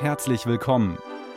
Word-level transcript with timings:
Herzlich 0.00 0.46
willkommen 0.46 0.96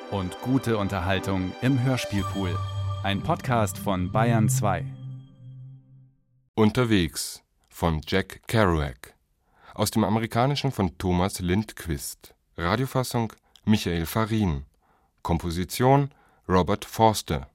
und 0.09 0.39
gute 0.39 0.77
Unterhaltung 0.77 1.51
im 1.61 1.83
Hörspielpool. 1.83 2.57
Ein 3.03 3.21
Podcast 3.21 3.77
von 3.77 4.09
Bayern 4.09 4.47
2. 4.47 4.85
Unterwegs 6.55 7.43
von 7.67 7.99
Jack 8.07 8.39
Kerouac. 8.47 9.15
Aus 9.73 9.91
dem 9.91 10.05
Amerikanischen 10.05 10.71
von 10.71 10.97
Thomas 10.97 11.41
Lindquist. 11.41 12.35
Radiofassung 12.55 13.33
Michael 13.65 14.05
Farin. 14.05 14.63
Komposition 15.23 16.11
Robert 16.47 16.85
Forster. 16.85 17.49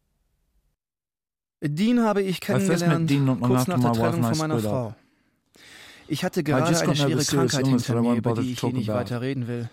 Dean 1.63 2.05
habe 2.05 2.21
ich 2.21 2.43
kennengelernt 2.43 3.11
kurz 3.41 3.67
nach 3.67 3.81
der 3.81 3.93
Trennung 3.95 4.25
von 4.25 4.37
meiner 4.37 4.59
Frau. 4.59 4.95
Ich 6.07 6.23
hatte 6.23 6.45
gerade 6.45 6.67
eine 6.67 6.95
schwere 6.95 7.25
Krankheit 7.25 7.67
hinter 7.67 8.03
mir, 8.03 8.15
über 8.15 8.35
die 8.35 8.53
ich 8.53 8.61
hier 8.61 8.75
nicht 8.75 8.89
weiter 8.89 9.23
reden 9.23 9.49
will. 9.49 9.71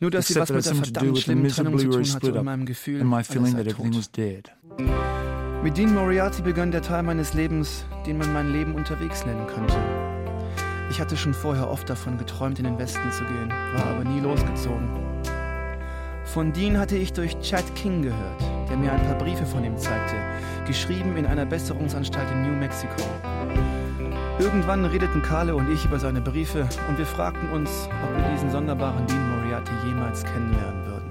Nur, 0.00 0.10
dass 0.10 0.28
sie 0.28 0.36
was 0.36 0.50
mit 0.50 0.64
der 0.64 0.74
verdammt 0.74 1.18
schlimmen 1.18 1.48
Trennung 1.48 1.78
zu 1.78 1.88
tun 1.88 2.04
hatte 2.14 2.32
und 2.34 2.44
meinem 2.44 2.66
Gefühl, 2.66 3.02
alles 3.02 3.28
sei 3.28 3.64
tot. 3.64 4.52
Mit 5.64 5.76
Dean 5.76 5.92
Moriarty 5.92 6.42
begann 6.42 6.70
der 6.70 6.82
Teil 6.82 7.02
meines 7.02 7.34
Lebens, 7.34 7.84
den 8.06 8.16
man 8.18 8.32
mein 8.32 8.52
Leben 8.52 8.74
unterwegs 8.74 9.26
nennen 9.26 9.46
könnte. 9.48 9.74
Ich 10.90 11.00
hatte 11.00 11.16
schon 11.16 11.34
vorher 11.34 11.68
oft 11.68 11.90
davon 11.90 12.16
geträumt, 12.16 12.58
in 12.60 12.64
den 12.64 12.78
Westen 12.78 13.10
zu 13.10 13.24
gehen, 13.24 13.50
war 13.50 13.86
aber 13.86 14.04
nie 14.04 14.20
losgezogen. 14.20 14.88
Von 16.24 16.52
Dean 16.52 16.78
hatte 16.78 16.96
ich 16.96 17.12
durch 17.12 17.38
Chad 17.40 17.64
King 17.74 18.02
gehört, 18.02 18.40
der 18.70 18.76
mir 18.76 18.92
ein 18.92 19.02
paar 19.02 19.18
Briefe 19.18 19.46
von 19.46 19.64
ihm 19.64 19.76
zeigte, 19.76 20.14
geschrieben 20.66 21.16
in 21.16 21.26
einer 21.26 21.44
Besserungsanstalt 21.44 22.30
in 22.30 22.42
New 22.42 22.56
Mexico. 22.56 23.02
Irgendwann 24.38 24.84
redeten 24.84 25.20
Carle 25.20 25.56
und 25.56 25.68
ich 25.68 25.84
über 25.84 25.98
seine 25.98 26.20
Briefe 26.20 26.68
und 26.88 26.96
wir 26.96 27.06
fragten 27.06 27.50
uns, 27.50 27.88
ob 28.04 28.16
wir 28.16 28.30
diesen 28.30 28.52
sonderbaren 28.52 29.04
Dean 29.08 29.36
Moriarty 29.36 29.72
jemals 29.84 30.22
kennenlernen 30.22 30.86
würden. 30.86 31.10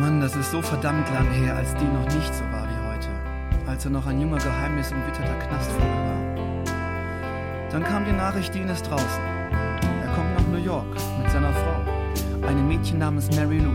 Mann, 0.00 0.20
das 0.20 0.34
ist 0.34 0.50
so 0.50 0.60
verdammt 0.60 1.08
lang 1.12 1.30
her, 1.30 1.54
als 1.54 1.72
Dean 1.76 1.92
noch 1.92 2.12
nicht 2.12 2.34
so 2.34 2.42
war 2.50 2.66
wie 2.66 2.88
heute. 2.88 3.08
Als 3.70 3.84
er 3.84 3.92
noch 3.92 4.06
ein 4.06 4.20
junger, 4.20 4.38
geheimnisumwitterter 4.38 5.38
Knastvogel 5.46 5.86
war. 5.86 6.34
Dann 7.70 7.84
kam 7.84 8.04
die 8.06 8.12
Nachricht, 8.12 8.52
Dean 8.52 8.68
ist 8.68 8.90
draußen. 8.90 9.22
Er 10.02 10.12
kommt 10.12 10.34
nach 10.34 10.46
New 10.48 10.64
York 10.64 10.96
mit 11.22 11.30
seiner 11.30 11.52
Frau, 11.52 12.46
einem 12.48 12.66
Mädchen 12.66 12.98
namens 12.98 13.30
Mary 13.36 13.60
Lou. 13.60 13.72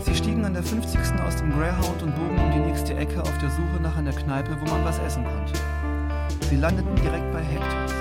Sie 0.00 0.16
stiegen 0.16 0.44
an 0.44 0.54
der 0.54 0.64
50. 0.64 0.98
aus 1.24 1.36
dem 1.36 1.52
Greyhound 1.52 2.02
und 2.02 2.16
bogen 2.16 2.38
um 2.38 2.50
die 2.50 2.58
nächste 2.58 2.96
Ecke 2.96 3.20
auf 3.22 3.38
der 3.38 3.50
Suche 3.50 3.80
nach 3.80 3.96
einer 3.96 4.12
Kneipe, 4.12 4.56
wo 4.60 4.68
man 4.68 4.84
was 4.84 4.98
essen 4.98 5.22
konnte. 5.22 5.52
Sie 6.48 6.56
landeten 6.56 6.96
direkt 6.96 7.30
bei 7.30 7.42
Hectors. 7.42 7.92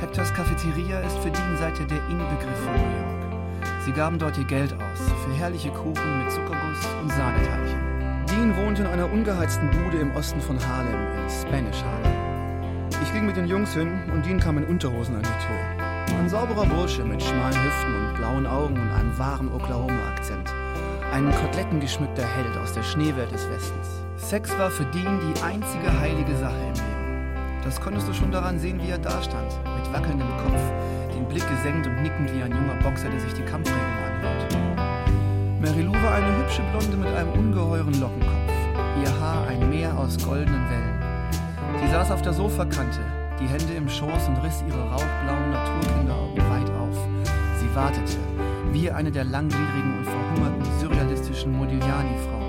Hectors 0.00 0.34
Cafeteria 0.34 0.98
ist 0.98 1.16
für 1.18 1.30
Dean 1.30 1.56
seither 1.56 1.86
der 1.86 2.04
Inbegriff 2.08 2.58
von 2.58 2.74
New 2.74 2.96
York. 2.96 3.62
Sie 3.84 3.92
gaben 3.92 4.18
dort 4.18 4.36
ihr 4.36 4.44
Geld 4.44 4.72
aus 4.72 5.00
für 5.24 5.32
herrliche 5.32 5.70
Kuchen 5.70 6.18
mit 6.18 6.32
Zuckerguss 6.32 6.88
und 7.00 7.10
Sahneteilchen. 7.12 8.26
Dean 8.28 8.56
wohnte 8.56 8.82
in 8.82 8.88
einer 8.88 9.08
ungeheizten 9.12 9.70
Bude 9.70 9.98
im 9.98 10.10
Osten 10.16 10.40
von 10.40 10.58
Harlem, 10.58 11.22
in 11.22 11.30
Spanish 11.30 11.80
Harlem. 11.84 12.90
Ich 13.00 13.12
ging 13.12 13.26
mit 13.26 13.36
den 13.36 13.46
Jungs 13.46 13.72
hin 13.74 14.10
und 14.12 14.26
Dean 14.26 14.40
kam 14.40 14.58
in 14.58 14.64
Unterhosen 14.64 15.14
an 15.14 15.22
die 15.22 15.46
Tür. 15.46 16.18
Ein 16.18 16.28
sauberer 16.28 16.66
Bursche 16.66 17.04
mit 17.04 17.22
schmalen 17.22 17.62
Hüften 17.62 17.94
und 17.94 18.14
blauen 18.16 18.46
Augen 18.48 18.74
und 18.74 18.90
einem 18.90 19.16
wahren 19.16 19.52
Oklahoma-Akzent. 19.52 20.52
Ein 21.12 21.30
kotlettengeschmückter 21.30 22.26
Held 22.26 22.56
aus 22.56 22.72
der 22.72 22.82
Schneewelt 22.82 23.30
des 23.30 23.48
Westens. 23.48 24.04
Sex 24.16 24.50
war 24.58 24.70
für 24.70 24.84
Dean 24.86 25.20
die 25.20 25.42
einzige 25.42 26.00
heilige 26.00 26.36
Sache 26.36 26.58
im 26.58 26.74
Leben. 26.74 27.01
Das 27.64 27.80
konntest 27.80 28.08
du 28.08 28.12
schon 28.12 28.32
daran 28.32 28.58
sehen, 28.58 28.80
wie 28.82 28.90
er 28.90 28.98
dastand, 28.98 29.48
mit 29.76 29.92
wackelndem 29.92 30.28
Kopf, 30.28 30.60
den 31.14 31.26
Blick 31.26 31.48
gesenkt 31.48 31.86
und 31.86 32.02
nickend 32.02 32.32
wie 32.34 32.42
ein 32.42 32.50
junger 32.50 32.74
Boxer, 32.82 33.08
der 33.08 33.20
sich 33.20 33.32
die 33.34 33.42
Kampfregeln 33.42 33.82
anhört. 33.82 34.52
Marilou 35.60 35.92
war 35.92 36.14
eine 36.14 36.38
hübsche 36.38 36.62
Blonde 36.72 36.96
mit 36.96 37.14
einem 37.14 37.32
ungeheuren 37.32 38.00
Lockenkopf, 38.00 38.52
ihr 39.02 39.20
Haar 39.20 39.46
ein 39.46 39.70
Meer 39.70 39.96
aus 39.96 40.18
goldenen 40.24 40.68
Wellen. 40.68 41.00
Sie 41.80 41.90
saß 41.92 42.10
auf 42.10 42.22
der 42.22 42.32
Sofakante, 42.32 43.00
die 43.40 43.46
Hände 43.46 43.74
im 43.74 43.88
Schoß 43.88 44.28
und 44.28 44.36
riss 44.42 44.64
ihre 44.66 44.82
rauchblauen 44.90 45.50
Naturkinderaugen 45.50 46.50
weit 46.50 46.70
auf. 46.70 46.96
Sie 47.60 47.74
wartete, 47.76 48.18
wie 48.72 48.90
eine 48.90 49.12
der 49.12 49.24
langgliedrigen 49.24 49.98
und 49.98 50.04
verhungerten 50.04 50.80
surrealistischen 50.80 51.56
Modigliani-Frauen. 51.56 52.41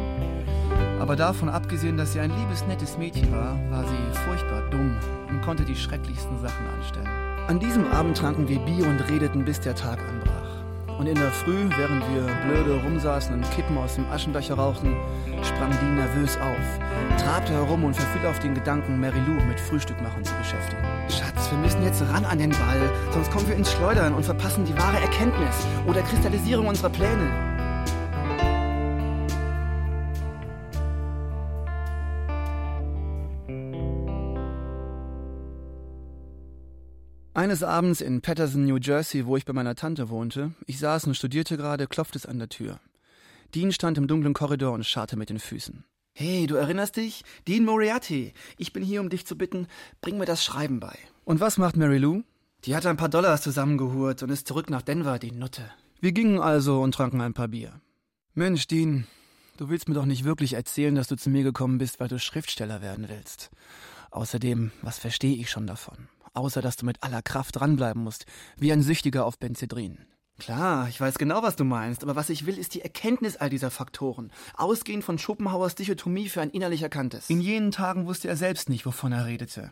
Aber 1.04 1.18
davon 1.18 1.50
abgesehen, 1.50 1.98
dass 1.98 2.14
sie 2.14 2.22
ein 2.22 2.30
liebes, 2.30 2.66
nettes 2.66 2.98
Mädchen 2.98 3.30
war, 3.34 3.60
war 3.70 3.84
sie 3.84 4.20
furchtbar 4.20 4.62
dumm 4.70 4.96
und 5.28 5.42
konnte 5.42 5.66
die 5.66 5.76
schrecklichsten 5.76 6.40
Sachen 6.40 6.66
anstellen. 6.78 7.10
An 7.50 7.60
diesem 7.60 7.92
Abend 7.92 8.16
tranken 8.16 8.48
wir 8.48 8.58
Bier 8.60 8.88
und 8.88 9.02
redeten, 9.10 9.44
bis 9.44 9.60
der 9.60 9.76
Tag 9.76 10.00
anbrach. 10.00 10.98
Und 10.98 11.08
in 11.08 11.16
der 11.16 11.32
Früh, 11.32 11.68
während 11.76 12.04
wir 12.14 12.26
blöde 12.46 12.82
rumsaßen 12.82 13.36
und 13.36 13.52
Kippen 13.52 13.78
aus 13.78 13.96
dem 13.96 14.10
Aschenbecher 14.14 14.54
rauchten, 14.54 14.96
sprang 15.44 15.72
die 15.72 15.94
nervös 15.94 16.38
auf, 16.38 17.22
trabte 17.22 17.52
herum 17.52 17.84
und 17.84 17.98
verfiel 17.98 18.26
auf 18.26 18.40
den 18.40 18.56
Gedanken, 18.56 19.02
Mary 19.02 19.20
Lou 19.28 19.34
mit 19.46 19.60
Frühstückmachen 19.60 20.24
zu 20.24 20.34
beschäftigen. 20.36 20.84
Schatz, 21.10 21.52
wir 21.52 21.58
müssen 21.58 21.84
jetzt 21.84 22.02
ran 22.14 22.24
an 22.24 22.38
den 22.38 22.52
Ball, 22.52 22.90
sonst 23.12 23.30
kommen 23.30 23.50
wir 23.50 23.58
ins 23.58 23.74
Schleudern 23.74 24.14
und 24.14 24.24
verpassen 24.24 24.64
die 24.64 24.78
wahre 24.78 25.02
Erkenntnis 25.02 25.68
oder 25.86 26.02
Kristallisierung 26.04 26.68
unserer 26.68 26.92
Pläne. 26.92 27.53
Eines 37.54 37.62
Abends 37.62 38.02
in 38.02 38.22
Patterson, 38.22 38.66
New 38.66 38.78
Jersey, 38.78 39.28
wo 39.28 39.38
ich 39.38 39.46
bei 39.46 39.54
meiner 39.54 39.76
Tante 39.76 40.10
wohnte, 40.10 40.56
ich 40.66 40.80
saß 40.80 41.06
und 41.06 41.14
studierte 41.14 41.56
gerade, 41.56 41.86
klopfte 41.86 42.18
es 42.18 42.26
an 42.26 42.40
der 42.40 42.50
Tür. 42.50 42.80
Dean 43.54 43.72
stand 43.72 44.00
im 44.00 44.08
dunklen 44.08 44.34
Korridor 44.34 44.74
und 44.74 44.88
scharrte 44.88 45.18
mit 45.18 45.30
den 45.30 45.38
Füßen. 45.38 45.84
Hey, 46.16 46.48
du 46.48 46.56
erinnerst 46.56 46.98
dich? 46.98 47.24
Dean 47.48 47.64
Moriarty. 47.64 48.34
Ich 48.58 48.74
bin 48.74 48.82
hier, 48.82 49.02
um 49.02 49.10
dich 49.12 49.28
zu 49.28 49.38
bitten, 49.38 49.68
bring 50.02 50.18
mir 50.18 50.26
das 50.26 50.44
Schreiben 50.44 50.80
bei. 50.80 50.98
Und 51.26 51.42
was 51.42 51.60
macht 51.60 51.78
Mary 51.78 52.00
Lou? 52.00 52.24
Die 52.66 52.76
hat 52.76 52.88
ein 52.88 52.98
paar 52.98 53.10
Dollars 53.10 53.44
zusammengehurt 53.44 54.24
und 54.24 54.32
ist 54.32 54.48
zurück 54.48 54.72
nach 54.72 54.82
Denver, 54.82 55.20
die 55.20 55.32
Nutte. 55.32 55.70
Wir 56.02 56.12
gingen 56.12 56.40
also 56.40 56.82
und 56.82 56.96
tranken 56.96 57.22
ein 57.22 57.36
paar 57.36 57.50
Bier. 57.50 57.80
Mensch, 58.34 58.66
Dean, 58.66 59.06
du 59.58 59.70
willst 59.70 59.88
mir 59.88 59.94
doch 59.94 60.06
nicht 60.06 60.24
wirklich 60.24 60.54
erzählen, 60.54 60.96
dass 60.96 61.08
du 61.08 61.18
zu 61.18 61.30
mir 61.30 61.44
gekommen 61.44 61.78
bist, 61.78 62.00
weil 62.00 62.08
du 62.08 62.18
Schriftsteller 62.18 62.82
werden 62.82 63.10
willst. 63.10 63.52
Außerdem, 64.10 64.72
was 64.82 64.98
verstehe 64.98 65.36
ich 65.36 65.52
schon 65.52 65.68
davon? 65.68 66.10
Außer 66.34 66.62
dass 66.62 66.76
du 66.76 66.86
mit 66.86 67.02
aller 67.04 67.22
Kraft 67.22 67.60
dranbleiben 67.60 68.04
musst, 68.04 68.26
wie 68.58 68.72
ein 68.72 68.82
Süchtiger 68.82 69.26
auf 69.26 69.40
Benzedrin. 69.40 70.00
Klar, 70.40 70.90
ich 70.90 71.00
weiß 71.00 71.20
genau, 71.20 71.44
was 71.44 71.56
du 71.56 71.64
meinst, 71.64 72.04
aber 72.04 72.16
was 72.16 72.30
ich 72.30 72.46
will, 72.46 72.58
ist 72.58 72.74
die 72.74 72.82
Erkenntnis 72.82 73.38
all 73.38 73.50
dieser 73.50 73.70
Faktoren, 73.70 74.32
ausgehend 74.56 75.04
von 75.04 75.20
Schopenhauers 75.20 75.76
Dichotomie 75.76 76.28
für 76.28 76.42
ein 76.42 76.50
innerlich 76.50 76.82
Erkanntes. 76.82 77.30
In 77.30 77.40
jenen 77.40 77.72
Tagen 77.72 78.08
wusste 78.08 78.28
er 78.28 78.36
selbst 78.36 78.68
nicht, 78.68 78.86
wovon 78.86 79.12
er 79.12 79.26
redete. 79.26 79.70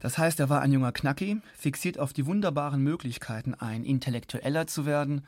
Das 0.00 0.18
heißt, 0.18 0.40
er 0.40 0.48
war 0.48 0.60
ein 0.60 0.72
junger 0.72 0.92
Knacki, 0.92 1.40
fixiert 1.56 1.98
auf 1.98 2.12
die 2.12 2.26
wunderbaren 2.26 2.82
Möglichkeiten, 2.82 3.54
ein 3.54 3.84
Intellektueller 3.84 4.66
zu 4.66 4.84
werden, 4.84 5.26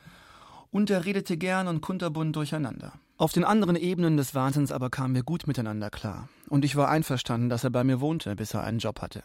und 0.69 0.89
er 0.89 1.05
redete 1.05 1.37
gern 1.37 1.67
und 1.67 1.81
kunterbunt 1.81 2.35
durcheinander. 2.35 2.93
Auf 3.17 3.33
den 3.33 3.43
anderen 3.43 3.75
Ebenen 3.75 4.15
des 4.15 4.33
Wahnsinns 4.35 4.71
aber 4.71 4.89
kamen 4.89 5.15
wir 5.15 5.23
gut 5.23 5.47
miteinander 5.47 5.89
klar, 5.89 6.29
und 6.49 6.65
ich 6.65 6.75
war 6.75 6.89
einverstanden, 6.89 7.49
dass 7.49 7.63
er 7.63 7.69
bei 7.69 7.83
mir 7.83 7.99
wohnte, 7.99 8.35
bis 8.35 8.53
er 8.53 8.63
einen 8.63 8.79
Job 8.79 9.01
hatte. 9.01 9.23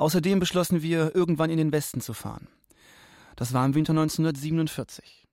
Außerdem 0.00 0.40
beschlossen 0.40 0.80
wir, 0.80 1.14
irgendwann 1.14 1.50
in 1.50 1.58
den 1.58 1.72
Westen 1.72 2.00
zu 2.00 2.14
fahren. 2.14 2.48
Das 3.36 3.52
war 3.52 3.66
im 3.66 3.74
Winter 3.74 3.90
1947. 3.90 5.26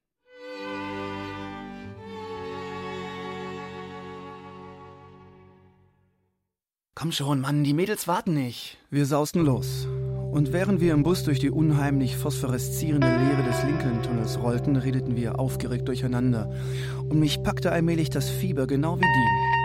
Komm 6.96 7.14
schon, 7.14 7.40
Mann, 7.40 7.64
die 7.64 7.74
Mädels 7.74 8.10
warten 8.10 8.34
nicht. 8.34 8.78
Wir 8.90 9.06
sausten 9.06 9.46
los. 9.46 9.88
Und 10.34 10.52
während 10.52 10.82
wir 10.82 10.94
im 10.94 11.04
Bus 11.04 11.24
durch 11.24 11.40
die 11.40 11.50
unheimlich 11.50 12.18
phosphoreszierende 12.18 13.08
Leere 13.08 13.44
des 13.44 13.64
Lincoln-Tunnels 13.64 14.38
rollten, 14.38 14.76
redeten 14.76 15.16
wir 15.16 15.40
aufgeregt 15.40 15.88
durcheinander. 15.88 16.52
Und 17.08 17.22
mich 17.22 17.42
packte 17.42 17.72
allmählich 17.72 18.10
das 18.10 18.30
Fieber, 18.30 18.68
genau 18.68 18.98
wie 18.98 19.02
Dean. 19.02 19.57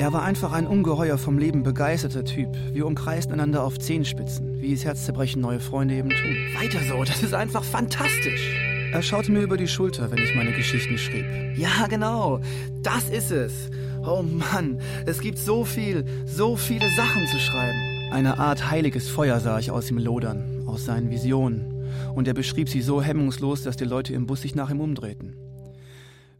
Er 0.00 0.14
war 0.14 0.22
einfach 0.22 0.52
ein 0.52 0.66
ungeheuer 0.66 1.18
vom 1.18 1.36
Leben 1.36 1.62
begeisterter 1.62 2.24
Typ. 2.24 2.48
Wir 2.72 2.86
umkreisten 2.86 3.34
einander 3.34 3.62
auf 3.62 3.78
Zehenspitzen, 3.78 4.58
wie 4.58 4.72
es 4.72 4.82
Herzzerbrechen 4.82 5.42
neue 5.42 5.60
Freunde 5.60 5.94
eben 5.94 6.08
tun. 6.08 6.36
Weiter 6.58 6.78
so, 6.88 7.04
das 7.04 7.22
ist 7.22 7.34
einfach 7.34 7.62
fantastisch. 7.62 8.56
Er 8.94 9.02
schaute 9.02 9.30
mir 9.30 9.42
über 9.42 9.58
die 9.58 9.68
Schulter, 9.68 10.10
wenn 10.10 10.22
ich 10.22 10.34
meine 10.34 10.52
Geschichten 10.52 10.96
schrieb. 10.96 11.26
Ja, 11.54 11.86
genau, 11.86 12.40
das 12.82 13.10
ist 13.10 13.30
es. 13.30 13.68
Oh 14.02 14.22
Mann, 14.22 14.80
es 15.04 15.20
gibt 15.20 15.36
so 15.36 15.66
viel, 15.66 16.06
so 16.24 16.56
viele 16.56 16.88
Sachen 16.96 17.26
zu 17.26 17.38
schreiben. 17.38 17.78
Eine 18.10 18.38
Art 18.38 18.70
heiliges 18.70 19.06
Feuer 19.06 19.38
sah 19.38 19.58
ich 19.58 19.70
aus 19.70 19.90
ihm 19.90 19.98
lodern, 19.98 20.64
aus 20.66 20.86
seinen 20.86 21.10
Visionen. 21.10 21.86
Und 22.14 22.26
er 22.26 22.32
beschrieb 22.32 22.70
sie 22.70 22.80
so 22.80 23.02
hemmungslos, 23.02 23.64
dass 23.64 23.76
die 23.76 23.84
Leute 23.84 24.14
im 24.14 24.26
Bus 24.26 24.40
sich 24.40 24.54
nach 24.54 24.70
ihm 24.70 24.80
umdrehten. 24.80 25.36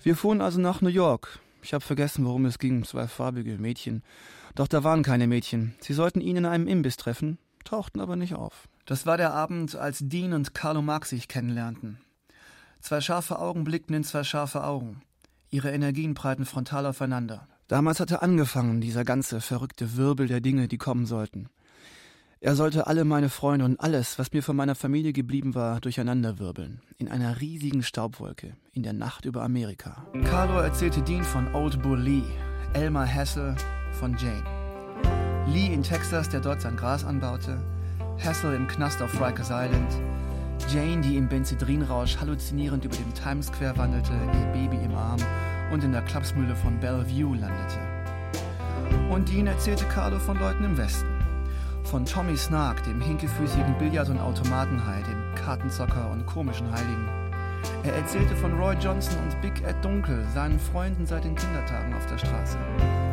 Wir 0.03 0.17
fuhren 0.17 0.41
also 0.41 0.59
nach 0.63 0.81
New 0.81 0.89
York, 0.89 1.41
ich 1.63 1.75
habe 1.75 1.85
vergessen, 1.85 2.25
worum 2.25 2.47
es 2.47 2.59
ging. 2.59 2.85
Zwei 2.85 3.07
farbige 3.07 3.59
Mädchen. 3.59 4.03
Doch 4.55 4.69
da 4.69 4.85
waren 4.85 5.03
keine 5.03 5.27
Mädchen. 5.27 5.75
Sie 5.81 5.95
sollten 5.95 6.21
ihn 6.21 6.37
in 6.37 6.47
einem 6.47 6.67
Imbiss 6.67 6.97
treffen, 6.97 7.39
tauchten 7.65 8.01
aber 8.01 8.17
nicht 8.17 8.35
auf. 8.35 8.69
Das 8.87 9.07
war 9.07 9.17
der 9.17 9.33
Abend, 9.33 9.77
als 9.77 10.01
Dean 10.03 10.33
und 10.33 10.55
Carlo 10.55 10.83
Marx 10.83 11.11
sich 11.11 11.29
kennenlernten. 11.29 11.99
Zwei 12.81 13.01
scharfe 13.01 13.39
Augen 13.39 13.65
blickten 13.65 13.95
in 13.95 14.05
zwei 14.05 14.25
scharfe 14.25 14.65
Augen. 14.65 15.03
Ihre 15.51 15.71
Energien 15.71 16.15
prallten 16.15 16.47
frontal 16.47 16.87
aufeinander. 16.87 17.47
Damals 17.69 18.01
hatte 18.01 18.23
angefangen, 18.23 18.81
dieser 18.81 19.05
ganze 19.05 19.41
verrückte 19.41 19.97
Wirbel 19.97 20.27
der 20.27 20.41
Dinge, 20.41 20.67
die 20.67 20.79
kommen 20.79 21.07
sollten. 21.07 21.49
Er 22.43 22.57
sollte 22.57 22.87
alle 22.87 23.05
meine 23.05 23.29
Freunde 23.29 23.67
und 23.67 23.79
alles, 23.81 24.19
was 24.19 24.33
mir 24.33 24.43
von 24.43 24.57
meiner 24.57 24.75
Familie 24.75 25.13
geblieben 25.13 25.55
war, 25.55 25.79
durcheinanderwirbeln. 25.79 26.81
In 26.97 27.11
einer 27.11 27.39
riesigen 27.39 27.83
Staubwolke, 27.83 28.57
in 28.73 28.83
der 28.83 28.95
Nacht 28.95 29.27
über 29.27 29.43
Amerika. 29.43 30.07
Carlo 30.25 30.59
erzählte 30.59 31.03
Dean 31.03 31.23
von 31.23 31.55
Old 31.55 31.83
Bull 31.83 32.01
Lee, 32.01 32.23
Elmer 32.73 33.07
Hassel 33.07 33.57
von 33.93 34.17
Jane. 34.17 34.43
Lee 35.49 35.67
in 35.67 35.83
Texas, 35.83 36.31
der 36.31 36.41
dort 36.41 36.63
sein 36.63 36.77
Gras 36.77 37.05
anbaute, 37.05 37.63
Hassel 38.25 38.55
im 38.55 38.67
Knast 38.69 39.03
auf 39.03 39.21
Rikers 39.21 39.51
Island, 39.51 39.93
Jane, 40.73 41.03
die 41.03 41.19
im 41.19 41.29
Benzedrinrausch 41.29 42.17
halluzinierend 42.17 42.87
über 42.87 42.97
dem 42.97 43.13
Times 43.13 43.49
Square 43.49 43.77
wandelte, 43.77 44.13
ihr 44.13 44.53
Baby 44.55 44.83
im 44.83 44.95
Arm 44.95 45.21
und 45.75 45.85
in 45.85 45.93
der 45.93 46.03
Klapsmühle 46.03 46.57
von 46.57 46.81
Bellevue 46.81 47.37
landete. 47.37 47.81
Und 49.11 49.29
Dean 49.29 49.47
erzählte 49.47 49.85
Carlo 49.85 50.19
von 50.19 50.39
Leuten 50.39 50.65
im 50.65 50.79
Westen. 50.79 51.20
Von 51.85 52.05
Tommy 52.05 52.37
Snark, 52.37 52.85
dem 52.85 53.01
hinkefüßigen 53.01 53.77
Billard- 53.79 54.11
und 54.11 54.21
Automatenhai, 54.21 55.03
dem 55.03 55.35
Kartenzocker 55.35 56.11
und 56.13 56.25
komischen 56.27 56.71
Heiligen. 56.71 57.09
Er 57.83 57.95
erzählte 57.95 58.37
von 58.37 58.53
Roy 58.59 58.75
Johnson 58.81 59.17
und 59.25 59.41
Big 59.41 59.63
Ed 59.67 59.77
Dunkel, 59.83 60.25
seinen 60.33 60.59
Freunden 60.59 61.05
seit 61.05 61.25
den 61.25 61.35
Kindertagen 61.35 61.95
auf 61.95 62.07
der 62.07 62.19
Straße. 62.19 62.59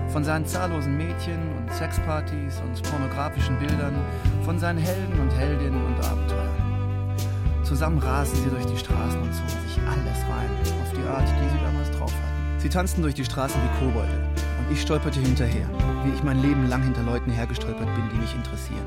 Von 0.10 0.24
seinen 0.24 0.46
zahllosen 0.46 0.96
Mädchen 0.96 1.40
und 1.58 1.74
Sexpartys 1.74 2.62
und 2.66 2.82
pornografischen 2.84 3.58
Bildern, 3.58 3.96
von 4.44 4.60
seinen 4.60 4.80
Helden 4.80 5.20
und 5.20 5.32
Heldinnen 5.32 5.84
und 5.86 6.06
Abenteuern. 6.06 7.16
Zusammen 7.64 7.98
rasten 7.98 8.38
sie 8.44 8.50
durch 8.50 8.66
die 8.66 8.78
Straßen 8.78 9.22
und 9.22 9.34
zogen 9.34 9.68
sich 9.68 9.80
alles 9.84 10.20
rein, 10.30 10.50
auf 10.82 10.92
die 10.94 11.08
Art, 11.08 11.28
die 11.28 11.50
sie 11.50 11.64
damals 11.64 11.92
drauf 11.92 12.14
hatten. 12.14 12.60
Sie 12.60 12.70
tanzten 12.70 13.02
durch 13.02 13.16
die 13.16 13.26
Straßen 13.26 13.60
wie 13.62 13.86
Kobolde 13.86 14.37
ich 14.72 14.82
stolperte 14.82 15.20
hinterher, 15.20 15.70
wie 16.04 16.14
ich 16.14 16.24
mein 16.24 16.42
Leben 16.42 16.68
lang 16.68 16.84
hinter 16.84 17.04
Leuten 17.04 17.32
hergestolpert 17.32 17.94
bin, 17.96 18.10
die 18.14 18.20
mich 18.20 18.34
interessieren. 18.34 18.86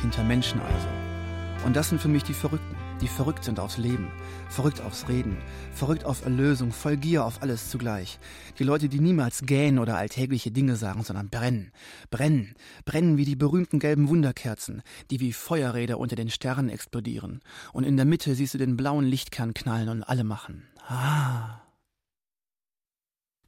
Hinter 0.00 0.24
Menschen 0.24 0.60
also. 0.60 1.66
Und 1.66 1.76
das 1.76 1.88
sind 1.88 2.00
für 2.00 2.08
mich 2.08 2.24
die 2.24 2.34
Verrückten 2.34 2.76
die 3.02 3.08
verrückt 3.08 3.42
sind 3.42 3.58
aufs 3.58 3.78
Leben, 3.78 4.12
verrückt 4.48 4.80
aufs 4.80 5.08
Reden, 5.08 5.36
verrückt 5.74 6.04
auf 6.04 6.24
Erlösung, 6.24 6.72
voll 6.72 6.96
Gier 6.96 7.24
auf 7.24 7.42
alles 7.42 7.68
zugleich. 7.68 8.18
Die 8.58 8.64
Leute, 8.64 8.88
die 8.88 9.00
niemals 9.00 9.42
gähnen 9.42 9.80
oder 9.80 9.98
alltägliche 9.98 10.52
Dinge 10.52 10.76
sagen, 10.76 11.02
sondern 11.02 11.28
brennen, 11.28 11.72
brennen, 12.10 12.54
brennen 12.84 13.16
wie 13.18 13.24
die 13.24 13.36
berühmten 13.36 13.80
gelben 13.80 14.08
Wunderkerzen, 14.08 14.82
die 15.10 15.18
wie 15.18 15.32
Feuerräder 15.32 15.98
unter 15.98 16.16
den 16.16 16.30
Sternen 16.30 16.70
explodieren. 16.70 17.40
Und 17.72 17.84
in 17.84 17.96
der 17.96 18.06
Mitte 18.06 18.36
siehst 18.36 18.54
du 18.54 18.58
den 18.58 18.76
blauen 18.76 19.04
Lichtkern 19.04 19.52
knallen 19.52 19.88
und 19.88 20.04
alle 20.04 20.24
machen. 20.24 20.62
Ah. 20.86 21.61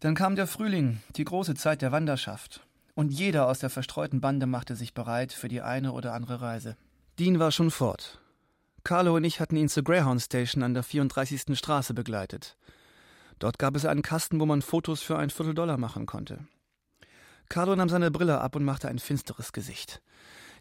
Dann 0.04 0.14
kam 0.14 0.36
der 0.36 0.46
Frühling, 0.46 1.00
die 1.16 1.24
große 1.24 1.54
Zeit 1.54 1.80
der 1.80 1.90
Wanderschaft. 1.90 2.60
Und 2.94 3.08
jeder 3.10 3.48
aus 3.48 3.60
der 3.60 3.70
verstreuten 3.70 4.20
Bande 4.20 4.44
machte 4.44 4.76
sich 4.76 4.92
bereit 4.92 5.32
für 5.32 5.48
die 5.48 5.62
eine 5.62 5.92
oder 5.92 6.12
andere 6.12 6.42
Reise. 6.42 6.76
Dean 7.18 7.38
war 7.38 7.50
schon 7.50 7.70
fort. 7.70 8.20
Carlo 8.82 9.16
und 9.16 9.24
ich 9.24 9.40
hatten 9.40 9.56
ihn 9.56 9.70
zur 9.70 9.82
Greyhound 9.82 10.20
Station 10.20 10.62
an 10.62 10.74
der 10.74 10.82
34. 10.82 11.56
Straße 11.56 11.94
begleitet. 11.94 12.58
Dort 13.38 13.58
gab 13.58 13.76
es 13.76 13.86
einen 13.86 14.02
Kasten, 14.02 14.38
wo 14.40 14.44
man 14.44 14.60
Fotos 14.60 15.00
für 15.00 15.16
ein 15.16 15.30
Vierteldollar 15.30 15.78
machen 15.78 16.04
konnte. 16.04 16.40
Carlo 17.48 17.74
nahm 17.74 17.88
seine 17.88 18.10
Brille 18.10 18.42
ab 18.42 18.56
und 18.56 18.64
machte 18.64 18.88
ein 18.88 18.98
finsteres 18.98 19.54
Gesicht. 19.54 20.02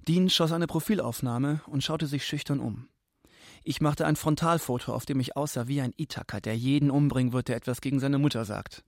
Dean 0.07 0.29
schoss 0.29 0.53
eine 0.53 0.67
Profilaufnahme 0.67 1.59
und 1.67 1.83
schaute 1.83 2.07
sich 2.07 2.25
schüchtern 2.25 2.61
um. 2.61 2.87
Ich 3.65 3.81
machte 3.81 4.05
ein 4.05 4.15
Frontalfoto, 4.15 4.93
auf 4.93 5.05
dem 5.05 5.19
ich 5.19 5.35
aussah 5.35 5.67
wie 5.67 5.81
ein 5.81 5.93
Ithaka, 5.97 6.39
der 6.39 6.55
jeden 6.55 6.89
umbringen 6.89 7.33
wird, 7.33 7.49
der 7.49 7.57
etwas 7.57 7.81
gegen 7.81 7.99
seine 7.99 8.19
Mutter 8.19 8.45
sagt. 8.45 8.85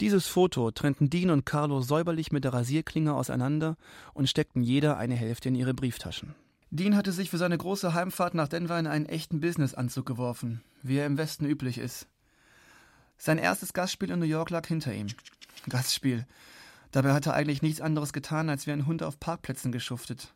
Dieses 0.00 0.26
Foto 0.26 0.70
trennten 0.70 1.10
Dean 1.10 1.30
und 1.30 1.46
Carlo 1.46 1.80
säuberlich 1.80 2.32
mit 2.32 2.44
der 2.44 2.52
Rasierklinge 2.52 3.14
auseinander 3.14 3.76
und 4.14 4.28
steckten 4.28 4.62
jeder 4.62 4.96
eine 4.96 5.14
Hälfte 5.14 5.48
in 5.48 5.54
ihre 5.54 5.74
Brieftaschen. 5.74 6.34
Dean 6.70 6.96
hatte 6.96 7.12
sich 7.12 7.30
für 7.30 7.38
seine 7.38 7.58
große 7.58 7.92
Heimfahrt 7.92 8.34
nach 8.34 8.48
Denver 8.48 8.78
in 8.78 8.86
einen 8.86 9.06
echten 9.06 9.40
Businessanzug 9.40 10.06
geworfen, 10.06 10.62
wie 10.82 10.96
er 10.96 11.06
im 11.06 11.18
Westen 11.18 11.44
üblich 11.44 11.78
ist. 11.78 12.08
Sein 13.18 13.38
erstes 13.38 13.72
Gastspiel 13.72 14.10
in 14.10 14.18
New 14.18 14.24
York 14.24 14.50
lag 14.50 14.66
hinter 14.66 14.92
ihm. 14.94 15.08
Gastspiel. 15.68 16.26
Dabei 16.90 17.12
hatte 17.12 17.30
er 17.30 17.34
eigentlich 17.34 17.62
nichts 17.62 17.80
anderes 17.80 18.12
getan, 18.12 18.48
als 18.48 18.66
wie 18.66 18.72
ein 18.72 18.86
Hund 18.86 19.02
auf 19.02 19.20
Parkplätzen 19.20 19.70
geschuftet. 19.70 20.32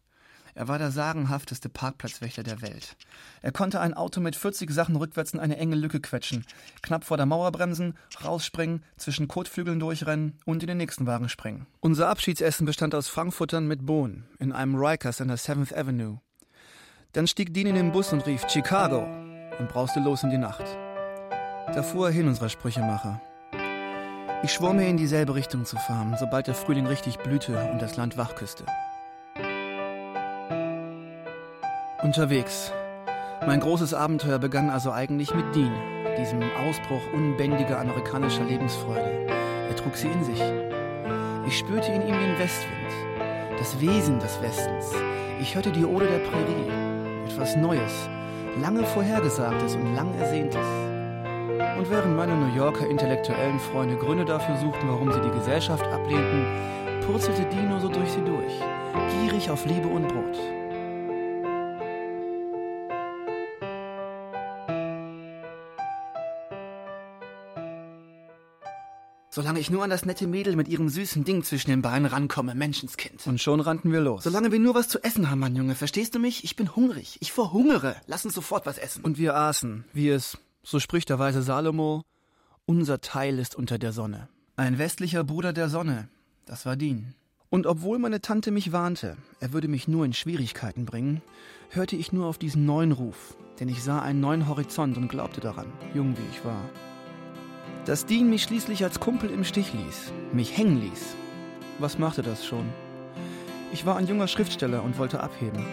Er 0.56 0.68
war 0.68 0.78
der 0.78 0.90
sagenhafteste 0.90 1.68
Parkplatzwächter 1.68 2.42
der 2.42 2.62
Welt. 2.62 2.96
Er 3.42 3.52
konnte 3.52 3.78
ein 3.78 3.92
Auto 3.92 4.22
mit 4.22 4.36
40 4.36 4.70
Sachen 4.70 4.96
rückwärts 4.96 5.34
in 5.34 5.38
eine 5.38 5.58
enge 5.58 5.76
Lücke 5.76 6.00
quetschen, 6.00 6.46
knapp 6.80 7.04
vor 7.04 7.18
der 7.18 7.26
Mauer 7.26 7.52
bremsen, 7.52 7.92
rausspringen, 8.24 8.82
zwischen 8.96 9.28
Kotflügeln 9.28 9.78
durchrennen 9.78 10.38
und 10.46 10.62
in 10.62 10.68
den 10.68 10.78
nächsten 10.78 11.06
Wagen 11.06 11.28
springen. 11.28 11.66
Unser 11.80 12.08
Abschiedsessen 12.08 12.64
bestand 12.64 12.94
aus 12.94 13.06
Frankfurtern 13.06 13.68
mit 13.68 13.84
Bohnen 13.84 14.24
in 14.38 14.50
einem 14.50 14.76
Rikers 14.76 15.20
an 15.20 15.28
der 15.28 15.36
7th 15.36 15.76
Avenue. 15.76 16.20
Dann 17.12 17.26
stieg 17.26 17.52
Dean 17.52 17.66
in 17.66 17.74
den 17.74 17.92
Bus 17.92 18.14
und 18.14 18.24
rief 18.24 18.48
Chicago 18.48 19.06
und 19.58 19.68
brauste 19.68 20.00
los 20.00 20.22
in 20.22 20.30
die 20.30 20.38
Nacht. 20.38 20.64
Da 21.74 21.82
fuhr 21.82 22.06
er 22.06 22.14
hin, 22.14 22.28
unserer 22.28 22.48
Sprüchemacher. 22.48 23.20
Ich 24.42 24.52
schwor 24.52 24.72
mir 24.72 24.88
in 24.88 24.96
dieselbe 24.96 25.34
Richtung 25.34 25.66
zu 25.66 25.76
fahren, 25.76 26.16
sobald 26.18 26.46
der 26.46 26.54
Frühling 26.54 26.86
richtig 26.86 27.18
blühte 27.18 27.70
und 27.72 27.82
das 27.82 27.96
Land 27.98 28.16
wach 28.16 28.34
küsste. 28.36 28.64
Unterwegs. 32.06 32.72
Mein 33.48 33.58
großes 33.58 33.92
Abenteuer 33.92 34.38
begann 34.38 34.70
also 34.70 34.92
eigentlich 34.92 35.34
mit 35.34 35.56
Dean, 35.56 35.74
diesem 36.16 36.40
Ausbruch 36.64 37.02
unbändiger 37.12 37.80
amerikanischer 37.80 38.44
Lebensfreude. 38.44 39.26
Er 39.68 39.74
trug 39.74 39.96
sie 39.96 40.06
in 40.06 40.22
sich. 40.22 40.40
Ich 41.48 41.58
spürte 41.58 41.90
in 41.90 42.02
ihm 42.02 42.14
den 42.14 42.38
Westwind, 42.38 43.58
das 43.58 43.80
Wesen 43.80 44.20
des 44.20 44.40
Westens. 44.40 44.92
Ich 45.40 45.56
hörte 45.56 45.72
die 45.72 45.84
Ode 45.84 46.06
der 46.06 46.20
Prärie 46.20 47.26
etwas 47.28 47.56
Neues, 47.56 48.08
lange 48.62 48.84
Vorhergesagtes 48.84 49.74
und 49.74 49.96
lang 49.96 50.16
Ersehntes. 50.20 50.68
Und 51.76 51.90
während 51.90 52.16
meine 52.16 52.36
New 52.36 52.54
Yorker 52.54 52.88
intellektuellen 52.88 53.58
Freunde 53.58 53.96
Gründe 53.96 54.24
dafür 54.24 54.56
suchten, 54.58 54.88
warum 54.88 55.10
sie 55.10 55.22
die 55.22 55.36
Gesellschaft 55.36 55.84
ablehnten, 55.88 56.46
purzelte 57.04 57.44
Dino 57.46 57.80
so 57.80 57.88
durch 57.88 58.12
sie 58.12 58.22
durch, 58.22 58.54
gierig 59.20 59.50
auf 59.50 59.66
Liebe 59.66 59.88
und 59.88 60.06
Brot. 60.06 60.55
Solange 69.36 69.60
ich 69.60 69.70
nur 69.70 69.84
an 69.84 69.90
das 69.90 70.06
nette 70.06 70.26
Mädel 70.26 70.56
mit 70.56 70.66
ihrem 70.66 70.88
süßen 70.88 71.24
Ding 71.24 71.44
zwischen 71.44 71.68
den 71.68 71.82
Beinen 71.82 72.06
rankomme, 72.06 72.54
Menschenskind. 72.54 73.26
Und 73.26 73.38
schon 73.38 73.60
rannten 73.60 73.92
wir 73.92 74.00
los. 74.00 74.24
Solange 74.24 74.50
wir 74.50 74.58
nur 74.58 74.74
was 74.74 74.88
zu 74.88 75.04
essen 75.04 75.30
haben, 75.30 75.40
mein 75.40 75.54
Junge, 75.54 75.74
verstehst 75.74 76.14
du 76.14 76.18
mich? 76.18 76.42
Ich 76.42 76.56
bin 76.56 76.74
hungrig. 76.74 77.18
Ich 77.20 77.32
verhungere. 77.32 77.96
Lass 78.06 78.24
uns 78.24 78.32
sofort 78.32 78.64
was 78.64 78.78
essen. 78.78 79.04
Und 79.04 79.18
wir 79.18 79.36
aßen, 79.36 79.84
wie 79.92 80.08
es, 80.08 80.38
so 80.62 80.80
spricht 80.80 81.10
der 81.10 81.18
weise 81.18 81.42
Salomo, 81.42 82.02
unser 82.64 83.02
Teil 83.02 83.38
ist 83.38 83.54
unter 83.54 83.78
der 83.78 83.92
Sonne. 83.92 84.30
Ein 84.56 84.78
westlicher 84.78 85.22
Bruder 85.22 85.52
der 85.52 85.68
Sonne. 85.68 86.08
Das 86.46 86.64
war 86.64 86.76
Dean. 86.76 87.14
Und 87.50 87.66
obwohl 87.66 87.98
meine 87.98 88.22
Tante 88.22 88.50
mich 88.50 88.72
warnte, 88.72 89.18
er 89.40 89.52
würde 89.52 89.68
mich 89.68 89.86
nur 89.86 90.06
in 90.06 90.14
Schwierigkeiten 90.14 90.86
bringen, 90.86 91.20
hörte 91.68 91.96
ich 91.96 92.10
nur 92.10 92.24
auf 92.24 92.38
diesen 92.38 92.64
neuen 92.64 92.92
Ruf, 92.92 93.36
denn 93.60 93.68
ich 93.68 93.82
sah 93.82 94.00
einen 94.00 94.20
neuen 94.20 94.48
Horizont 94.48 94.96
und 94.96 95.08
glaubte 95.08 95.42
daran, 95.42 95.70
jung 95.92 96.16
wie 96.16 96.34
ich 96.34 96.42
war. 96.42 96.70
Dass 97.86 98.04
Dean 98.04 98.28
mich 98.28 98.42
schließlich 98.42 98.82
als 98.82 98.98
Kumpel 98.98 99.30
im 99.30 99.44
Stich 99.44 99.72
ließ, 99.72 100.12
mich 100.32 100.56
hängen 100.56 100.80
ließ. 100.80 101.14
Was 101.78 101.98
machte 102.00 102.22
das 102.22 102.44
schon? 102.44 102.66
Ich 103.72 103.86
war 103.86 103.96
ein 103.96 104.08
junger 104.08 104.26
Schriftsteller 104.26 104.82
und 104.82 104.98
wollte 104.98 105.20
abheben. 105.20 105.64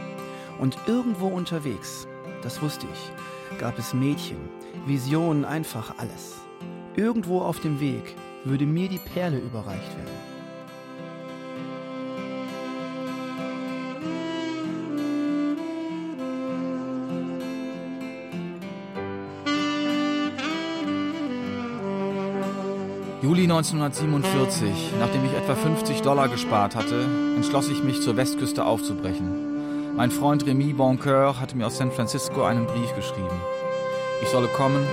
Und 0.59 0.77
irgendwo 0.85 1.25
unterwegs, 1.25 2.07
das 2.43 2.61
wusste 2.61 2.85
ich, 2.93 3.57
gab 3.57 3.79
es 3.79 3.95
Mädchen, 3.95 4.37
Visionen, 4.85 5.43
einfach 5.43 5.97
alles. 5.97 6.35
Irgendwo 6.95 7.41
auf 7.41 7.59
dem 7.61 7.79
Weg 7.79 8.15
würde 8.43 8.67
mir 8.67 8.89
die 8.89 8.99
Perle 8.99 9.39
überreicht 9.39 9.97
werden. 9.97 10.32
Juli 23.23 23.43
1947, 23.43 24.95
nachdem 24.99 25.23
ich 25.23 25.31
etwa 25.31 25.55
50 25.55 26.01
Dollar 26.01 26.27
gespart 26.27 26.75
hatte, 26.75 27.05
entschloss 27.37 27.69
ich 27.69 27.81
mich 27.81 28.01
zur 28.01 28.17
Westküste 28.17 28.65
aufzubrechen. 28.65 29.95
Mein 29.95 30.11
Freund 30.11 30.45
Remy 30.45 30.73
Boncoeur 30.73 31.39
hatte 31.39 31.55
mir 31.55 31.67
aus 31.67 31.77
San 31.77 31.89
Francisco 31.89 32.43
einen 32.43 32.67
Brief 32.67 32.93
geschrieben. 32.95 33.39
Ich 34.21 34.27
solle 34.27 34.49
kommen 34.49 34.85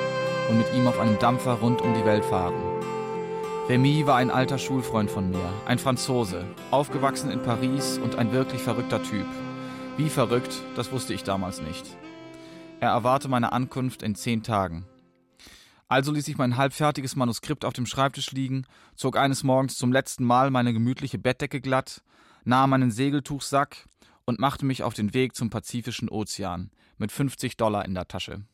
und 0.49 0.59
mit 0.59 0.73
ihm 0.73 0.87
auf 0.87 1.01
einem 1.01 1.19
Dampfer 1.19 1.55
rund 1.55 1.83
um 1.83 1.93
die 1.93 2.05
Welt 2.05 2.25
fahren. 2.25 2.55
Remy 3.69 4.07
war 4.07 4.15
ein 4.15 4.31
alter 4.31 4.59
Schulfreund 4.59 5.11
von 5.11 5.29
mir, 5.29 5.53
ein 5.67 5.81
Franzose, 5.81 6.45
aufgewachsen 6.71 7.33
in 7.33 7.43
Paris 7.43 7.99
und 7.99 8.15
ein 8.15 8.31
wirklich 8.31 8.63
verrückter 8.63 9.03
Typ. 9.03 9.27
Wie 9.97 10.09
verrückt, 10.09 10.63
das 10.77 10.93
wusste 10.93 11.15
ich 11.15 11.25
damals 11.25 11.61
nicht. 11.63 11.85
Er 12.79 12.91
erwarte 12.91 13.27
meine 13.27 13.53
Ankunft 13.53 14.05
in 14.05 14.15
zehn 14.15 14.45
Tagen. 14.45 14.85
Also 15.91 16.13
ließ 16.13 16.29
ich 16.29 16.39
mein 16.39 16.57
halbfertiges 16.57 17.17
Manuskript 17.17 17.65
auf 17.65 17.73
dem 17.73 17.85
Schreibtisch 17.85 18.31
liegen, 18.31 18.65
zog 18.95 19.17
eines 19.17 19.43
Morgens 19.43 19.77
zum 19.77 19.93
letzten 19.93 20.23
Mal 20.25 20.53
meine 20.53 20.73
gemütliche 20.73 21.19
Bettdecke 21.19 21.61
glatt, 21.61 22.05
nahm 22.45 22.71
meinen 22.71 22.93
Segeltuchsack 22.93 23.89
und 24.25 24.39
machte 24.39 24.65
mich 24.65 24.85
auf 24.85 24.95
den 24.95 25.15
Weg 25.15 25.35
zum 25.35 25.51
Pazifischen 25.51 26.09
Ozean 26.09 26.71
mit 26.97 27.11
50 27.11 27.57
Dollar 27.57 27.85
in 27.87 27.95
der 27.95 28.07
Tasche. 28.07 28.45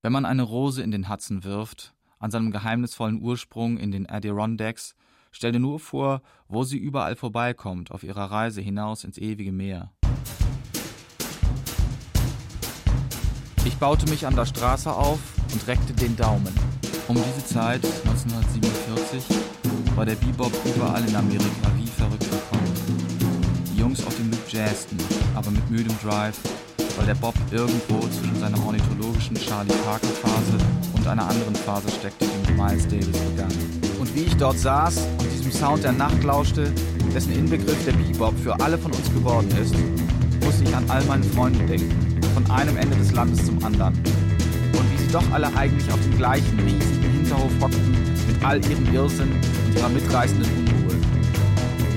Wenn 0.00 0.12
man 0.12 0.24
eine 0.24 0.42
Rose 0.42 0.82
in 0.82 0.90
den 0.90 1.10
Hudson 1.10 1.44
wirft, 1.44 1.92
an 2.18 2.30
seinem 2.30 2.52
geheimnisvollen 2.52 3.20
Ursprung 3.20 3.76
in 3.76 3.90
den 3.90 4.08
Adirondacks, 4.08 4.94
stell 5.32 5.52
dir 5.52 5.60
nur 5.60 5.78
vor, 5.78 6.22
wo 6.48 6.64
sie 6.64 6.78
überall 6.78 7.16
vorbeikommt 7.16 7.90
auf 7.90 8.02
ihrer 8.02 8.30
Reise 8.30 8.62
hinaus 8.62 9.04
ins 9.04 9.18
ewige 9.18 9.52
Meer. 9.52 9.92
Baute 13.80 14.06
mich 14.10 14.26
an 14.26 14.36
der 14.36 14.44
Straße 14.44 14.92
auf 14.92 15.18
und 15.52 15.66
reckte 15.66 15.94
den 15.94 16.14
Daumen. 16.14 16.54
Um 17.08 17.16
diese 17.16 17.46
Zeit, 17.46 17.80
1947, 18.04 19.24
war 19.96 20.04
der 20.04 20.16
Bebop 20.16 20.52
überall 20.66 21.02
in 21.08 21.16
Amerika 21.16 21.72
wie 21.76 21.86
verrückt 21.86 22.30
gekommen. 22.30 22.72
Die 23.72 23.80
Jungs 23.80 24.06
auf 24.06 24.14
dem 24.16 24.30
Loop 24.30 24.52
jazzten, 24.52 24.98
aber 25.34 25.50
mit 25.50 25.68
müdem 25.70 25.96
Drive, 26.04 26.36
weil 26.98 27.06
der 27.06 27.14
Bob 27.14 27.34
irgendwo 27.50 28.00
zwischen 28.08 28.38
seiner 28.38 28.62
ornithologischen 28.64 29.36
Charlie 29.36 29.72
Parker 29.84 30.06
Phase 30.08 30.58
und 30.94 31.06
einer 31.06 31.26
anderen 31.26 31.54
Phase 31.54 31.88
steckte, 31.88 32.26
die 32.26 32.50
mit 32.50 32.58
Miles 32.58 32.86
Davis 32.86 33.18
begann. 33.30 33.52
Und 33.98 34.14
wie 34.14 34.24
ich 34.24 34.36
dort 34.36 34.58
saß 34.58 34.98
und 35.18 35.32
diesem 35.32 35.52
Sound 35.52 35.84
der 35.84 35.92
Nacht 35.92 36.22
lauschte, 36.22 36.70
dessen 37.14 37.32
Inbegriff 37.32 37.82
der 37.86 37.92
Bebop 37.92 38.38
für 38.44 38.60
alle 38.60 38.76
von 38.76 38.92
uns 38.92 39.10
geworden 39.14 39.48
ist, 39.60 39.74
musste 40.44 40.64
ich 40.64 40.76
an 40.76 40.84
all 40.88 41.02
meine 41.04 41.24
Freunde 41.24 41.64
denken 41.66 42.09
von 42.46 42.50
einem 42.50 42.76
Ende 42.76 42.96
des 42.96 43.12
Landes 43.12 43.44
zum 43.44 43.62
anderen. 43.64 43.94
Und 43.94 44.92
wie 44.92 45.02
sie 45.02 45.12
doch 45.12 45.24
alle 45.32 45.54
eigentlich 45.56 45.90
auf 45.92 46.00
dem 46.00 46.16
gleichen 46.16 46.58
riesigen 46.60 47.10
Hinterhof 47.12 47.52
hockten, 47.60 47.92
mit 48.26 48.44
all 48.44 48.58
ihrem 48.66 48.94
Irrsinn 48.94 49.30
und 49.30 49.76
ihrer 49.76 49.88
mitreißenden 49.88 50.46
Unruhe. 50.46 50.96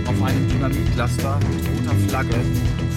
Auf 0.08 0.22
einem 0.22 0.50
Dynamitlaster 0.50 1.40
mit 1.40 1.88
roter 1.88 1.98
Flagge 2.08 2.36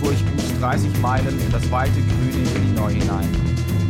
fuhr 0.01 0.13
ich 0.13 0.21
gut 0.21 0.61
30 0.61 0.91
Meilen 1.01 1.41
in 1.41 1.53
das 1.53 1.71
weite 1.71 2.01
grüne 2.01 2.49
Illinois 2.55 2.93
hinein. 2.93 3.29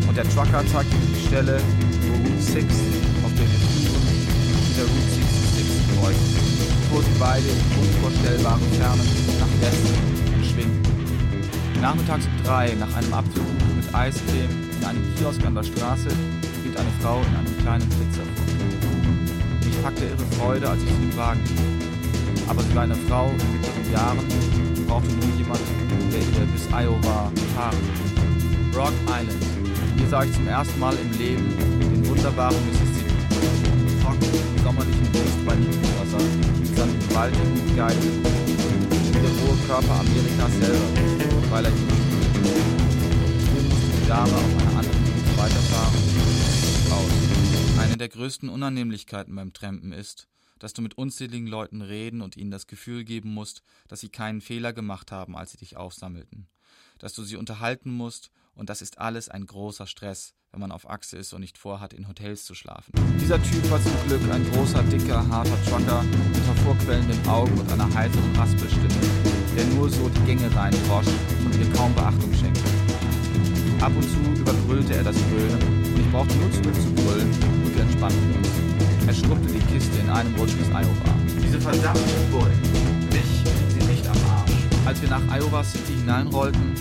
Und 0.09 0.17
der 0.17 0.25
Trucker 0.25 0.65
zeigte 0.73 0.97
die 0.97 1.27
Stelle, 1.27 1.61
wo 2.03 2.29
Route 2.29 2.43
6 2.43 2.65
auf 3.25 3.33
der 3.37 3.47
der 4.77 4.85
Route 4.85 5.09
66 5.09 5.99
kreuzen, 5.99 6.37
bevor 6.83 7.03
sie 7.03 7.19
beide 7.19 7.47
in 7.47 7.81
unvorstellbaren 7.81 8.63
Fernen 8.73 9.09
nach 9.41 9.61
Westen 9.63 10.16
Nachmittags 11.81 12.27
um 12.27 12.45
drei, 12.45 12.75
nach 12.75 12.95
einem 12.97 13.13
Abzug 13.13 13.45
mit 13.77 13.95
Eiscreme 13.95 14.51
in 14.79 14.85
einem 14.85 15.15
Kiosk 15.17 15.45
an 15.45 15.55
der 15.55 15.63
Straße, 15.63 16.09
hielt 16.63 16.77
eine 16.77 16.91
Frau 17.01 17.21
in 17.21 17.37
einem 17.37 17.59
kleinen 17.59 17.91
Flitzer 17.93 18.23
vor 18.23 19.69
Ich 19.69 19.83
packte 19.83 20.05
ihre 20.05 20.27
Freude, 20.37 20.69
als 20.69 20.83
ich 20.83 20.89
sie 20.89 21.05
im 21.05 21.17
Wagen 21.17 21.41
hielt. 21.45 22.49
Aber 22.49 22.63
sie 22.63 22.75
war 22.75 22.83
eine 22.83 22.95
Frau 22.95 23.31
in 23.31 23.53
mittleren 23.53 23.93
Jahren, 23.93 24.19
brauchte 24.87 25.09
nur 25.09 25.37
jemand, 25.37 25.61
der 26.11 26.21
ihr 26.21 26.47
bis 26.53 26.67
Iowa 26.73 27.31
fahren 27.55 28.17
Rock 28.75 28.93
Island. 29.07 29.45
Hier 29.97 30.09
sah 30.09 30.23
ich 30.23 30.33
zum 30.33 30.47
ersten 30.47 30.79
Mal 30.79 30.95
im 30.95 31.19
Leben 31.19 31.57
den 31.81 32.09
wunderbaren 32.09 32.57
Mississippi. 32.67 33.15
Trocken, 34.03 34.29
sommerlichen 34.63 35.13
Brust 35.13 35.47
bei 35.47 35.55
Wasser, 35.99 36.25
mit 36.61 36.77
seinem 36.77 37.09
gewaltigen 37.09 37.77
Geist, 37.77 37.99
der 39.15 39.31
hohe 39.41 39.57
Körper 39.67 40.01
Amerikas 40.01 40.53
selber 40.61 41.26
er 41.65 41.71
musste 43.63 44.03
die 44.03 44.07
Dame 44.07 44.33
auf 44.33 44.59
einer 44.59 44.79
anderen 44.79 45.05
Route 45.05 45.39
weiterfahren. 45.39 45.95
Aus. 46.91 47.79
Eine 47.79 47.97
der 47.97 48.09
größten 48.11 48.49
Unannehmlichkeiten 48.51 49.35
beim 49.35 49.53
Trampen 49.55 49.93
ist, 49.93 50.29
dass 50.59 50.75
du 50.75 50.83
mit 50.83 50.99
unzähligen 50.99 51.47
Leuten 51.47 51.81
reden 51.81 52.21
und 52.21 52.37
ihnen 52.37 52.51
das 52.51 52.67
Gefühl 52.67 53.05
geben 53.05 53.33
musst, 53.33 53.63
dass 53.89 54.01
sie 54.01 54.11
keinen 54.11 54.41
Fehler 54.41 54.73
gemacht 54.73 55.13
haben, 55.13 55.37
als 55.37 55.53
sie 55.53 55.59
dich 55.59 55.77
aufsammelten. 55.77 56.49
Dass 56.99 57.15
du 57.15 57.23
sie 57.23 57.37
unterhalten 57.37 57.91
musst 57.91 58.31
und 58.55 58.69
das 58.69 58.83
ist 58.83 58.99
alles 58.99 59.29
ein 59.29 59.47
großer 59.47 59.87
Stress, 59.87 60.35
wenn 60.57 60.63
man 60.63 60.73
auf 60.73 60.89
Achse 60.89 61.19
ist 61.19 61.35
und 61.35 61.43
nicht 61.43 61.59
vorhat, 61.59 61.93
in 61.93 62.09
Hotels 62.09 62.47
zu 62.47 62.55
schlafen. 62.55 62.91
Dieser 63.21 63.37
Typ 63.43 63.71
war 63.71 63.79
zum 63.79 63.93
Glück 64.07 64.23
ein 64.33 64.43
großer, 64.53 64.83
dicker, 64.85 65.23
harter 65.29 65.63
Trucker 65.69 66.03
mit 66.03 66.47
hervorquellenden 66.47 67.29
Augen 67.29 67.53
und 67.61 67.71
einer 67.71 67.93
heiteren 67.95 68.35
Raspelstimme, 68.35 68.89
der 69.55 69.67
nur 69.77 69.91
so 69.91 70.09
die 70.09 70.21
Gänge 70.25 70.49
reinfrosch 70.57 71.09
und 71.45 71.55
ihr 71.61 71.71
kaum 71.75 71.95
Beachtung 71.95 72.33
schenkte. 72.33 72.63
Ab 73.83 73.93
und 73.95 74.03
zu 74.03 74.41
überbrüllte 74.41 74.95
er 74.95 75.05
das 75.05 75.17
Grölen 75.29 75.61
und 75.93 76.01
ich 76.01 76.11
brauchte 76.11 76.35
nur 76.37 76.51
zurückzubrüllen 76.51 77.31
und 77.31 77.75
wir 77.77 77.83
entspannten 77.83 78.35
uns. 78.37 78.49
Er 79.07 79.13
schrubbte 79.13 79.53
die 79.53 79.75
Kiste 79.75 79.99
in 79.99 80.09
einem 80.09 80.35
Rutsch 80.37 80.57
bis 80.57 80.69
Iowa. 80.69 81.13
Diese 81.39 81.61
verdammten 81.61 82.31
Bullen. 82.33 82.59
Mich 83.13 83.45
sind 83.75 83.91
nicht 83.91 84.07
am 84.09 84.17
Arsch. 84.39 84.53
Als 84.87 85.03
wir 85.03 85.11
nach 85.11 85.23
Iowa 85.31 85.63
City 85.63 85.93
hineinrollten, 85.93 86.73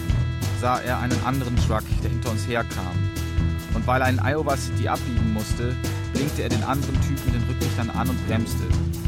sah 0.62 0.80
er 0.80 1.00
einen 1.00 1.22
anderen 1.26 1.58
Truck, 1.58 1.84
der 2.02 2.12
hinter 2.12 2.32
uns 2.32 2.48
herkam. 2.48 3.05
Und 3.76 3.86
weil 3.86 4.02
er 4.02 4.10
in 4.10 4.20
Iowa 4.20 4.58
City 4.58 4.88
abbiegen 4.88 5.34
musste, 5.34 5.76
blinkte 6.14 6.44
er 6.44 6.50
den 6.50 6.64
anderen 6.64 6.96
Typ 7.02 7.20
mit 7.26 7.36
den 7.36 7.44
Rücklichtern 7.44 7.90
an 7.92 8.10
und 8.10 8.28
bremste, 8.28 8.64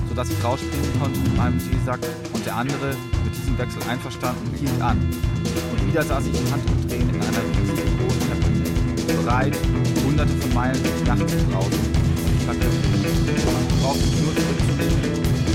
sodass 0.09 0.29
ich 0.29 0.43
rausspringen 0.43 0.99
konnte 0.99 1.19
mit 1.19 1.37
meinem 1.37 1.59
Seesack 1.59 1.99
und 2.33 2.45
der 2.45 2.55
andere, 2.55 2.93
mit 3.23 3.35
diesem 3.35 3.57
Wechsel 3.57 3.81
einverstanden, 3.89 4.53
hielt 4.59 4.81
an. 4.81 4.97
Und 4.99 5.87
wieder 5.87 6.03
saß 6.03 6.25
ich 6.27 6.39
im 6.39 6.51
Handumdrehen 6.51 7.09
in 7.09 7.15
einer 7.15 7.43
riesigen 7.57 7.99
roten 7.99 8.29
Kabine, 8.29 9.23
bereit, 9.23 9.57
hunderte 10.05 10.33
von 10.33 10.53
Meilen 10.53 10.83
durch 10.83 10.95
die 11.01 11.07
Nacht 11.07 11.29
zu 11.29 11.37
brausen. 11.45 12.07
Ich 12.37 12.45
brauchte 13.81 14.07
nur 14.21 14.35
zurückzunehmen 14.35 15.01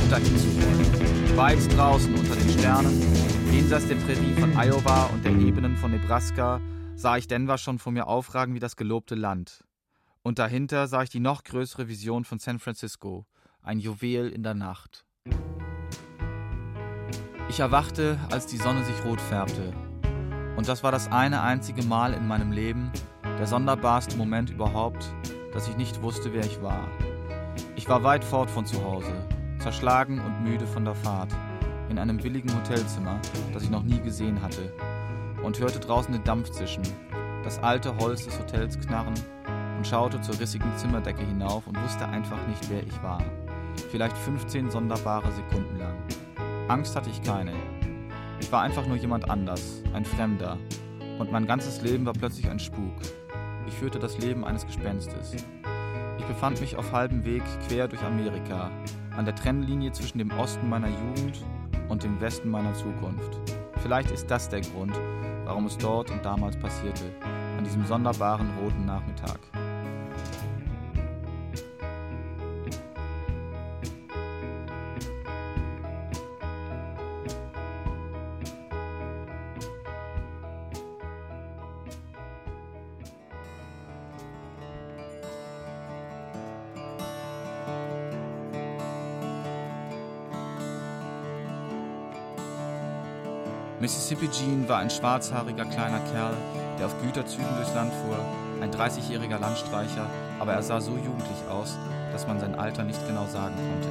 und 0.03 0.11
dahin 0.11 0.37
zu 0.39 0.47
wollen. 0.57 1.37
Weit 1.37 1.77
draußen 1.77 2.15
unter 2.15 2.37
den 2.37 2.51
Sternen 2.51 3.23
Jenseits 3.53 3.87
der 3.87 3.97
Prärie 3.97 4.33
von 4.41 4.57
Iowa 4.57 5.11
und 5.13 5.23
der 5.25 5.33
Ebenen 5.33 5.77
von 5.77 5.91
Nebraska 5.91 6.59
sah 7.03 7.17
ich 7.17 7.27
Denver 7.27 7.59
schon 7.59 7.81
vor 7.81 7.91
mir 7.91 8.07
aufragen 8.07 8.55
wie 8.55 8.61
das 8.61 8.77
gelobte 8.77 9.17
Land. 9.17 9.65
Und 10.23 10.39
dahinter 10.39 10.87
sah 10.87 11.03
ich 11.03 11.11
die 11.11 11.19
noch 11.19 11.43
größere 11.43 11.89
Vision 11.89 12.25
von 12.25 12.39
San 12.39 12.61
Francisco, 12.61 13.27
ein 13.61 13.81
Juwel 13.81 14.29
in 14.29 14.45
der 14.45 14.55
Nacht. 14.55 15.05
Ich 17.49 17.59
erwachte, 17.59 18.21
als 18.31 18.47
die 18.47 18.57
Sonne 18.57 18.85
sich 18.85 19.05
rot 19.05 19.21
färbte. 19.21 19.73
Und 20.57 20.69
das 20.69 20.85
war 20.85 20.93
das 20.93 21.11
eine 21.11 21.43
einzige 21.43 21.83
Mal 21.83 22.15
in 22.15 22.29
meinem 22.29 22.53
Leben, 22.53 22.93
der 23.25 23.49
sonderbarste 23.49 24.17
Moment 24.17 24.51
überhaupt, 24.51 25.13
dass 25.53 25.67
ich 25.67 25.77
nicht 25.77 26.03
wusste, 26.03 26.33
wer 26.33 26.47
ich 26.47 26.63
war. 26.63 26.87
Ich 27.75 27.89
war 27.89 28.05
weit 28.05 28.25
fort 28.25 28.49
von 28.49 28.65
zu 28.65 28.81
Hause, 28.85 29.27
zerschlagen 29.59 30.21
und 30.21 30.45
müde 30.45 30.69
von 30.69 30.85
der 30.85 30.95
Fahrt 30.95 31.35
in 31.89 31.99
einem 31.99 32.19
billigen 32.19 32.55
Hotelzimmer, 32.55 33.21
das 33.53 33.65
ich 33.65 33.71
noch 33.71 33.83
nie 33.83 34.01
gesehen 34.01 34.41
hatte, 34.41 34.73
und 35.43 35.59
hörte 35.59 35.81
draußen 35.81 36.13
den 36.13 36.25
Dampf 36.25 36.51
zischen, 36.51 36.83
das 37.45 37.59
alte 37.63 37.97
Holz 37.97 38.25
des 38.25 38.39
Hotels 38.39 38.79
knarren 38.79 39.15
und 39.77 39.87
schaute 39.87 40.21
zur 40.21 40.39
rissigen 40.39 40.77
Zimmerdecke 40.77 41.25
hinauf 41.25 41.67
und 41.67 41.83
wusste 41.83 42.07
einfach 42.09 42.47
nicht, 42.47 42.71
wer 42.71 42.83
ich 42.83 43.03
war. 43.03 43.23
Vielleicht 43.91 44.17
15 44.17 44.71
sonderbare 44.71 45.31
Sekunden 45.33 45.79
lang. 45.79 45.97
Angst 46.69 46.95
hatte 46.95 47.11
ich 47.11 47.23
keine. 47.23 47.53
Ich 48.41 48.51
war 48.53 48.63
einfach 48.63 48.87
nur 48.87 48.97
jemand 48.97 49.29
anders, 49.29 49.83
ein 49.93 50.05
Fremder. 50.05 50.59
Und 51.19 51.33
mein 51.33 51.47
ganzes 51.47 51.83
Leben 51.83 52.07
war 52.07 52.13
plötzlich 52.13 52.49
ein 52.49 52.59
Spuk. 52.59 52.95
Ich 53.67 53.75
führte 53.75 53.99
das 53.99 54.19
Leben 54.19 54.45
eines 54.45 54.67
Gespenstes. 54.67 55.35
Ich 56.19 56.25
befand 56.27 56.61
mich 56.61 56.77
auf 56.77 56.93
halbem 56.93 57.25
Weg 57.25 57.43
quer 57.67 57.89
durch 57.89 58.03
Amerika, 58.03 58.71
an 59.17 59.25
der 59.25 59.35
Trennlinie 59.35 59.93
zwischen 59.93 60.19
dem 60.19 60.31
Osten 60.33 60.69
meiner 60.69 60.89
Jugend 60.89 61.45
und 61.89 62.05
dem 62.05 62.21
Westen 62.21 62.51
meiner 62.51 62.75
Zukunft. 62.75 63.39
Vielleicht 63.83 64.11
ist 64.11 64.31
das 64.31 64.49
der 64.49 64.61
Grund, 64.61 64.99
warum 65.45 65.67
es 65.67 65.77
dort 65.79 66.11
und 66.11 66.25
damals 66.25 66.57
passierte, 66.57 67.05
an 67.57 67.65
diesem 67.65 67.85
sonderbaren 67.87 68.51
roten 68.63 68.87
Nachmittag. 68.87 69.39
Mississippi 93.83 94.29
Gene 94.29 94.69
war 94.69 94.79
ein 94.79 94.91
schwarzhaariger 94.91 95.65
kleiner 95.65 95.99
Kerl, 96.13 96.37
der 96.79 96.87
auf 96.87 96.95
Güterzügen 97.03 97.53
durchs 97.57 97.75
Land 97.75 97.93
fuhr, 97.93 98.17
ein 98.61 98.71
30-jähriger 98.71 99.41
Landstreicher, 99.41 100.07
aber 100.39 100.53
er 100.53 100.63
sah 100.63 100.81
so 100.81 100.93
jugendlich 100.93 101.49
aus, 101.51 101.77
dass 102.13 102.29
man 102.29 102.39
sein 102.39 102.55
Alter 102.55 102.85
nicht 102.85 103.05
genau 103.09 103.27
sagen 103.27 103.57
konnte. 103.57 103.89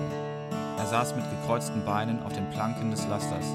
Er 0.77 0.85
saß 0.85 1.13
mit 1.17 1.25
gekreuzten 1.29 1.83
Beinen 1.83 2.23
auf 2.23 2.31
den 2.31 2.49
Planken 2.51 2.89
des 2.89 3.05
Lasters, 3.09 3.47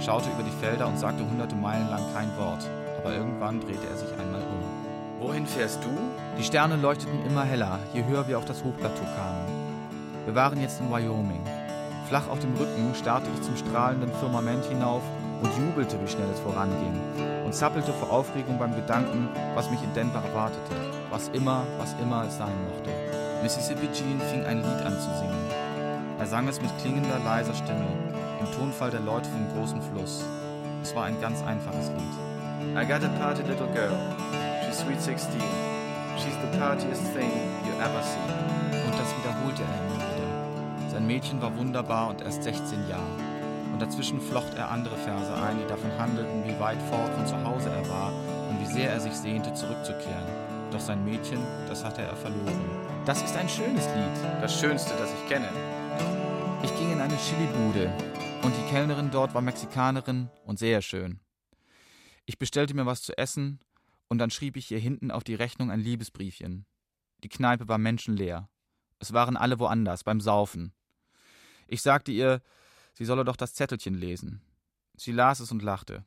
schaute 0.00 0.30
über 0.30 0.44
die 0.44 0.64
Felder 0.64 0.86
und 0.86 1.00
sagte 1.00 1.28
hunderte 1.28 1.56
Meilen 1.56 1.90
lang 1.90 2.04
kein 2.14 2.30
Wort, 2.38 2.64
aber 2.98 3.14
irgendwann 3.14 3.58
drehte 3.58 3.88
er 3.90 3.96
sich 3.96 4.12
einmal 4.12 4.42
um. 4.42 5.26
Wohin 5.26 5.48
fährst 5.48 5.82
du? 5.82 5.90
Die 6.38 6.44
Sterne 6.44 6.76
leuchteten 6.76 7.26
immer 7.26 7.42
heller, 7.42 7.80
je 7.92 8.04
höher 8.04 8.28
wir 8.28 8.38
auf 8.38 8.44
das 8.44 8.62
Hochplateau 8.62 9.02
kamen. 9.16 9.48
Wir 10.26 10.36
waren 10.36 10.60
jetzt 10.60 10.80
in 10.80 10.92
Wyoming. 10.92 11.44
Flach 12.08 12.28
auf 12.28 12.38
dem 12.38 12.54
Rücken 12.54 12.94
starrte 12.94 13.26
ich 13.34 13.42
zum 13.42 13.56
strahlenden 13.56 14.12
Firmament 14.20 14.64
hinauf 14.66 15.02
und 15.42 15.50
jubelte, 15.58 16.00
wie 16.00 16.08
schnell 16.08 16.30
es 16.32 16.40
voranging, 16.40 17.00
und 17.44 17.54
zappelte 17.54 17.92
vor 17.92 18.10
Aufregung 18.10 18.58
beim 18.58 18.74
Gedanken, 18.74 19.28
was 19.54 19.70
mich 19.70 19.82
in 19.82 19.92
Denver 19.92 20.22
erwartete, 20.24 20.74
was 21.10 21.28
immer, 21.28 21.66
was 21.78 21.94
immer 22.00 22.24
es 22.26 22.38
sein 22.38 22.54
mochte. 22.68 22.90
Mississippi 23.42 23.88
Gene 23.88 24.20
fing 24.30 24.44
ein 24.44 24.58
Lied 24.58 24.86
an 24.86 24.94
zu 24.94 25.10
singen. 25.18 25.50
Er 26.18 26.26
sang 26.26 26.46
es 26.46 26.62
mit 26.62 26.70
klingender, 26.78 27.18
leiser 27.24 27.54
Stimme, 27.54 27.88
im 28.40 28.52
Tonfall 28.52 28.90
der 28.90 29.00
Leute 29.00 29.28
vom 29.28 29.48
großen 29.54 29.82
Fluss. 29.82 30.24
Es 30.82 30.94
war 30.94 31.04
ein 31.04 31.20
ganz 31.20 31.42
einfaches 31.42 31.88
Lied. 31.88 32.76
I 32.76 32.86
got 32.86 33.02
a 33.02 33.08
party 33.18 33.42
little 33.42 33.66
girl. 33.74 33.98
She's 34.64 34.78
sweet 34.78 35.00
16. 35.00 35.40
She's 36.16 36.36
the 36.40 36.58
partiest 36.58 37.02
thing 37.12 37.30
you 37.66 37.72
ever 37.80 38.02
see. 38.02 38.78
Und 38.86 38.94
das 38.94 39.12
wiederholte 39.18 39.62
er 39.62 39.80
immer 39.80 39.96
wieder. 39.96 40.90
Sein 40.90 41.06
Mädchen 41.06 41.42
war 41.42 41.56
wunderbar 41.56 42.10
und 42.10 42.22
erst 42.22 42.44
16 42.44 42.88
Jahre. 42.88 43.31
Und 43.72 43.80
dazwischen 43.80 44.20
flocht 44.20 44.54
er 44.54 44.70
andere 44.70 44.96
Verse 44.96 45.34
ein, 45.34 45.58
die 45.58 45.66
davon 45.66 45.90
handelten, 45.98 46.44
wie 46.44 46.58
weit 46.60 46.80
fort 46.82 47.12
von 47.14 47.26
zu 47.26 47.42
Hause 47.42 47.70
er 47.70 47.88
war 47.88 48.12
und 48.50 48.60
wie 48.60 48.72
sehr 48.72 48.90
er 48.90 49.00
sich 49.00 49.14
sehnte, 49.14 49.52
zurückzukehren. 49.54 50.26
Doch 50.70 50.80
sein 50.80 51.04
Mädchen, 51.04 51.40
das 51.66 51.84
hatte 51.84 52.02
er 52.02 52.16
verloren. 52.16 52.64
Das 53.04 53.22
ist 53.22 53.36
ein 53.36 53.48
schönes 53.48 53.86
Lied, 53.86 54.40
das 54.40 54.58
schönste, 54.58 54.94
das 54.98 55.12
ich 55.12 55.28
kenne. 55.28 55.48
Ich 56.62 56.74
ging 56.76 56.92
in 56.92 57.00
eine 57.00 57.16
Chili-Bude 57.16 57.90
und 58.42 58.54
die 58.56 58.70
Kellnerin 58.70 59.10
dort 59.10 59.34
war 59.34 59.42
Mexikanerin 59.42 60.28
und 60.44 60.58
sehr 60.58 60.82
schön. 60.82 61.20
Ich 62.26 62.38
bestellte 62.38 62.74
mir 62.74 62.86
was 62.86 63.02
zu 63.02 63.16
essen 63.18 63.60
und 64.08 64.18
dann 64.18 64.30
schrieb 64.30 64.56
ich 64.56 64.70
ihr 64.70 64.78
hinten 64.78 65.10
auf 65.10 65.24
die 65.24 65.34
Rechnung 65.34 65.70
ein 65.70 65.80
Liebesbriefchen. 65.80 66.66
Die 67.24 67.28
Kneipe 67.28 67.68
war 67.68 67.78
menschenleer. 67.78 68.48
Es 68.98 69.12
waren 69.12 69.36
alle 69.36 69.58
woanders, 69.58 70.04
beim 70.04 70.20
Saufen. 70.20 70.72
Ich 71.66 71.82
sagte 71.82 72.12
ihr, 72.12 72.42
sie 72.92 73.04
solle 73.04 73.24
doch 73.24 73.36
das 73.36 73.54
Zettelchen 73.54 73.94
lesen. 73.94 74.40
Sie 74.96 75.12
las 75.12 75.40
es 75.40 75.50
und 75.52 75.62
lachte. 75.62 76.04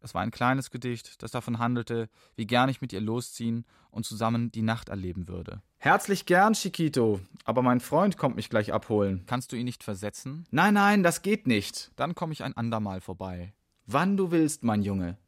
Es 0.00 0.14
war 0.14 0.22
ein 0.22 0.30
kleines 0.30 0.70
Gedicht, 0.70 1.22
das 1.22 1.30
davon 1.30 1.58
handelte, 1.58 2.08
wie 2.34 2.46
gern 2.46 2.70
ich 2.70 2.80
mit 2.80 2.92
ihr 2.92 3.00
losziehen 3.00 3.66
und 3.90 4.06
zusammen 4.06 4.50
die 4.50 4.62
Nacht 4.62 4.88
erleben 4.88 5.28
würde. 5.28 5.62
Herzlich 5.78 6.26
gern, 6.26 6.54
Chiquito, 6.54 7.20
aber 7.44 7.62
mein 7.62 7.80
Freund 7.80 8.16
kommt 8.16 8.36
mich 8.36 8.48
gleich 8.48 8.72
abholen. 8.72 9.24
Kannst 9.26 9.52
du 9.52 9.56
ihn 9.56 9.64
nicht 9.64 9.82
versetzen? 9.82 10.46
Nein, 10.50 10.74
nein, 10.74 11.02
das 11.02 11.22
geht 11.22 11.46
nicht. 11.46 11.90
Dann 11.96 12.14
komme 12.14 12.32
ich 12.32 12.42
ein 12.42 12.56
andermal 12.56 13.00
vorbei. 13.00 13.52
Wann 13.86 14.16
du 14.16 14.30
willst, 14.30 14.64
mein 14.64 14.82
Junge. 14.82 15.18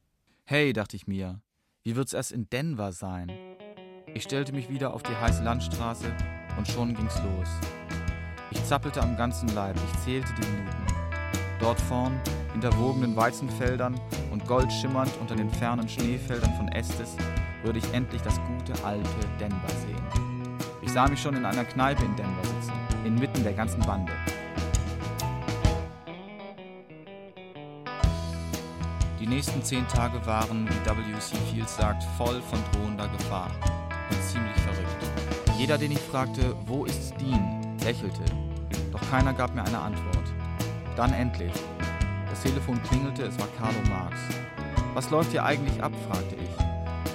Hey, 0.45 0.73
dachte 0.73 0.97
ich 0.97 1.07
mir, 1.07 1.41
wie 1.83 1.97
wird's 1.97 2.13
erst 2.13 2.33
in 2.33 2.49
Denver 2.49 2.93
sein? 2.93 3.31
Ich 4.15 4.23
stellte 4.23 4.53
mich 4.53 4.69
wieder 4.69 4.95
auf 4.95 5.03
die 5.03 5.17
heiße 5.17 5.43
Landstraße 5.43 6.15
und 6.57 6.69
schon 6.69 6.95
ging's 6.95 7.17
los. 7.23 7.49
Ich 8.63 8.69
zappelte 8.69 9.03
am 9.03 9.17
ganzen 9.17 9.49
Leib, 9.57 9.75
ich 9.75 10.01
zählte 10.03 10.33
die 10.35 10.47
Minuten. 10.47 10.87
Dort 11.59 11.81
vorn, 11.81 12.19
hinter 12.53 12.73
wogenden 12.79 13.17
Weizenfeldern 13.17 14.01
und 14.31 14.47
goldschimmernd 14.47 15.11
unter 15.21 15.35
den 15.35 15.51
fernen 15.51 15.89
Schneefeldern 15.89 16.55
von 16.55 16.69
Estes, 16.69 17.17
würde 17.65 17.81
ich 17.81 17.93
endlich 17.93 18.23
das 18.23 18.41
gute 18.47 18.73
alte 18.85 19.09
Denver 19.41 19.69
sehen. 19.69 20.01
Ich 20.81 20.93
sah 20.93 21.09
mich 21.09 21.21
schon 21.21 21.35
in 21.35 21.45
einer 21.45 21.65
Kneipe 21.65 22.05
in 22.05 22.15
Denver 22.15 22.45
sitzen, 22.45 22.73
inmitten 23.05 23.43
der 23.43 23.53
ganzen 23.53 23.81
Bande. 23.81 24.13
Die 29.21 29.27
nächsten 29.27 29.61
zehn 29.65 29.87
Tage 29.89 30.25
waren, 30.25 30.69
wie 30.69 31.13
W.C. 31.13 31.37
Fields 31.51 31.77
sagt, 31.77 32.05
voll 32.17 32.41
von 32.43 32.61
drohender 32.73 33.09
Gefahr 33.09 33.51
und 34.09 34.23
ziemlich 34.23 34.57
verrückt. 34.59 35.05
Jeder, 35.59 35.77
den 35.77 35.91
ich 35.91 36.01
fragte, 36.01 36.55
wo 36.67 36.85
ist 36.85 37.13
Dean, 37.21 37.77
lächelte, 37.83 38.23
doch 39.03 39.11
keiner 39.11 39.33
gab 39.33 39.55
mir 39.55 39.65
eine 39.65 39.79
Antwort. 39.79 40.33
Dann 40.97 41.13
endlich. 41.13 41.53
Das 42.31 42.43
Telefon 42.43 42.83
klingelte, 42.83 43.25
es 43.25 43.39
war 43.39 43.49
Carlo 43.59 43.79
Marx. 43.89 44.17
Was 44.95 45.11
läuft 45.11 45.31
hier 45.31 45.45
eigentlich 45.45 45.83
ab? 45.83 45.93
fragte 46.09 46.37
ich. 46.37 46.51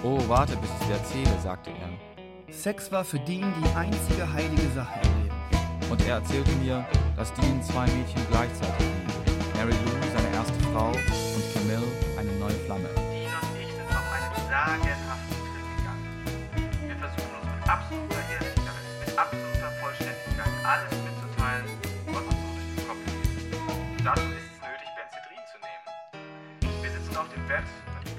Oh, 0.04 0.19
warte, 0.28 0.56
bis 0.58 0.69
ich 0.80 0.88
dir 0.88 0.93
erzähle, 0.93 1.39
sagte 1.41 1.71
er. 1.71 2.54
Sex 2.54 2.91
war 2.91 3.04
für 3.04 3.19
Dean 3.19 3.54
die 3.62 3.76
einzige 3.76 4.32
heilige 4.32 4.69
Sache 4.73 5.00
im 5.04 5.23
Leben. 5.23 5.91
Und 5.91 6.06
er 6.08 6.15
erzählte 6.15 6.52
mir, 6.63 6.86
dass 7.15 7.34
Dean 7.34 7.62
zwei 7.63 7.86
Mädchen 7.86 8.21
gleichzeitig 8.30 8.88
liebe. 8.88 9.58
Mary 9.58 9.71
Lou, 9.71 9.91
seine 10.15 10.36
erste 10.36 10.60
Frau, 10.71 10.89
und 10.89 11.54
Camille, 11.54 11.88
eine 12.17 12.32
neue 12.39 12.58
Flamme. 12.65 12.89
Dean 12.95 13.34
und 13.41 13.62
ich 13.62 13.71
sind 13.71 13.89
auf 13.89 14.12
einen 14.13 14.32
sagenhaften 14.50 15.38
Trip 15.52 15.67
gegangen. 15.78 16.08
Wir 16.88 16.95
versuchen 16.95 17.34
uns 17.41 17.50
mit 17.56 17.69
absoluter 17.69 18.16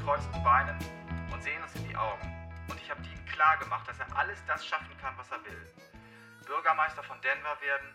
gekreuzten 0.09 0.43
Beinen 0.43 0.75
und 1.31 1.43
sehen 1.43 1.63
uns 1.63 1.75
in 1.75 1.87
die 1.87 1.95
Augen. 1.95 2.33
Und 2.71 2.81
ich 2.81 2.89
habe 2.89 3.03
Dean 3.03 3.27
klar 3.27 3.59
gemacht, 3.59 3.87
dass 3.87 3.99
er 3.99 4.17
alles 4.17 4.39
das 4.47 4.65
schaffen 4.65 4.97
kann, 5.03 5.13
was 5.19 5.31
er 5.31 5.45
will. 5.45 5.61
Bürgermeister 6.47 7.03
von 7.03 7.21
Denver 7.21 7.61
werden, 7.61 7.89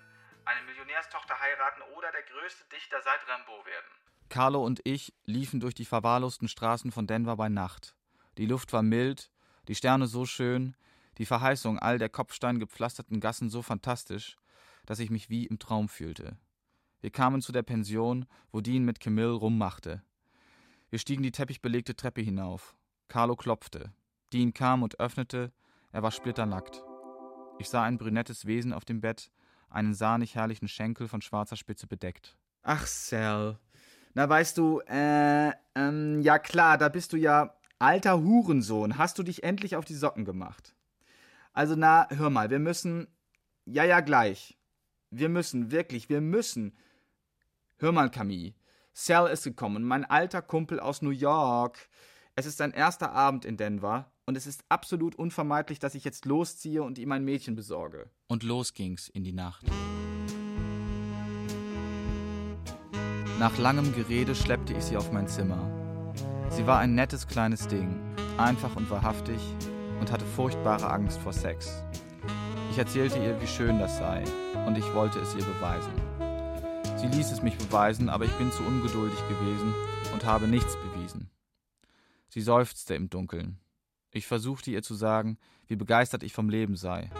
eine 0.46 0.62
Millionärstochter 0.68 1.34
heiraten 1.40 1.82
oder 1.98 2.12
der 2.12 2.22
größte 2.22 2.66
Dichter 2.72 2.98
seit 3.04 3.20
Rimbaud 3.28 3.66
werden. 3.66 3.90
Carlo 4.30 4.64
und 4.64 4.80
ich 4.84 5.16
liefen 5.26 5.60
durch 5.60 5.74
die 5.74 5.86
verwahrlosten 5.86 6.48
Straßen 6.48 6.92
von 6.92 7.08
Denver 7.08 7.36
bei 7.36 7.50
Nacht. 7.50 7.96
Die 8.38 8.46
Luft 8.46 8.74
war 8.74 8.84
mild, 8.84 9.32
die 9.68 9.74
Sterne 9.74 10.06
so 10.06 10.28
schön, 10.28 10.76
die 11.18 11.26
Verheißung 11.26 11.80
all 11.80 11.98
der 11.98 12.10
kopfsteingepflasterten 12.10 13.22
Gassen 13.22 13.50
so 13.50 13.64
fantastisch, 13.64 14.38
dass 14.86 15.00
ich 15.00 15.10
mich 15.10 15.32
wie 15.32 15.48
im 15.48 15.58
Traum 15.58 15.90
fühlte. 15.90 16.38
Wir 17.02 17.10
kamen 17.10 17.42
zu 17.42 17.52
der 17.52 17.64
Pension, 17.64 18.28
wo 18.52 18.62
Dean 18.62 18.86
mit 18.86 19.00
Camille 19.00 19.32
rummachte. 19.32 20.04
Wir 20.94 21.00
stiegen 21.00 21.24
die 21.24 21.32
teppichbelegte 21.32 21.96
Treppe 21.96 22.22
hinauf. 22.22 22.76
Carlo 23.08 23.36
klopfte. 23.36 23.92
Dean 24.32 24.54
kam 24.54 24.84
und 24.84 25.00
öffnete. 25.00 25.52
Er 25.92 26.04
war 26.04 26.12
splitternackt. 26.12 26.84
Ich 27.58 27.68
sah 27.68 27.82
ein 27.82 27.98
brünettes 27.98 28.46
Wesen 28.46 28.72
auf 28.72 28.86
dem 28.86 29.02
Bett, 29.02 29.32
einen 29.72 29.96
sahnig 29.96 30.36
herrlichen 30.36 30.68
Schenkel 30.68 31.08
von 31.08 31.24
schwarzer 31.24 31.56
Spitze 31.56 31.88
bedeckt. 31.88 32.38
Ach, 32.62 32.86
Sal. 32.86 33.58
Na, 34.14 34.30
weißt 34.30 34.56
du, 34.60 34.82
äh, 34.82 35.54
ähm, 35.74 36.22
ja 36.22 36.38
klar, 36.38 36.78
da 36.78 36.90
bist 36.90 37.12
du 37.12 37.18
ja 37.18 37.56
alter 37.80 38.22
Hurensohn. 38.22 39.00
Hast 39.00 39.18
du 39.18 39.24
dich 39.24 39.42
endlich 39.42 39.76
auf 39.76 39.86
die 39.86 39.96
Socken 39.96 40.26
gemacht? 40.26 40.76
Also, 41.54 41.76
na, 41.76 42.08
hör 42.12 42.30
mal, 42.30 42.52
wir 42.52 42.60
müssen. 42.60 43.08
Ja, 43.66 43.84
ja, 43.84 44.02
gleich. 44.02 44.60
Wir 45.10 45.30
müssen, 45.30 45.72
wirklich, 45.72 46.10
wir 46.10 46.22
müssen. 46.22 46.78
Hör 47.78 47.92
mal, 47.92 48.12
Camille. 48.12 48.54
Sal 48.96 49.28
ist 49.32 49.44
gekommen, 49.44 49.84
mein 49.84 50.06
alter 50.06 50.44
Kumpel 50.44 50.80
aus 50.80 51.02
New 51.02 51.10
York. 51.10 51.90
Es 52.36 52.46
ist 52.46 52.60
sein 52.60 52.72
erster 52.72 53.12
Abend 53.12 53.44
in 53.44 53.58
Denver 53.58 54.12
und 54.28 54.38
es 54.38 54.46
ist 54.46 54.64
absolut 54.70 55.16
unvermeidlich, 55.16 55.80
dass 55.80 55.96
ich 55.96 56.04
jetzt 56.04 56.26
losziehe 56.26 56.84
und 56.84 57.00
ihm 57.00 57.12
ein 57.12 57.26
Mädchen 57.26 57.56
besorge. 57.56 58.12
Und 58.28 58.44
los 58.44 58.76
ging's 58.76 59.08
in 59.10 59.24
die 59.24 59.34
Nacht. 59.34 59.66
Nach 63.40 63.58
langem 63.58 63.96
Gerede 63.96 64.36
schleppte 64.36 64.74
ich 64.74 64.84
sie 64.84 64.96
auf 64.96 65.12
mein 65.12 65.28
Zimmer. 65.28 66.14
Sie 66.52 66.68
war 66.68 66.78
ein 66.78 66.94
nettes 66.94 67.28
kleines 67.28 67.68
Ding, 67.68 68.00
einfach 68.38 68.76
und 68.76 68.92
wahrhaftig 68.92 69.42
und 70.00 70.12
hatte 70.12 70.26
furchtbare 70.26 70.88
Angst 70.88 71.18
vor 71.18 71.34
Sex. 71.34 71.84
Ich 72.70 72.78
erzählte 72.78 73.18
ihr, 73.18 73.42
wie 73.42 73.48
schön 73.48 73.80
das 73.80 73.98
sei, 73.98 74.24
und 74.68 74.78
ich 74.78 74.94
wollte 74.94 75.20
es 75.20 75.34
ihr 75.34 75.44
beweisen. 75.44 76.03
Sie 77.04 77.10
ließ 77.10 77.34
es 77.34 77.42
mich 77.42 77.58
beweisen, 77.58 78.08
aber 78.08 78.24
ich 78.24 78.32
bin 78.32 78.50
zu 78.50 78.64
ungeduldig 78.64 79.20
gewesen 79.28 79.74
und 80.14 80.24
habe 80.24 80.48
nichts 80.48 80.78
bewiesen. 80.78 81.30
Sie 82.30 82.40
seufzte 82.40 82.96
im 82.96 83.10
Dunkeln. 83.10 83.60
Ich 84.12 84.26
versuchte 84.26 84.72
ihr 84.72 84.84
zu 84.84 84.96
sagen, 84.96 85.38
wie 85.68 85.76
begeistert 85.76 86.24
ich 86.24 86.32
vom 86.32 86.48
Leben 86.48 86.78
sei. 86.78 87.12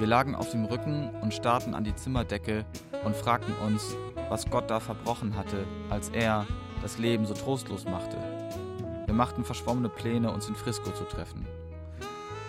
Wir 0.00 0.08
lagen 0.08 0.34
auf 0.34 0.50
dem 0.50 0.64
Rücken 0.64 1.10
und 1.22 1.32
starrten 1.32 1.72
an 1.72 1.84
die 1.84 1.94
Zimmerdecke 1.94 2.66
und 3.04 3.14
fragten 3.14 3.54
uns, 3.64 3.94
was 4.28 4.50
Gott 4.50 4.70
da 4.70 4.80
verbrochen 4.80 5.36
hatte, 5.36 5.64
als 5.88 6.08
er 6.08 6.44
das 6.82 6.98
Leben 6.98 7.26
so 7.26 7.34
trostlos 7.34 7.84
machte. 7.84 8.16
Wir 9.06 9.14
machten 9.14 9.44
verschwommene 9.44 9.88
Pläne, 9.88 10.32
uns 10.32 10.48
in 10.48 10.56
Frisco 10.56 10.90
zu 10.90 11.04
treffen. 11.04 11.46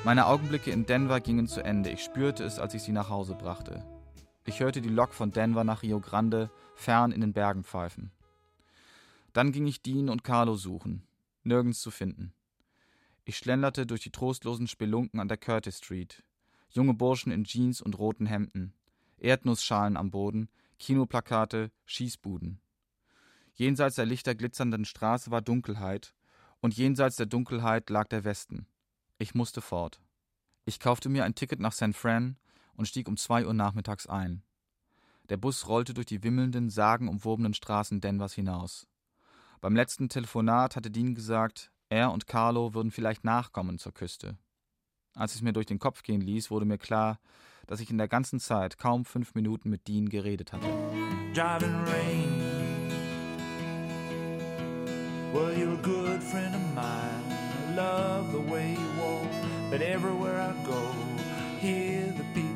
Meine 0.04 0.26
Augenblicke 0.26 0.72
in 0.72 0.88
Denver 0.88 1.20
gingen 1.20 1.46
zu 1.46 1.64
Ende. 1.64 1.92
Ich 1.92 2.04
spürte 2.04 2.44
es, 2.44 2.58
als 2.58 2.74
ich 2.74 2.82
sie 2.82 2.94
nach 2.94 3.10
Hause 3.10 3.36
brachte. 3.36 3.84
Ich 4.48 4.62
hörte 4.62 4.82
die 4.82 4.90
Lok 4.90 5.14
von 5.14 5.32
Denver 5.32 5.66
nach 5.66 5.84
Rio 5.84 6.00
Grande 6.00 6.50
fern 6.74 7.12
in 7.12 7.20
den 7.20 7.34
Bergen 7.34 7.66
pfeifen. 7.66 8.12
Dann 9.34 9.52
ging 9.52 9.68
ich 9.68 9.82
Dean 9.82 10.10
und 10.10 10.24
Carlo 10.24 10.56
suchen, 10.56 11.06
nirgends 11.44 11.82
zu 11.82 11.92
finden. 11.92 12.34
Ich 13.26 13.38
schlenderte 13.38 13.86
durch 13.86 14.02
die 14.02 14.10
trostlosen 14.10 14.68
Spelunken 14.68 15.20
an 15.20 15.28
der 15.28 15.36
Curtis 15.36 15.80
Street. 15.80 16.24
Junge 16.70 16.94
Burschen 16.94 17.32
in 17.34 17.44
Jeans 17.44 17.82
und 17.82 18.00
roten 18.00 18.26
Hemden, 18.26 18.74
Erdnussschalen 19.18 19.98
am 19.98 20.12
Boden, 20.12 20.50
Kinoplakate, 20.80 21.70
Schießbuden. 21.86 22.62
Jenseits 23.54 23.96
der 23.96 24.06
lichterglitzernden 24.06 24.86
Straße 24.86 25.30
war 25.30 25.42
Dunkelheit, 25.42 26.14
und 26.62 26.76
jenseits 26.76 27.18
der 27.18 27.26
Dunkelheit 27.26 27.90
lag 27.90 28.08
der 28.08 28.24
Westen. 28.24 28.66
Ich 29.18 29.36
musste 29.36 29.60
fort. 29.60 30.00
Ich 30.64 30.80
kaufte 30.80 31.10
mir 31.10 31.26
ein 31.26 31.36
Ticket 31.36 31.60
nach 31.60 31.74
San 31.74 31.94
Fran 31.94 32.38
und 32.78 32.88
stieg 32.88 33.10
um 33.10 33.18
zwei 33.18 33.46
Uhr 33.46 33.54
nachmittags 33.54 34.08
ein. 34.08 34.42
Der 35.30 35.36
Bus 35.36 35.68
rollte 35.68 35.94
durch 35.94 36.06
die 36.06 36.24
wimmelnden, 36.24 36.70
sagenumwobenen 36.70 37.54
Straßen 37.54 38.00
Denvers 38.00 38.34
hinaus. 38.34 38.88
Beim 39.60 39.76
letzten 39.76 40.08
Telefonat 40.08 40.78
hatte 40.78 40.90
Dean 40.90 41.16
gesagt, 41.16 41.72
er 41.90 42.12
und 42.14 42.28
Carlo 42.28 42.74
würden 42.74 42.92
vielleicht 42.92 43.26
nachkommen 43.26 43.78
zur 43.80 43.94
Küste. 43.94 44.38
Als 45.16 45.36
es 45.36 45.42
mir 45.42 45.52
durch 45.52 45.66
den 45.66 45.80
Kopf 45.80 46.04
gehen 46.04 46.22
ließ, 46.22 46.52
wurde 46.52 46.66
mir 46.66 46.78
klar, 46.78 47.20
dass 47.66 47.82
ich 47.82 47.90
in 47.90 47.98
der 47.98 48.08
ganzen 48.08 48.40
Zeit 48.40 48.78
kaum 48.78 49.04
fünf 49.04 49.36
Minuten 49.36 49.70
mit 49.70 49.88
Dean 49.88 50.08
geredet 50.08 50.54
hatte. 50.54 50.68
Driving 51.34 51.76
rain. 51.86 52.42
Well, 55.34 55.58
you're 55.58 55.74
a 55.74 55.82
good 55.82 56.24
friend 56.24 56.56
of 56.56 56.62
mine. 56.74 57.24
I 57.70 57.76
love 57.76 58.32
the 58.32 58.52
way 58.52 58.74
you 58.74 59.02
walk. 59.02 59.30
But 59.70 59.82
everywhere 59.82 60.40
I 60.40 60.54
go, 60.66 60.80
hear 61.60 62.14
the 62.16 62.24
people 62.34 62.47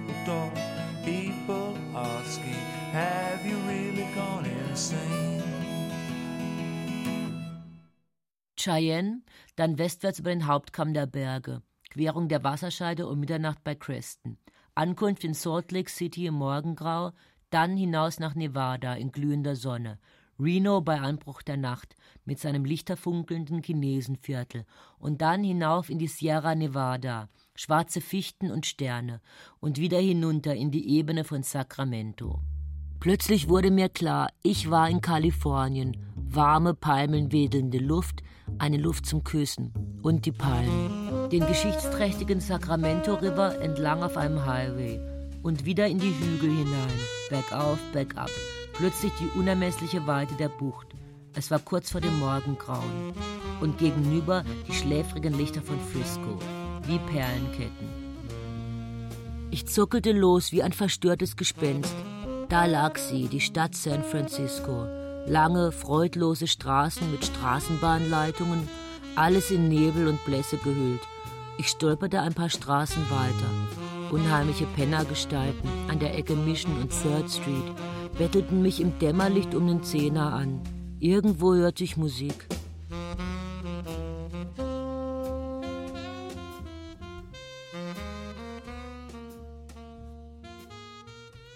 Cheyenne, 8.55 9.21
dann 9.55 9.77
westwärts 9.77 10.19
über 10.19 10.29
den 10.29 10.47
Hauptkamm 10.47 10.93
der 10.93 11.07
Berge. 11.07 11.61
Querung 11.89 12.29
der 12.29 12.43
Wasserscheide 12.43 13.07
um 13.07 13.19
Mitternacht 13.19 13.63
bei 13.63 13.75
Creston. 13.75 14.37
Ankunft 14.75 15.23
in 15.23 15.33
Salt 15.33 15.71
Lake 15.71 15.89
City 15.89 16.27
im 16.27 16.35
Morgengrau, 16.35 17.11
dann 17.49 17.75
hinaus 17.75 18.19
nach 18.19 18.35
Nevada 18.35 18.93
in 18.93 19.11
glühender 19.11 19.55
Sonne. 19.55 19.99
Reno 20.39 20.81
bei 20.81 20.99
Anbruch 20.99 21.41
der 21.41 21.57
Nacht 21.57 21.95
mit 22.25 22.39
seinem 22.39 22.65
lichterfunkelnden 22.65 23.61
Chinesenviertel 23.61 24.65
und 24.97 25.21
dann 25.21 25.43
hinauf 25.43 25.89
in 25.89 25.99
die 25.99 26.07
Sierra 26.07 26.55
Nevada, 26.55 27.29
schwarze 27.55 28.01
Fichten 28.01 28.49
und 28.49 28.65
Sterne 28.65 29.21
und 29.59 29.77
wieder 29.77 29.99
hinunter 29.99 30.55
in 30.55 30.71
die 30.71 30.89
Ebene 30.97 31.25
von 31.25 31.43
Sacramento. 31.43 32.41
Plötzlich 33.01 33.49
wurde 33.49 33.71
mir 33.71 33.89
klar, 33.89 34.29
ich 34.43 34.69
war 34.69 34.87
in 34.87 35.01
Kalifornien, 35.01 35.97
warme, 36.15 36.75
palmenwedelnde 36.75 37.79
Luft, 37.79 38.21
eine 38.59 38.77
Luft 38.77 39.07
zum 39.07 39.23
Küssen 39.23 39.73
und 40.03 40.27
die 40.27 40.31
Palmen. 40.31 41.27
Den 41.31 41.47
geschichtsträchtigen 41.47 42.39
Sacramento 42.39 43.15
River 43.15 43.59
entlang 43.59 44.03
auf 44.03 44.17
einem 44.17 44.45
Highway 44.45 44.99
und 45.41 45.65
wieder 45.65 45.87
in 45.87 45.97
die 45.97 46.13
Hügel 46.13 46.51
hinein, 46.51 46.99
bergauf, 47.31 47.79
bergab. 47.91 48.29
Plötzlich 48.73 49.11
die 49.19 49.35
unermessliche 49.35 50.05
Weite 50.05 50.35
der 50.35 50.49
Bucht. 50.49 50.89
Es 51.33 51.49
war 51.49 51.57
kurz 51.57 51.89
vor 51.89 52.01
dem 52.01 52.19
Morgengrauen. 52.19 53.13
Und 53.61 53.79
gegenüber 53.79 54.43
die 54.67 54.73
schläfrigen 54.73 55.35
Lichter 55.35 55.63
von 55.63 55.79
Frisco, 55.79 56.37
wie 56.85 56.99
Perlenketten. 57.11 57.89
Ich 59.49 59.65
zuckelte 59.65 60.11
los 60.11 60.51
wie 60.51 60.61
ein 60.61 60.71
verstörtes 60.71 61.35
Gespenst. 61.35 61.95
Da 62.51 62.65
lag 62.65 62.97
sie, 62.97 63.29
die 63.29 63.39
Stadt 63.39 63.75
San 63.75 64.03
Francisco, 64.03 64.85
Lange, 65.25 65.71
freudlose 65.71 66.47
Straßen 66.47 67.09
mit 67.09 67.23
Straßenbahnleitungen, 67.23 68.67
alles 69.15 69.51
in 69.51 69.69
Nebel 69.69 70.09
und 70.09 70.25
Blässe 70.25 70.57
gehüllt. 70.57 70.99
Ich 71.57 71.67
stolperte 71.67 72.19
ein 72.19 72.33
paar 72.33 72.49
Straßen 72.49 73.09
weiter. 73.09 74.13
Unheimliche 74.13 74.65
Pennergestalten 74.75 75.69
an 75.89 75.99
der 75.99 76.17
Ecke 76.17 76.35
Mission 76.35 76.75
und 76.81 76.91
Third 76.91 77.31
Street 77.31 78.17
bettelten 78.17 78.61
mich 78.61 78.81
im 78.81 78.99
Dämmerlicht 78.99 79.55
um 79.55 79.67
den 79.67 79.81
Zehner 79.81 80.33
an. 80.33 80.59
Irgendwo 80.99 81.53
hörte 81.53 81.85
ich 81.85 81.95
Musik. 81.95 82.47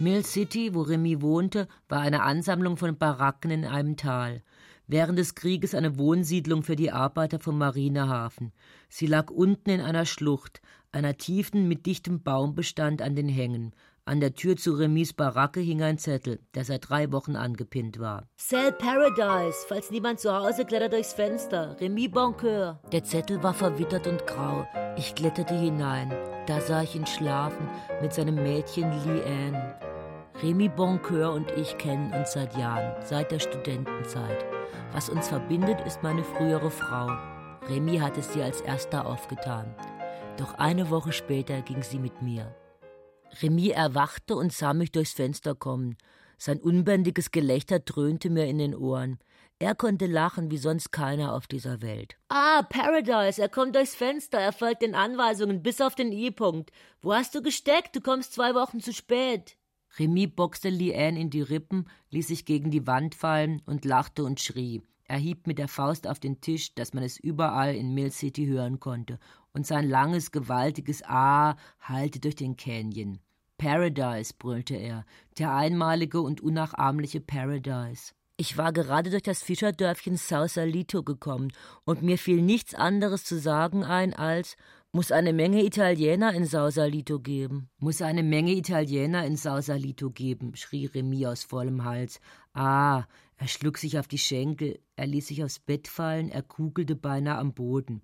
Mill 0.05 0.23
City, 0.23 0.75
wo 0.75 0.83
Remy 0.83 1.23
wohnte, 1.23 1.67
war 1.89 2.01
eine 2.01 2.21
Ansammlung 2.21 2.77
von 2.77 2.95
Baracken 2.95 3.49
in 3.49 3.65
einem 3.65 3.97
Tal. 3.97 4.43
Während 4.85 5.17
des 5.17 5.33
Krieges 5.33 5.73
eine 5.73 5.97
Wohnsiedlung 5.97 6.61
für 6.61 6.75
die 6.75 6.91
Arbeiter 6.91 7.39
vom 7.39 7.57
Marinehafen. 7.57 8.51
Sie 8.87 9.07
lag 9.07 9.31
unten 9.31 9.71
in 9.71 9.81
einer 9.81 10.05
Schlucht, 10.05 10.61
einer 10.91 11.17
tiefen 11.17 11.67
mit 11.67 11.87
dichtem 11.87 12.21
Baumbestand 12.21 13.01
an 13.01 13.15
den 13.15 13.27
Hängen. 13.27 13.73
An 14.05 14.19
der 14.19 14.35
Tür 14.35 14.55
zu 14.57 14.73
Remis 14.73 15.13
Baracke 15.13 15.59
hing 15.59 15.81
ein 15.81 15.97
Zettel, 15.97 16.39
der 16.53 16.65
seit 16.65 16.87
drei 16.87 17.11
Wochen 17.11 17.35
angepinnt 17.35 17.97
war. 17.97 18.27
Sell 18.37 18.73
Paradise, 18.73 19.65
falls 19.67 19.89
niemand 19.89 20.19
zu 20.19 20.31
Hause 20.31 20.65
klettert 20.65 20.93
durchs 20.93 21.13
Fenster. 21.13 21.75
Remy 21.81 22.09
Boncoeur. 22.09 22.79
Der 22.91 23.03
Zettel 23.03 23.41
war 23.41 23.55
verwittert 23.55 24.05
und 24.05 24.27
grau. 24.27 24.67
Ich 24.97 25.15
kletterte 25.15 25.55
hinein. 25.55 26.13
Da 26.45 26.61
sah 26.61 26.83
ich 26.83 26.95
ihn 26.95 27.07
schlafen 27.07 27.67
mit 28.03 28.13
seinem 28.13 28.35
Mädchen 28.35 28.91
Leanne. 29.03 29.94
Remy 30.43 30.67
Boncoeur 30.67 31.31
und 31.31 31.49
ich 31.51 31.77
kennen 31.77 32.11
uns 32.11 32.33
seit 32.33 32.57
Jahren, 32.57 32.93
seit 33.05 33.31
der 33.31 33.39
Studentenzeit. 33.39 34.45
Was 34.91 35.09
uns 35.09 35.29
verbindet, 35.29 35.79
ist 35.87 36.03
meine 36.03 36.25
frühere 36.25 36.71
Frau. 36.71 37.07
Remy 37.69 37.99
hat 37.99 38.17
es 38.17 38.33
sie 38.33 38.41
als 38.41 38.59
erster 38.59 39.05
aufgetan. 39.05 39.73
Doch 40.37 40.55
eine 40.55 40.89
Woche 40.89 41.13
später 41.13 41.61
ging 41.61 41.81
sie 41.83 41.99
mit 41.99 42.21
mir. 42.21 42.53
Remy 43.41 43.69
erwachte 43.69 44.35
und 44.35 44.51
sah 44.51 44.73
mich 44.73 44.91
durchs 44.91 45.13
Fenster 45.13 45.55
kommen. 45.55 45.95
Sein 46.37 46.59
unbändiges 46.59 47.31
Gelächter 47.31 47.79
dröhnte 47.79 48.29
mir 48.29 48.45
in 48.45 48.57
den 48.57 48.75
Ohren. 48.75 49.19
Er 49.57 49.73
konnte 49.73 50.05
lachen 50.05 50.51
wie 50.51 50.57
sonst 50.57 50.91
keiner 50.91 51.33
auf 51.33 51.47
dieser 51.47 51.81
Welt. 51.81 52.17
Ah, 52.27 52.61
Paradise, 52.63 53.41
er 53.41 53.47
kommt 53.47 53.73
durchs 53.73 53.95
Fenster, 53.95 54.37
er 54.37 54.51
folgt 54.51 54.81
den 54.81 54.95
Anweisungen 54.95 55.63
bis 55.63 55.79
auf 55.79 55.95
den 55.95 56.11
I-Punkt. 56.11 56.71
Wo 57.01 57.13
hast 57.13 57.33
du 57.35 57.41
gesteckt? 57.41 57.95
Du 57.95 58.01
kommst 58.01 58.33
zwei 58.33 58.53
Wochen 58.53 58.81
zu 58.81 58.91
spät. 58.91 59.55
Remy 59.97 60.27
boxte 60.27 60.69
Liane 60.69 61.19
in 61.19 61.29
die 61.29 61.41
Rippen, 61.41 61.87
ließ 62.09 62.27
sich 62.27 62.45
gegen 62.45 62.71
die 62.71 62.85
Wand 62.85 63.15
fallen 63.15 63.61
und 63.65 63.85
lachte 63.85 64.23
und 64.23 64.39
schrie. 64.39 64.81
Er 65.07 65.17
hieb 65.17 65.45
mit 65.45 65.59
der 65.59 65.67
Faust 65.67 66.07
auf 66.07 66.19
den 66.19 66.41
Tisch, 66.41 66.73
dass 66.73 66.93
man 66.93 67.03
es 67.03 67.19
überall 67.19 67.75
in 67.75 67.93
Mill 67.93 68.11
City 68.11 68.47
hören 68.47 68.79
konnte, 68.79 69.19
und 69.53 69.65
sein 69.65 69.87
langes, 69.87 70.31
gewaltiges 70.31 71.03
Ah 71.05 71.55
hallte 71.79 72.19
durch 72.19 72.35
den 72.35 72.57
Canyon. 72.57 73.19
Paradise, 73.57 74.33
brüllte 74.37 74.75
er, 74.75 75.05
der 75.37 75.55
einmalige 75.55 76.19
und 76.21 76.41
unnachahmliche 76.41 77.21
Paradise. 77.21 78.13
Ich 78.37 78.57
war 78.57 78.73
gerade 78.73 79.11
durch 79.11 79.23
das 79.23 79.43
Fischerdörfchen 79.43 80.17
Sausalito 80.17 81.03
gekommen, 81.03 81.53
und 81.85 82.01
mir 82.01 82.17
fiel 82.17 82.41
nichts 82.41 82.75
anderes 82.75 83.23
zu 83.23 83.39
sagen 83.39 83.83
ein 83.85 84.13
als 84.13 84.57
muss 84.95 85.11
eine 85.11 85.33
Menge 85.33 85.61
Italiener 85.61 86.33
in 86.33 86.45
Sausalito 86.45 87.19
geben. 87.19 87.67
Muss 87.79 88.01
eine 88.01 88.23
Menge 88.23 88.53
Italiener 88.53 89.25
in 89.25 89.35
Sausalito 89.35 90.09
geben, 90.09 90.55
schrie 90.55 90.85
Remy 90.85 91.27
aus 91.27 91.43
vollem 91.43 91.83
Hals. 91.83 92.21
Ah, 92.53 93.03
er 93.35 93.47
schlug 93.49 93.77
sich 93.77 93.99
auf 93.99 94.07
die 94.07 94.17
Schenkel, 94.17 94.79
er 94.95 95.07
ließ 95.07 95.27
sich 95.27 95.43
aufs 95.43 95.59
Bett 95.59 95.89
fallen, 95.89 96.29
er 96.29 96.43
kugelte 96.43 96.95
beinahe 96.95 97.39
am 97.39 97.53
Boden. 97.53 98.03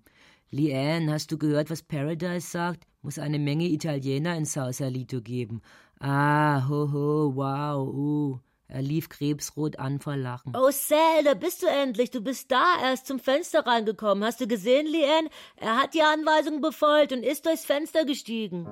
Liane, 0.50 1.10
hast 1.12 1.32
du 1.32 1.38
gehört, 1.38 1.70
was 1.70 1.82
Paradise 1.82 2.50
sagt? 2.50 2.86
Muss 3.00 3.18
eine 3.18 3.38
Menge 3.38 3.68
Italiener 3.68 4.36
in 4.36 4.44
Sausalito 4.44 5.22
geben. 5.22 5.62
Ah, 5.98 6.68
ho, 6.68 6.92
ho, 6.92 7.32
wow, 7.34 7.88
uh. 7.88 8.51
Er 8.68 8.82
lief 8.82 9.08
krebsrot 9.08 9.78
an 9.78 10.00
vor 10.00 10.16
Lachen. 10.16 10.54
Oh, 10.56 10.70
Sal, 10.70 11.24
da 11.24 11.34
bist 11.34 11.62
du 11.62 11.66
endlich. 11.66 12.10
Du 12.10 12.20
bist 12.20 12.50
da. 12.50 12.76
Er 12.82 12.94
ist 12.94 13.06
zum 13.06 13.18
Fenster 13.18 13.66
reingekommen. 13.66 14.24
Hast 14.24 14.40
du 14.40 14.46
gesehen, 14.46 14.86
Liane? 14.86 15.28
Er 15.56 15.76
hat 15.82 15.94
die 15.94 16.02
Anweisung 16.02 16.60
befolgt 16.60 17.12
und 17.12 17.22
ist 17.22 17.44
durchs 17.44 17.66
Fenster 17.66 18.04
gestiegen. 18.04 18.66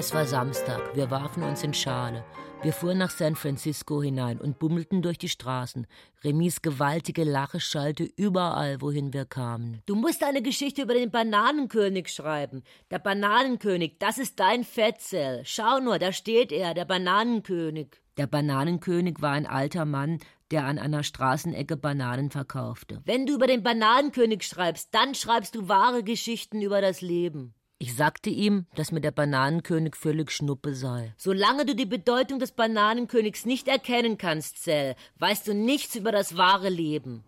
Es 0.00 0.14
war 0.14 0.24
Samstag. 0.26 0.94
Wir 0.94 1.10
warfen 1.10 1.42
uns 1.42 1.64
in 1.64 1.74
Schale. 1.74 2.24
Wir 2.62 2.72
fuhren 2.72 2.98
nach 2.98 3.10
San 3.10 3.34
Francisco 3.34 4.00
hinein 4.00 4.40
und 4.40 4.60
bummelten 4.60 5.02
durch 5.02 5.18
die 5.18 5.28
Straßen. 5.28 5.88
Remis 6.22 6.62
gewaltige 6.62 7.24
Lache 7.24 7.58
schallte 7.58 8.04
überall, 8.04 8.80
wohin 8.80 9.12
wir 9.12 9.24
kamen. 9.24 9.82
Du 9.86 9.96
musst 9.96 10.22
eine 10.22 10.40
Geschichte 10.40 10.82
über 10.82 10.94
den 10.94 11.10
Bananenkönig 11.10 12.10
schreiben. 12.10 12.62
Der 12.92 13.00
Bananenkönig, 13.00 13.96
das 13.98 14.18
ist 14.18 14.38
dein 14.38 14.62
Fetzel. 14.62 15.40
Schau 15.44 15.80
nur, 15.80 15.98
da 15.98 16.12
steht 16.12 16.52
er, 16.52 16.74
der 16.74 16.84
Bananenkönig. 16.84 17.88
Der 18.18 18.28
Bananenkönig 18.28 19.20
war 19.20 19.32
ein 19.32 19.46
alter 19.46 19.84
Mann, 19.84 20.20
der 20.52 20.64
an 20.66 20.78
einer 20.78 21.02
Straßenecke 21.02 21.76
Bananen 21.76 22.30
verkaufte. 22.30 23.02
Wenn 23.04 23.26
du 23.26 23.34
über 23.34 23.48
den 23.48 23.64
Bananenkönig 23.64 24.44
schreibst, 24.44 24.94
dann 24.94 25.16
schreibst 25.16 25.56
du 25.56 25.68
wahre 25.68 26.04
Geschichten 26.04 26.62
über 26.62 26.80
das 26.80 27.00
Leben. 27.00 27.52
Ich 27.80 27.94
sagte 27.94 28.28
ihm, 28.28 28.66
dass 28.74 28.90
mir 28.90 29.00
der 29.00 29.12
Bananenkönig 29.12 29.94
völlig 29.94 30.32
schnuppe 30.32 30.74
sei. 30.74 31.14
Solange 31.16 31.64
du 31.64 31.76
die 31.76 31.86
Bedeutung 31.86 32.40
des 32.40 32.50
Bananenkönigs 32.50 33.46
nicht 33.46 33.68
erkennen 33.68 34.18
kannst, 34.18 34.60
Zell, 34.60 34.96
weißt 35.20 35.46
du 35.46 35.54
nichts 35.54 35.94
über 35.94 36.10
das 36.10 36.36
wahre 36.36 36.70
Leben. 36.70 37.22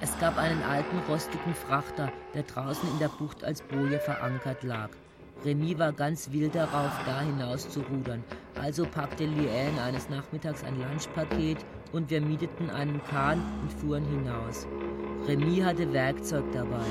Es 0.00 0.16
gab 0.20 0.38
einen 0.38 0.62
alten, 0.62 0.98
rostigen 1.08 1.56
Frachter, 1.56 2.12
der 2.34 2.44
draußen 2.44 2.88
in 2.88 3.00
der 3.00 3.08
Bucht 3.08 3.42
als 3.42 3.62
Boje 3.62 3.98
verankert 3.98 4.62
lag. 4.62 4.90
Remy 5.44 5.76
war 5.76 5.92
ganz 5.92 6.30
wild 6.30 6.54
darauf, 6.54 6.92
da 7.04 7.20
hinaus 7.20 7.68
zu 7.68 7.80
rudern. 7.80 8.22
Also 8.60 8.86
packte 8.86 9.24
Liane 9.24 9.82
eines 9.82 10.08
Nachmittags 10.08 10.62
ein 10.62 10.78
Lunchpaket 10.78 11.58
und 11.92 12.10
wir 12.10 12.20
mieteten 12.20 12.70
einen 12.70 13.02
Kahn 13.04 13.42
und 13.62 13.72
fuhren 13.72 14.04
hinaus. 14.04 14.66
Remy 15.26 15.58
hatte 15.58 15.92
Werkzeug 15.92 16.44
dabei. 16.52 16.84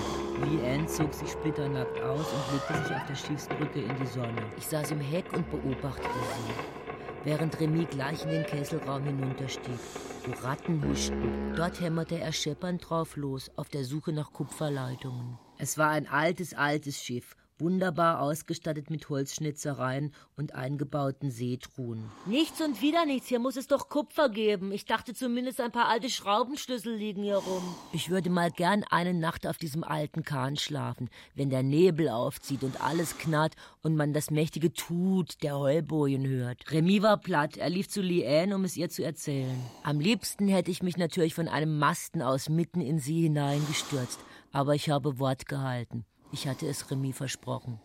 Liane 0.45 0.85
zog 0.87 1.13
sich 1.13 1.29
splitternackt 1.29 2.01
aus 2.01 2.25
und 2.33 2.53
legte 2.53 2.87
sich 2.87 2.95
auf 2.95 3.05
der 3.07 3.15
Schiffsbrücke 3.15 3.81
in 3.81 3.95
die 4.01 4.07
Sonne. 4.07 4.41
Ich 4.57 4.67
saß 4.67 4.91
im 4.91 4.99
Heck 4.99 5.31
und 5.33 5.49
beobachtete 5.49 6.09
sie 6.09 6.87
während 7.27 7.59
Remy 7.59 7.85
gleich 7.85 8.23
in 8.23 8.29
den 8.29 8.45
Kesselraum 8.45 9.03
hinunterstieg. 9.03 9.79
Die 10.25 10.45
Ratten 10.45 10.81
huschten. 10.87 11.53
Dort 11.55 11.81
hämmerte 11.81 12.19
er 12.19 12.31
scheppernd 12.31 12.89
drauf 12.89 13.17
los, 13.17 13.51
auf 13.57 13.69
der 13.69 13.83
Suche 13.83 14.13
nach 14.13 14.31
Kupferleitungen. 14.31 15.37
Es 15.57 15.77
war 15.77 15.89
ein 15.89 16.07
altes, 16.07 16.53
altes 16.53 17.03
Schiff 17.03 17.35
wunderbar 17.59 18.21
ausgestattet 18.21 18.89
mit 18.89 19.09
Holzschnitzereien 19.09 20.13
und 20.35 20.55
eingebauten 20.55 21.31
Seetruhen. 21.31 22.03
Nichts 22.25 22.61
und 22.61 22.81
wieder 22.81 23.05
nichts, 23.05 23.27
hier 23.27 23.39
muss 23.39 23.57
es 23.57 23.67
doch 23.67 23.89
Kupfer 23.89 24.29
geben. 24.29 24.71
Ich 24.71 24.85
dachte 24.85 25.13
zumindest 25.13 25.59
ein 25.61 25.71
paar 25.71 25.87
alte 25.87 26.09
Schraubenschlüssel 26.09 26.95
liegen 26.95 27.23
hier 27.23 27.37
rum. 27.37 27.63
Ich 27.93 28.09
würde 28.09 28.29
mal 28.29 28.51
gern 28.51 28.83
eine 28.89 29.13
Nacht 29.13 29.47
auf 29.47 29.57
diesem 29.57 29.83
alten 29.83 30.23
Kahn 30.23 30.55
schlafen, 30.55 31.09
wenn 31.35 31.49
der 31.49 31.63
Nebel 31.63 32.09
aufzieht 32.09 32.63
und 32.63 32.81
alles 32.81 33.17
knarrt 33.17 33.55
und 33.81 33.95
man 33.95 34.13
das 34.13 34.31
mächtige 34.31 34.73
Tut 34.73 35.43
der 35.43 35.57
Heulbojen 35.57 36.27
hört. 36.27 36.71
Remy 36.71 37.01
war 37.01 37.17
platt, 37.17 37.57
er 37.57 37.69
lief 37.69 37.89
zu 37.89 38.01
Liane, 38.01 38.55
um 38.55 38.63
es 38.63 38.77
ihr 38.77 38.89
zu 38.89 39.03
erzählen. 39.03 39.59
Am 39.83 39.99
liebsten 39.99 40.47
hätte 40.47 40.71
ich 40.71 40.83
mich 40.83 40.97
natürlich 40.97 41.33
von 41.33 41.47
einem 41.47 41.77
Masten 41.79 42.21
aus 42.21 42.49
mitten 42.49 42.81
in 42.81 42.99
sie 42.99 43.23
hineingestürzt, 43.23 44.19
aber 44.51 44.75
ich 44.75 44.89
habe 44.89 45.19
Wort 45.19 45.47
gehalten. 45.47 46.05
Ich 46.31 46.47
hatte 46.47 46.67
es 46.67 46.89
Remy 46.91 47.13
versprochen. 47.13 47.79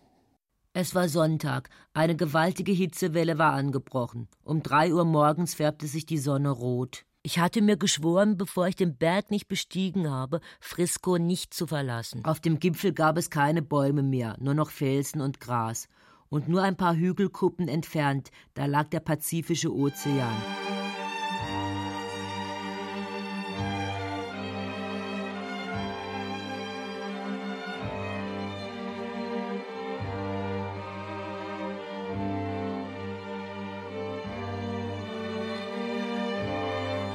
Es 0.73 0.95
war 0.95 1.07
Sonntag, 1.07 1.69
eine 1.93 2.15
gewaltige 2.15 2.71
Hitzewelle 2.71 3.37
war 3.37 3.53
angebrochen. 3.53 4.27
Um 4.43 4.63
drei 4.63 4.93
Uhr 4.93 5.05
morgens 5.05 5.53
färbte 5.53 5.85
sich 5.85 6.05
die 6.05 6.17
Sonne 6.17 6.49
rot. 6.49 7.05
Ich 7.21 7.39
hatte 7.39 7.61
mir 7.61 7.77
geschworen, 7.77 8.37
bevor 8.37 8.67
ich 8.67 8.75
den 8.75 8.97
Berg 8.97 9.31
nicht 9.31 9.47
bestiegen 9.47 10.09
habe, 10.09 10.41
Frisco 10.59 11.17
nicht 11.17 11.53
zu 11.53 11.67
verlassen. 11.67 12.25
Auf 12.25 12.39
dem 12.39 12.59
Gipfel 12.59 12.91
gab 12.91 13.17
es 13.17 13.29
keine 13.29 13.61
Bäume 13.61 14.03
mehr, 14.03 14.35
nur 14.39 14.55
noch 14.55 14.71
Felsen 14.71 15.21
und 15.21 15.39
Gras. 15.39 15.87
Und 16.27 16.49
nur 16.49 16.63
ein 16.63 16.75
paar 16.75 16.95
Hügelkuppen 16.95 17.67
entfernt, 17.67 18.31
da 18.55 18.65
lag 18.65 18.89
der 18.89 18.99
Pazifische 18.99 19.71
Ozean. 19.71 20.35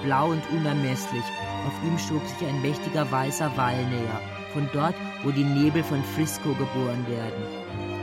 Blau 0.08 0.30
und 0.30 0.42
unermesslich. 0.50 1.24
Auf 1.66 1.74
ihm 1.84 1.98
schob 1.98 2.26
sich 2.26 2.48
ein 2.48 2.62
mächtiger 2.62 3.10
weißer 3.12 3.54
Wall 3.58 3.76
näher, 3.90 4.20
von 4.54 4.66
dort, 4.72 4.94
wo 5.22 5.30
die 5.30 5.44
Nebel 5.44 5.84
von 5.84 6.02
Frisco 6.02 6.48
geboren 6.54 7.06
werden. 7.06 7.44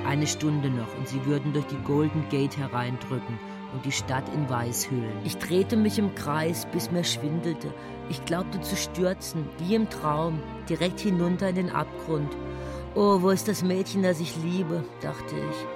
Eine 0.07 0.27
Stunde 0.27 0.69
noch 0.69 0.95
und 0.99 1.07
sie 1.07 1.25
würden 1.25 1.51
durch 1.53 1.65
die 1.65 1.83
Golden 1.83 2.29
Gate 2.29 2.57
hereindrücken 2.57 3.39
und 3.73 3.83
die 3.85 3.91
Stadt 3.91 4.29
in 4.35 4.47
Weiß 4.47 4.91
hüllen. 4.91 5.17
Ich 5.23 5.39
drehte 5.39 5.77
mich 5.77 5.97
im 5.97 6.13
Kreis, 6.13 6.67
bis 6.71 6.91
mir 6.91 7.03
schwindelte. 7.03 7.73
Ich 8.07 8.23
glaubte 8.25 8.61
zu 8.61 8.75
stürzen, 8.75 9.49
wie 9.57 9.73
im 9.73 9.89
Traum, 9.89 10.43
direkt 10.69 10.99
hinunter 10.99 11.49
in 11.49 11.55
den 11.55 11.69
Abgrund. 11.71 12.31
Oh, 12.93 13.23
wo 13.23 13.31
ist 13.31 13.47
das 13.47 13.63
Mädchen, 13.63 14.03
das 14.03 14.19
ich 14.19 14.35
liebe, 14.43 14.83
dachte 15.01 15.35
ich. 15.35 15.74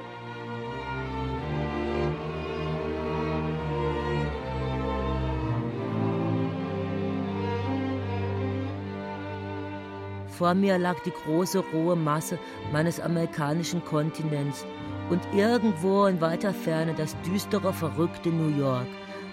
Vor 10.40 10.54
mir 10.54 10.78
lag 10.78 10.98
die 11.02 11.12
große 11.12 11.60
rohe 11.74 11.98
Masse 11.98 12.40
meines 12.72 13.02
amerikanischen 13.02 13.84
Kontinents 13.84 14.66
und 15.10 15.22
irgendwo 15.34 16.06
in 16.06 16.22
weiter 16.22 16.54
Ferne 16.54 16.94
das 16.94 17.14
düstere, 17.24 17.74
verrückte 17.74 18.30
New 18.30 18.58
York, 18.58 18.88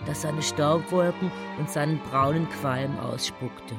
das 0.05 0.23
seine 0.23 0.43
Staubwolken 0.43 1.31
und 1.61 1.71
seinen 1.71 2.01
braunen 2.01 2.49
Qualm 2.49 2.99
ausspuckte. 2.99 3.77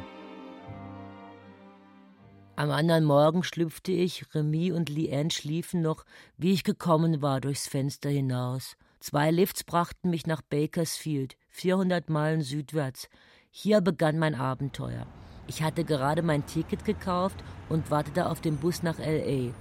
Am 2.55 2.71
anderen 2.71 3.03
Morgen 3.03 3.43
schlüpfte 3.43 3.91
ich, 3.91 4.33
Remy 4.33 4.71
und 4.71 4.87
Liane 4.87 5.29
schliefen 5.29 5.81
noch, 5.81 6.05
wie 6.37 6.53
ich 6.53 6.63
gekommen 6.63 7.21
war, 7.21 7.41
durchs 7.41 7.67
Fenster 7.67 8.09
hinaus. 8.09 8.77
Zwei 9.01 9.31
Lifts 9.31 9.65
brachten 9.65 10.11
mich 10.11 10.27
nach 10.27 10.41
Bakersfield, 10.43 11.35
400 11.49 12.09
Meilen 12.09 12.41
südwärts. 12.41 13.09
Hier 13.51 13.81
begann 13.81 14.17
mein 14.17 14.33
Abenteuer. 14.33 15.07
Ich 15.47 15.63
hatte 15.63 15.85
gerade 15.85 16.23
mein 16.23 16.45
Ticket 16.45 16.83
gekauft 16.83 17.37
und 17.69 17.89
wartete 17.89 18.29
auf 18.29 18.41
den 18.41 18.57
Bus 18.57 18.83
nach 18.83 18.99
LA, 18.99 19.53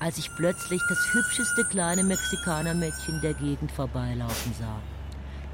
als 0.00 0.16
ich 0.16 0.34
plötzlich 0.36 0.80
das 0.88 1.12
hübscheste 1.12 1.64
kleine 1.64 2.02
Mexikanermädchen 2.02 3.20
der 3.22 3.34
Gegend 3.34 3.70
vorbeilaufen 3.70 4.54
sah. 4.58 4.80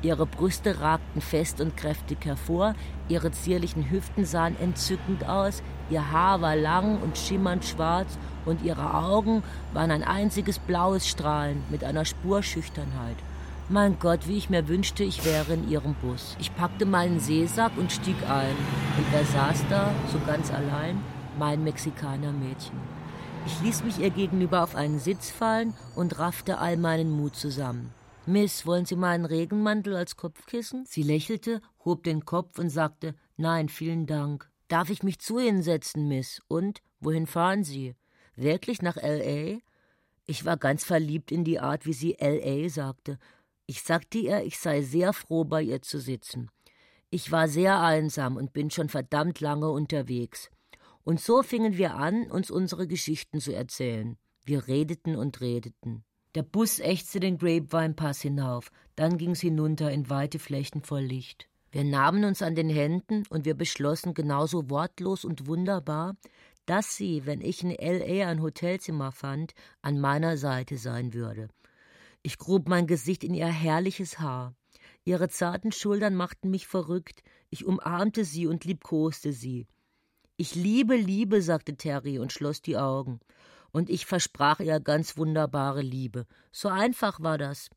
Ihre 0.03 0.27
Brüste 0.27 0.81
ragten 0.81 1.21
fest 1.21 1.61
und 1.61 1.77
kräftig 1.77 2.25
hervor, 2.25 2.75
ihre 3.09 3.33
zierlichen 3.33 3.91
Hüften 3.91 4.25
sahen 4.25 4.57
entzückend 4.61 5.29
aus, 5.29 5.63
ihr 5.91 6.11
Haar 6.11 6.41
war 6.41 6.57
lang 6.57 7.03
und 7.03 7.19
schimmernd 7.19 7.65
schwarz 7.65 8.17
und 8.47 8.63
ihre 8.63 8.95
Augen 8.95 9.43
waren 9.75 9.91
ein 9.91 10.05
einziges 10.05 10.59
blaues 10.61 11.07
Strahlen 11.07 11.65
mit 11.69 11.83
einer 11.85 12.05
Spur 12.05 12.43
Schüchternheit. 12.43 13.17
Mein 13.73 14.01
Gott, 14.01 14.27
wie 14.27 14.37
ich 14.37 14.51
mir 14.51 14.67
wünschte, 14.67 15.05
ich 15.05 15.25
wäre 15.25 15.53
in 15.55 15.71
ihrem 15.71 15.95
Bus. 15.95 16.37
Ich 16.41 16.53
packte 16.57 16.87
meinen 16.87 17.21
Seesack 17.21 17.71
und 17.79 17.93
stieg 17.93 18.17
ein. 18.29 18.57
Und 18.97 19.07
wer 19.13 19.25
saß 19.25 19.65
da, 19.71 19.95
so 20.11 20.19
ganz 20.27 20.51
allein? 20.51 21.01
Mein 21.39 21.63
Mexikaner-Mädchen. 21.63 22.77
Ich 23.47 23.61
ließ 23.63 23.85
mich 23.85 24.01
ihr 24.01 24.11
gegenüber 24.11 24.65
auf 24.65 24.75
einen 24.75 24.99
Sitz 24.99 25.31
fallen 25.31 25.73
und 25.95 26.19
raffte 26.19 26.59
all 26.59 26.79
meinen 26.79 27.13
Mut 27.13 27.37
zusammen. 27.37 27.95
Miss, 28.27 28.67
wollen 28.67 28.87
Sie 28.87 28.97
meinen 28.97 29.25
Regenmantel 29.25 29.95
als 29.95 30.17
Kopfkissen? 30.17 30.85
Sie 30.85 31.05
lächelte, 31.05 31.61
hob 31.85 32.03
den 32.03 32.25
Kopf 32.25 32.59
und 32.59 32.71
sagte, 32.71 33.15
nein, 33.37 33.69
vielen 33.69 34.07
Dank. 34.07 34.51
Darf 34.67 34.91
ich 34.91 35.05
mich 35.05 35.21
zu 35.21 35.39
Ihnen 35.39 35.63
setzen, 35.63 36.09
Miss? 36.09 36.43
Und, 36.49 36.83
wohin 36.99 37.29
fahren 37.29 37.63
Sie? 37.63 37.95
Wirklich 38.35 38.83
nach 38.83 38.97
L.A.? 38.97 39.61
Ich 40.27 40.45
war 40.45 40.57
ganz 40.57 40.85
verliebt 40.85 41.33
in 41.33 41.43
die 41.43 41.59
Art, 41.59 41.87
wie 41.87 41.93
sie 41.93 42.17
L.A. 42.19 42.69
sagte, 42.69 43.19
ich 43.71 43.83
sagte 43.83 44.19
ihr, 44.19 44.43
ich 44.43 44.59
sei 44.59 44.83
sehr 44.83 45.13
froh, 45.13 45.45
bei 45.45 45.63
ihr 45.63 45.81
zu 45.81 46.01
sitzen. 46.01 46.51
Ich 47.09 47.31
war 47.31 47.47
sehr 47.47 47.81
einsam 47.81 48.37
und 48.37 48.53
bin 48.53 48.69
schon 48.69 48.89
verdammt 48.89 49.39
lange 49.39 49.71
unterwegs. 49.71 50.51
Und 51.05 51.21
so 51.21 51.45
fingen 51.45 51.77
wir 51.77 51.95
an, 51.95 52.29
uns 52.29 52.51
unsere 52.51 52.89
Geschichten 52.89 53.41
zu 53.41 53.55
erzählen. 53.55 54.17
Wir 54.45 54.67
redeten 54.67 55.15
und 55.15 55.41
redeten. 55.41 56.03
Der 56.35 56.43
Bus 56.43 56.81
ächzte 56.81 57.21
den 57.21 57.39
Grapevine 57.39 57.95
Pass 57.95 58.23
hinauf, 58.23 58.73
dann 58.97 59.19
ging's 59.19 59.41
hinunter 59.41 59.93
in 59.93 60.11
weite 60.11 60.41
Flächen 60.41 60.83
voll 60.83 61.03
Licht. 61.03 61.49
Wir 61.71 61.85
nahmen 61.85 62.25
uns 62.25 62.43
an 62.43 62.57
den 62.57 62.71
Händen 62.71 63.23
und 63.31 63.45
wir 63.45 63.55
beschlossen 63.55 64.15
genauso 64.15 64.69
wortlos 64.69 65.25
und 65.25 65.47
wunderbar, 65.47 66.17
dass 66.67 66.97
sie, 66.97 67.25
wenn 67.25 67.41
ich 67.41 67.63
in 67.63 67.71
L.A. 67.71 68.29
ein 68.29 68.43
Hotelzimmer 68.43 69.13
fand, 69.13 69.55
an 69.81 70.01
meiner 70.01 70.37
Seite 70.37 70.77
sein 70.77 71.15
würde. 71.15 71.49
Ich 72.23 72.39
grub 72.39 72.69
mein 72.69 72.87
Gesicht 72.87 73.25
in 73.25 73.35
ihr 73.35 73.47
herrliches 73.47 74.19
Haar. 74.19 74.55
Ihre 75.05 75.29
zarten 75.29 75.73
Schultern 75.73 76.15
machten 76.15 76.51
mich 76.51 76.67
verrückt. 76.67 77.23
Ich 77.49 77.65
umarmte 77.65 78.25
sie 78.25 78.47
und 78.47 78.65
liebkoste 78.65 79.33
sie. 79.33 79.67
Ich 80.37 80.55
liebe 80.55 80.97
Liebe, 80.97 81.43
sagte 81.43 81.77
Terry 81.77 82.19
und 82.19 82.33
schloss 82.33 82.61
die 82.63 82.77
Augen. 82.77 83.21
Und 83.73 83.89
ich 83.89 84.05
versprach 84.05 84.61
ihr 84.61 84.81
ganz 84.81 85.17
wunderbare 85.17 85.83
Liebe. 85.83 86.27
So 86.53 86.69
einfach 86.69 87.21
war 87.21 87.39
das. 87.39 87.71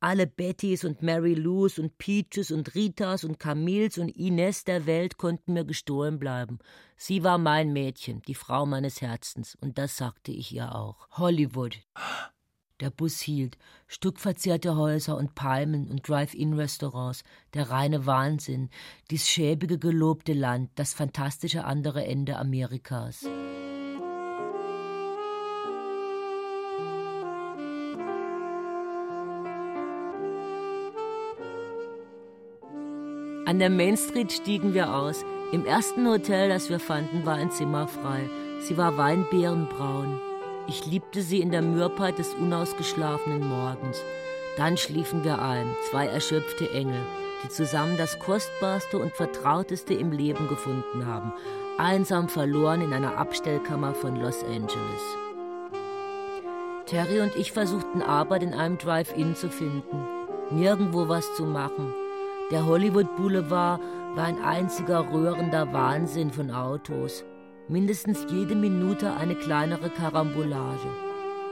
Alle 0.00 0.26
Bettys 0.26 0.84
und 0.84 1.02
Mary 1.02 1.34
Lou's 1.34 1.78
und 1.78 1.96
Peaches 1.96 2.50
und 2.50 2.74
Ritas 2.74 3.22
und 3.22 3.38
Camils 3.38 3.98
und 3.98 4.08
Ines 4.08 4.64
der 4.64 4.86
Welt 4.86 5.16
konnten 5.16 5.52
mir 5.52 5.64
gestohlen 5.64 6.18
bleiben. 6.18 6.58
Sie 6.96 7.22
war 7.22 7.38
mein 7.38 7.72
Mädchen, 7.72 8.20
die 8.22 8.34
Frau 8.34 8.66
meines 8.66 9.00
Herzens, 9.00 9.56
und 9.60 9.78
das 9.78 9.96
sagte 9.96 10.32
ich 10.32 10.52
ihr 10.52 10.74
auch. 10.74 11.08
Hollywood. 11.12 11.78
Der 12.82 12.90
Bus 12.90 13.20
hielt. 13.20 13.58
Stuckverzehrte 13.86 14.74
Häuser 14.74 15.16
und 15.16 15.36
Palmen 15.36 15.88
und 15.88 16.08
Drive-In-Restaurants. 16.08 17.22
Der 17.54 17.70
reine 17.70 18.06
Wahnsinn. 18.06 18.70
Dies 19.08 19.28
schäbige, 19.28 19.78
gelobte 19.78 20.32
Land. 20.32 20.70
Das 20.74 20.92
fantastische 20.92 21.64
andere 21.64 22.04
Ende 22.04 22.38
Amerikas. 22.38 23.24
An 33.46 33.60
der 33.60 33.70
Main 33.70 33.96
Street 33.96 34.32
stiegen 34.32 34.74
wir 34.74 34.92
aus. 34.92 35.24
Im 35.52 35.64
ersten 35.64 36.04
Hotel, 36.08 36.48
das 36.48 36.68
wir 36.68 36.80
fanden, 36.80 37.24
war 37.24 37.34
ein 37.34 37.52
Zimmer 37.52 37.86
frei. 37.86 38.28
Sie 38.58 38.76
war 38.76 38.96
weinbeerenbraun. 38.96 40.31
Ich 40.68 40.86
liebte 40.86 41.22
sie 41.22 41.40
in 41.40 41.50
der 41.50 41.62
Mürbeheit 41.62 42.18
des 42.18 42.34
unausgeschlafenen 42.34 43.48
Morgens. 43.48 44.02
Dann 44.56 44.76
schliefen 44.76 45.24
wir 45.24 45.42
ein, 45.42 45.66
zwei 45.90 46.06
erschöpfte 46.06 46.70
Engel, 46.70 47.00
die 47.42 47.48
zusammen 47.48 47.96
das 47.96 48.18
Kostbarste 48.18 48.98
und 48.98 49.12
Vertrauteste 49.12 49.94
im 49.94 50.12
Leben 50.12 50.46
gefunden 50.48 51.06
haben, 51.06 51.32
einsam 51.78 52.28
verloren 52.28 52.80
in 52.82 52.92
einer 52.92 53.16
Abstellkammer 53.16 53.94
von 53.94 54.16
Los 54.16 54.44
Angeles. 54.44 55.02
Terry 56.86 57.20
und 57.20 57.34
ich 57.36 57.52
versuchten 57.52 58.02
Arbeit 58.02 58.42
in 58.42 58.54
einem 58.54 58.78
Drive-In 58.78 59.34
zu 59.34 59.48
finden. 59.48 60.06
Nirgendwo 60.50 61.08
was 61.08 61.34
zu 61.34 61.44
machen. 61.44 61.92
Der 62.50 62.66
Hollywood 62.66 63.16
Boulevard 63.16 63.80
war 64.14 64.24
ein 64.24 64.42
einziger 64.42 65.10
rührender 65.10 65.72
Wahnsinn 65.72 66.30
von 66.30 66.50
Autos. 66.50 67.24
Mindestens 67.72 68.26
jede 68.28 68.54
Minute 68.54 69.14
eine 69.14 69.34
kleinere 69.34 69.88
Karambolage. 69.88 70.88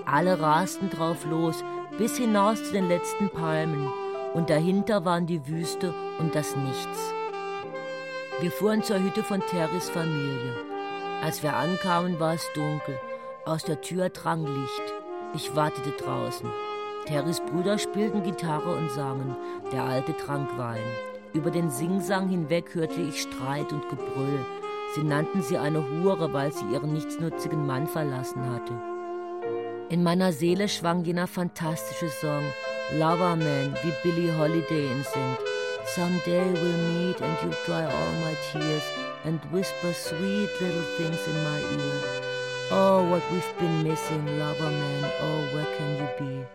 Alle 0.05 0.39
rasten 0.39 0.91
drauf 0.91 1.25
los, 1.25 1.65
bis 1.97 2.19
hinaus 2.19 2.63
zu 2.63 2.73
den 2.73 2.89
letzten 2.89 3.31
Palmen, 3.31 3.89
und 4.35 4.51
dahinter 4.51 5.07
waren 5.07 5.25
die 5.25 5.49
Wüste 5.49 5.95
und 6.19 6.35
das 6.35 6.55
Nichts. 6.57 7.15
Wir 8.43 8.51
fuhren 8.51 8.83
zur 8.83 9.03
Hütte 9.03 9.23
von 9.23 9.41
Terrys 9.41 9.89
Familie. 9.89 10.57
Als 11.23 11.43
wir 11.43 11.57
ankamen, 11.57 12.21
war 12.21 12.35
es 12.35 12.47
dunkel. 12.55 13.01
Aus 13.47 13.65
der 13.65 13.81
Tür 13.81 14.11
drang 14.11 14.45
Licht. 14.45 14.95
Ich 15.33 15.57
wartete 15.57 15.93
draußen. 15.93 16.51
Terrys 17.07 17.41
Brüder 17.41 17.79
spielten 17.79 18.23
Gitarre 18.25 18.77
und 18.77 18.91
sangen. 18.91 19.35
Der 19.73 19.85
Alte 19.85 20.15
trank 20.15 20.51
Wein. 20.59 20.85
Über 21.33 21.51
den 21.51 21.71
Singsang 21.71 22.29
hinweg 22.29 22.75
hörte 22.75 23.01
ich 23.01 23.23
Streit 23.23 23.73
und 23.73 23.89
Gebrüll. 23.89 24.45
Sie 24.95 25.05
nannten 25.05 25.43
sie 25.43 25.57
eine 25.57 25.83
Hure, 25.89 26.33
weil 26.33 26.53
sie 26.53 26.65
ihren 26.73 26.93
nichtsnutzigen 26.93 27.65
Mann 27.65 27.87
verlassen 27.87 28.43
hatte. 28.51 28.73
In 29.89 30.03
meiner 30.03 30.33
Seele 30.33 30.69
schwang 30.69 31.05
jener 31.05 31.27
fantastische 31.27 32.09
Song 32.09 32.43
Loverman, 32.99 33.75
wie 33.83 33.93
Billie 34.03 34.37
Holiday 34.37 34.87
ihn 34.91 35.05
singt. 35.05 35.39
Someday 35.87 36.53
we'll 36.55 37.07
meet 37.07 37.21
and 37.21 37.37
you'll 37.43 37.57
dry 37.67 37.85
all 37.85 38.13
my 38.25 38.35
tears 38.51 38.83
and 39.25 39.41
whisper 39.53 39.93
sweet 39.93 40.51
little 40.61 40.85
things 40.97 41.27
in 41.27 41.43
my 41.45 41.61
ear. 41.61 42.21
Oh, 42.73 43.05
what 43.11 43.23
we've 43.33 43.59
been 43.59 43.83
missing, 43.83 44.25
Loverman, 44.39 45.05
oh, 45.23 45.55
where 45.55 45.67
can 45.77 45.97
you 45.99 46.09
be? 46.19 46.47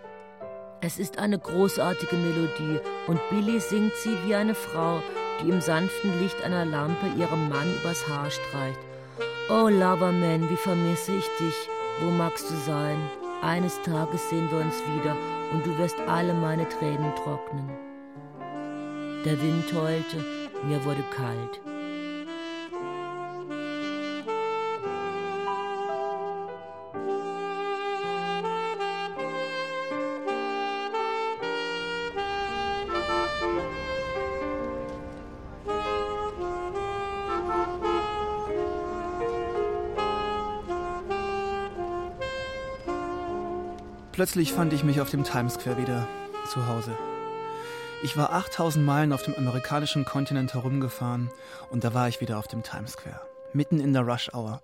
Es 0.82 1.00
ist 1.00 1.18
eine 1.18 1.40
großartige 1.40 2.16
Melodie 2.16 2.80
und 3.08 3.20
Billy 3.30 3.60
singt 3.60 3.96
sie 3.96 4.18
wie 4.26 4.36
eine 4.36 4.56
Frau, 4.56 5.02
die 5.42 5.50
im 5.50 5.62
sanften 5.62 6.20
Licht 6.20 6.44
einer 6.44 6.66
Lampe 6.66 7.08
ihrem 7.18 7.50
Mann 7.50 7.74
übers 7.82 8.08
Haar 8.08 8.30
streicht. 8.30 8.80
Oh 9.50 9.68
Loverman, 9.70 10.50
wie 10.50 10.56
vermisse 10.56 11.14
ich 11.14 11.28
dich, 11.40 11.70
wo 12.02 12.10
magst 12.10 12.50
du 12.50 12.56
sein? 12.66 12.98
Eines 13.42 13.82
Tages 13.84 14.30
sehen 14.30 14.50
wir 14.50 14.60
uns 14.60 14.76
wieder 14.96 15.16
und 15.54 15.66
du 15.66 15.78
wirst 15.78 15.98
alle 16.08 16.34
meine 16.34 16.68
Tränen 16.68 17.14
trocknen. 17.16 17.70
Der 19.24 19.40
Wind 19.42 19.72
heulte, 19.74 20.18
mir 20.64 20.84
wurde 20.84 21.04
kalt. 21.16 21.62
Plötzlich 44.16 44.54
fand 44.54 44.72
ich 44.72 44.86
mich 44.86 45.02
auf 45.02 45.10
dem 45.10 45.26
Times 45.26 45.56
Square 45.56 45.78
wieder 45.78 46.08
zu 46.48 46.68
Hause. 46.68 46.98
Ich 48.02 48.16
war 48.16 48.32
8000 48.32 48.86
Meilen 48.86 49.12
auf 49.12 49.24
dem 49.24 49.36
amerikanischen 49.36 50.06
Kontinent 50.06 50.54
herumgefahren 50.54 51.30
und 51.70 51.84
da 51.84 51.94
war 51.94 52.08
ich 52.08 52.22
wieder 52.22 52.40
auf 52.40 52.48
dem 52.48 52.64
Times 52.64 52.94
Square, 52.94 53.20
mitten 53.52 53.82
in 53.82 53.92
der 53.92 54.04
Rush 54.04 54.34
Hour, 54.34 54.62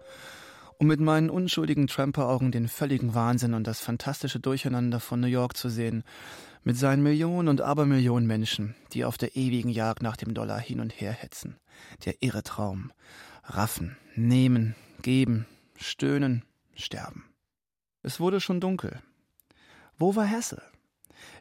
um 0.78 0.88
mit 0.88 1.02
meinen 1.02 1.30
unschuldigen 1.30 1.88
Tramperaugen 1.88 2.54
den 2.54 2.70
völligen 2.70 3.14
Wahnsinn 3.14 3.54
und 3.54 3.68
das 3.68 3.82
fantastische 3.82 4.40
Durcheinander 4.40 5.02
von 5.02 5.20
New 5.20 5.28
York 5.28 5.58
zu 5.58 5.68
sehen, 5.68 6.06
mit 6.64 6.78
seinen 6.78 7.04
Millionen 7.04 7.50
und 7.50 7.60
Abermillionen 7.60 8.28
Menschen, 8.28 8.74
die 8.94 9.04
auf 9.04 9.18
der 9.18 9.36
ewigen 9.36 9.70
Jagd 9.70 10.02
nach 10.02 10.16
dem 10.16 10.34
Dollar 10.34 10.62
hin 10.62 10.80
und 10.80 10.92
her 10.92 11.12
hetzen. 11.12 11.58
Der 12.06 12.24
irre 12.24 12.44
Traum. 12.44 12.94
Raffen, 13.44 13.98
nehmen, 14.16 14.76
geben, 15.02 15.46
stöhnen, 15.76 16.46
sterben. 16.74 17.26
Es 18.02 18.22
wurde 18.22 18.40
schon 18.40 18.62
dunkel. 18.62 19.02
Wo 19.98 20.16
war 20.16 20.26
Hesse? 20.26 20.62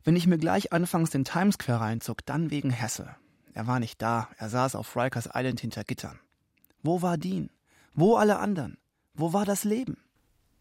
Wenn 0.04 0.16
ich 0.16 0.26
mir 0.26 0.38
gleich 0.38 0.72
anfangs 0.72 1.10
den 1.10 1.24
Times 1.24 1.54
Square 1.54 1.80
reinzog, 1.80 2.24
dann 2.26 2.50
wegen 2.50 2.70
Hesse. 2.70 3.16
Er 3.52 3.66
war 3.66 3.80
nicht 3.80 4.00
da, 4.00 4.28
er 4.36 4.48
saß 4.48 4.74
auf 4.74 4.96
Rikers 4.96 5.28
Island 5.34 5.60
hinter 5.60 5.84
Gittern. 5.84 6.18
Wo 6.82 7.02
war 7.02 7.18
Dean? 7.18 7.50
Wo 7.94 8.16
alle 8.16 8.38
anderen? 8.38 8.78
Wo 9.14 9.32
war 9.32 9.44
das 9.44 9.64
Leben? 9.64 9.98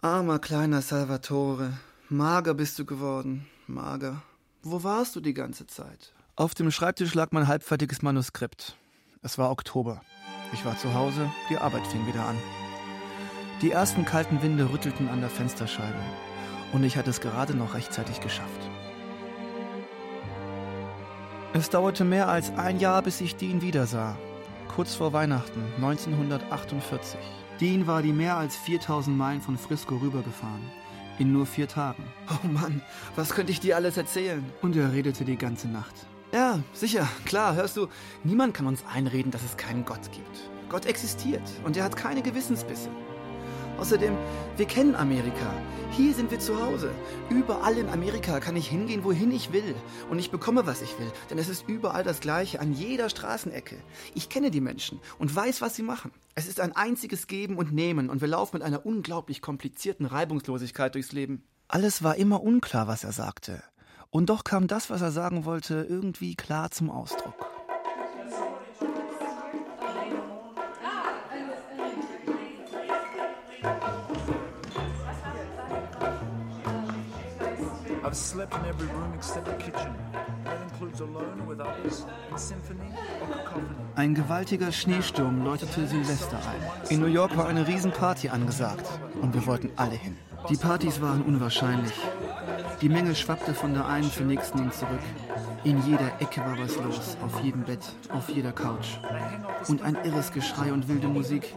Armer 0.02 0.40
kleiner 0.40 0.82
Salvatore, 0.82 1.74
mager 2.10 2.54
bist 2.54 2.80
du 2.80 2.86
geworden, 2.86 3.48
mager. 3.68 4.22
Wo 4.64 4.84
warst 4.84 5.16
du 5.16 5.22
die 5.22 5.34
ganze 5.34 5.68
Zeit? 5.68 6.14
Auf 6.36 6.54
dem 6.54 6.72
Schreibtisch 6.72 7.14
lag 7.14 7.32
mein 7.32 7.48
halbfertiges 7.48 8.02
Manuskript. 8.02 8.78
Es 9.22 9.38
war 9.38 9.52
Oktober. 9.52 10.02
Ich 10.54 10.66
war 10.66 10.78
zu 10.78 10.94
Hause, 10.94 11.30
die 11.50 11.58
Arbeit 11.58 11.86
fing 11.88 12.08
wieder 12.08 12.26
an. 12.26 12.38
Die 13.62 13.72
ersten 13.72 14.06
kalten 14.06 14.42
Winde 14.42 14.72
rüttelten 14.72 15.10
an 15.10 15.20
der 15.20 15.30
Fensterscheibe 15.30 16.00
und 16.72 16.84
ich 16.84 16.98
hatte 16.98 17.10
es 17.10 17.22
gerade 17.22 17.56
noch 17.56 17.74
rechtzeitig 17.74 18.22
geschafft. 18.22 18.70
Es 21.54 21.70
dauerte 21.70 22.06
mehr 22.06 22.28
als 22.28 22.52
ein 22.58 22.80
Jahr, 22.80 23.02
bis 23.02 23.22
ich 23.22 23.36
Dean 23.36 23.62
wiedersah. 23.62 24.16
Kurz 24.76 24.94
vor 24.94 25.14
Weihnachten 25.14 25.64
1948. 25.78 27.20
Dean 27.60 27.88
war 27.88 28.02
die 28.02 28.14
mehr 28.14 28.38
als 28.38 28.56
4000 28.56 29.18
Meilen 29.18 29.42
von 29.42 29.58
Frisco 29.58 29.98
rübergefahren. 29.98 30.62
In 31.18 31.34
nur 31.34 31.46
vier 31.46 31.68
Tagen. 31.68 32.04
Oh 32.30 32.48
Mann, 32.48 32.82
was 33.16 33.32
könnte 33.32 33.52
ich 33.52 33.60
dir 33.60 33.76
alles 33.76 33.98
erzählen? 33.98 34.46
Und 34.62 34.76
er 34.76 34.94
redete 34.94 35.26
die 35.26 35.38
ganze 35.38 35.68
Nacht. 35.68 35.96
Ja, 36.32 36.60
sicher, 36.74 37.08
klar, 37.26 37.56
hörst 37.56 37.76
du, 37.76 37.88
niemand 38.24 38.54
kann 38.54 38.68
uns 38.68 38.86
einreden, 38.94 39.32
dass 39.32 39.44
es 39.44 39.58
keinen 39.58 39.84
Gott 39.84 40.12
gibt. 40.12 40.50
Gott 40.70 40.86
existiert 40.86 41.42
und 41.66 41.76
er 41.76 41.84
hat 41.84 41.98
keine 41.98 42.22
Gewissensbisse. 42.22 42.90
Außerdem, 43.80 44.14
wir 44.58 44.66
kennen 44.66 44.94
Amerika. 44.94 45.54
Hier 45.92 46.14
sind 46.14 46.32
wir 46.32 46.40
zu 46.40 46.62
Hause. 46.62 46.92
Überall 47.30 47.78
in 47.78 47.88
Amerika 47.88 48.42
kann 48.42 48.58
ich 48.58 48.68
hingehen, 48.68 49.06
wohin 49.06 49.32
ich 49.32 49.54
will. 49.54 49.74
Und 50.10 50.20
ich 50.20 50.32
bekomme, 50.32 50.68
was 50.68 50.82
ich 50.82 51.00
will. 51.00 51.10
Denn 51.30 51.38
es 51.38 51.48
ist 51.48 51.64
überall 51.70 52.04
das 52.04 52.20
Gleiche, 52.20 52.60
an 52.60 52.74
jeder 52.74 53.10
Straßenecke. 53.10 53.78
Ich 54.16 54.28
kenne 54.28 54.52
die 54.52 54.60
Menschen 54.60 55.00
und 55.18 55.34
weiß, 55.34 55.62
was 55.62 55.76
sie 55.76 55.84
machen. 55.84 56.12
Es 56.36 56.50
ist 56.50 56.60
ein 56.60 56.76
einziges 56.76 57.28
Geben 57.28 57.58
und 57.58 57.72
Nehmen 57.72 58.10
und 58.10 58.20
wir 58.20 58.28
laufen 58.28 58.58
mit 58.58 58.64
einer 58.64 58.86
unglaublich 58.86 59.42
komplizierten 59.42 60.06
Reibungslosigkeit 60.06 60.94
durchs 60.94 61.14
Leben. 61.14 61.44
Alles 61.70 62.04
war 62.04 62.18
immer 62.18 62.44
unklar, 62.44 62.88
was 62.88 63.06
er 63.06 63.14
sagte. 63.14 63.64
Und 64.10 64.30
doch 64.30 64.44
kam 64.44 64.68
das, 64.68 64.90
was 64.90 65.02
er 65.02 65.12
sagen 65.12 65.46
wollte, 65.46 65.86
irgendwie 65.88 66.36
klar 66.36 66.70
zum 66.72 66.90
Ausdruck. 66.90 67.59
I've 78.10 78.16
slept 78.18 78.56
in 78.56 78.66
every 78.66 78.88
room 78.88 79.14
except 79.14 79.46
the 79.46 79.54
kitchen. 79.64 79.94
That 80.44 80.60
includes 80.64 81.00
alone 81.00 81.46
with 81.46 81.60
others, 81.60 82.08
in 82.32 82.38
symphony 82.40 82.92
or 83.22 83.28
cacophony. 83.28 83.76
Ein 83.96 84.16
gewaltiger 84.16 84.72
Schneesturm 84.72 85.44
läutete 85.44 85.86
Silvester 85.86 86.38
ein. 86.38 86.90
In 86.90 87.02
New 87.02 87.06
York 87.06 87.38
war 87.38 87.48
eine 87.48 87.68
Riesenparty 87.68 88.30
angesagt 88.30 88.88
und 89.22 89.36
wir 89.36 89.46
wollten 89.46 89.70
alle 89.76 89.94
hin. 89.94 90.18
Die 90.50 90.56
Partys 90.56 91.00
waren 91.02 91.22
unwahrscheinlich. 91.22 91.94
Die 92.82 92.90
Menge 92.90 93.14
schwappte 93.14 93.54
von 93.54 93.76
der 93.76 93.86
einen 93.86 94.12
zur 94.12 94.26
nächsten 94.26 94.58
und 94.58 94.74
zurück. 94.74 95.04
In 95.64 95.80
jeder 95.86 96.12
Ecke 96.20 96.42
war 96.42 96.58
was 96.58 96.78
los, 96.78 97.16
auf 97.24 97.40
jedem 97.44 97.62
Bett, 97.62 97.94
auf 98.12 98.28
jeder 98.30 98.54
Couch. 98.54 98.98
Und 99.68 99.84
ein 99.84 99.96
irres 100.04 100.32
Geschrei 100.32 100.74
und 100.74 100.88
wilde 100.88 101.10
Musik. 101.10 101.54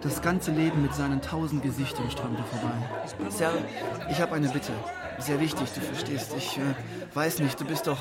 Das 0.00 0.22
ganze 0.22 0.50
Leben 0.52 0.82
mit 0.82 0.94
seinen 0.94 1.20
tausend 1.20 1.62
Gesichtern 1.62 2.10
strömte 2.10 2.42
vorbei. 2.44 3.30
Sir, 3.30 3.50
ich 4.10 4.20
habe 4.20 4.34
eine 4.34 4.48
Bitte 4.48 4.72
sehr 5.18 5.40
wichtig, 5.40 5.68
du 5.72 5.80
verstehst. 5.80 6.34
Ich 6.36 6.58
äh, 6.58 6.60
weiß 7.14 7.40
nicht, 7.40 7.60
du 7.60 7.64
bist 7.64 7.86
doch. 7.86 7.98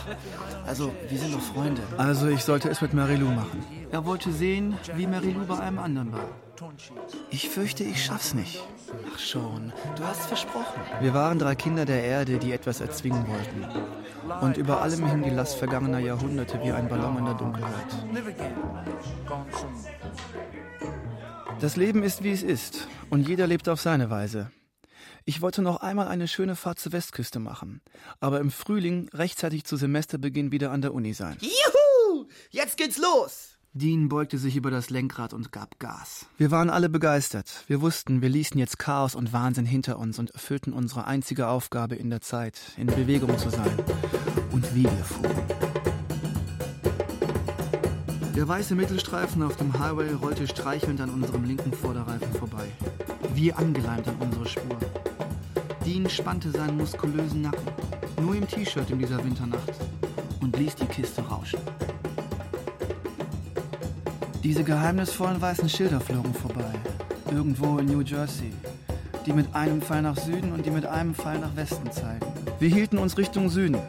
Also, 0.66 0.94
wir 1.10 1.18
sind 1.18 1.34
doch 1.34 1.42
Freunde. 1.42 1.82
Also, 1.98 2.28
ich 2.28 2.44
sollte 2.44 2.70
es 2.70 2.82
mit 2.82 2.94
Marilou 2.94 3.30
machen. 3.30 3.64
Er 3.92 4.06
wollte 4.06 4.32
sehen, 4.32 4.78
wie 4.96 5.08
Marilou 5.08 5.46
bei 5.46 5.60
einem 5.60 5.80
anderen 5.80 6.12
war. 6.12 6.26
Ich 7.30 7.50
fürchte, 7.50 7.84
ich 7.84 8.04
schaff's 8.04 8.34
nicht. 8.34 8.64
Ach 9.14 9.20
schon, 9.20 9.72
du 9.96 10.04
hast 10.04 10.26
versprochen. 10.26 10.82
Wir 11.00 11.14
waren 11.14 11.40
drei 11.40 11.56
Kinder 11.56 11.86
der 11.86 12.04
Erde, 12.04 12.38
die 12.38 12.52
etwas 12.52 12.82
erzwingen 12.82 13.26
wollten. 13.28 13.66
Und 14.42 14.58
über 14.58 14.82
allem 14.82 15.06
hing 15.06 15.24
die 15.24 15.30
Last 15.30 15.58
vergangener 15.58 16.00
Jahrhunderte 16.00 16.60
wie 16.64 16.72
ein 16.72 16.88
Ballon 16.88 17.18
in 17.18 17.26
der 17.26 17.34
Dunkelheit. 17.36 17.96
Das 21.60 21.76
Leben 21.76 22.04
ist, 22.04 22.24
wie 22.24 22.32
es 22.32 22.44
ist. 22.44 22.88
Und 23.10 23.28
jeder 23.28 23.48
lebt 23.48 23.68
auf 23.68 23.82
seine 23.82 24.12
Weise. 24.12 24.52
Ich 25.26 25.42
wollte 25.42 25.62
noch 25.64 25.78
einmal 25.78 26.08
eine 26.08 26.28
schöne 26.28 26.56
Fahrt 26.56 26.80
zur 26.80 26.92
Westküste 26.92 27.40
machen, 27.40 27.82
aber 28.20 28.40
im 28.40 28.52
Frühling 28.52 29.10
rechtzeitig 29.12 29.66
zu 29.66 29.76
Semesterbeginn 29.76 30.52
wieder 30.52 30.72
an 30.72 30.82
der 30.82 30.94
Uni 30.94 31.14
sein. 31.14 31.38
Juhu! 31.42 32.28
Jetzt 32.52 32.78
geht's 32.78 32.98
los! 32.98 33.58
Dean 33.74 34.08
beugte 34.08 34.38
sich 34.38 34.56
über 34.56 34.72
das 34.72 34.90
Lenkrad 34.90 35.34
und 35.34 35.52
gab 35.52 35.80
Gas. 35.80 36.28
Wir 36.38 36.52
waren 36.52 36.70
alle 36.70 36.90
begeistert. 36.90 37.64
Wir 37.68 37.82
wussten, 37.82 38.22
wir 38.22 38.30
ließen 38.30 38.58
jetzt 38.60 38.80
Chaos 38.80 39.16
und 39.16 39.34
Wahnsinn 39.34 39.66
hinter 39.66 40.00
uns 40.00 40.20
und 40.20 40.32
erfüllten 40.32 40.74
unsere 40.74 41.06
einzige 41.06 41.48
Aufgabe 41.48 41.96
in 41.96 42.10
der 42.10 42.22
Zeit, 42.22 42.60
in 42.78 42.88
Bewegung 42.88 43.38
zu 43.38 43.50
sein. 43.50 43.78
Und 44.52 44.74
wie 44.74 44.84
wir 44.84 45.04
fuhren. 45.04 45.57
Der 48.38 48.48
weiße 48.48 48.76
Mittelstreifen 48.76 49.42
auf 49.42 49.56
dem 49.56 49.80
Highway 49.80 50.14
rollte 50.14 50.48
streichelnd 50.48 51.02
an 51.02 51.10
unserem 51.10 51.44
linken 51.44 51.74
Vorderreifen 51.74 52.32
vorbei. 52.34 52.66
Wie 53.34 53.52
angeleimt 53.52 54.08
an 54.08 54.16
unsere 54.20 54.46
Spur. 54.46 54.78
Dean 55.84 56.08
spannte 56.08 56.52
seinen 56.52 56.78
muskulösen 56.78 57.42
Nacken, 57.42 57.68
nur 58.22 58.36
im 58.36 58.48
T-Shirt 58.48 58.92
in 58.92 59.00
dieser 59.00 59.26
Winternacht, 59.26 59.74
und 60.40 60.56
ließ 60.56 60.76
die 60.76 60.86
Kiste 60.86 61.24
rauschen. 61.24 61.60
Diese 64.44 64.64
geheimnisvollen 64.64 65.42
weißen 65.42 65.68
Schilder 65.68 66.00
flogen 66.00 66.36
vorbei, 66.36 66.76
irgendwo 67.32 67.80
in 67.80 67.88
New 67.88 68.02
Jersey, 68.02 68.54
die 69.26 69.34
mit 69.34 69.56
einem 69.56 69.82
Pfeil 69.82 70.04
nach 70.04 70.16
Süden 70.16 70.52
und 70.52 70.64
die 70.64 70.70
mit 70.70 70.86
einem 70.86 71.16
Pfeil 71.16 71.40
nach 71.40 71.56
Westen 71.56 71.92
zeigen. 71.92 72.28
Wir 72.60 72.70
hielten 72.70 73.00
uns 73.00 73.18
Richtung 73.18 73.50
Süden. 73.50 73.80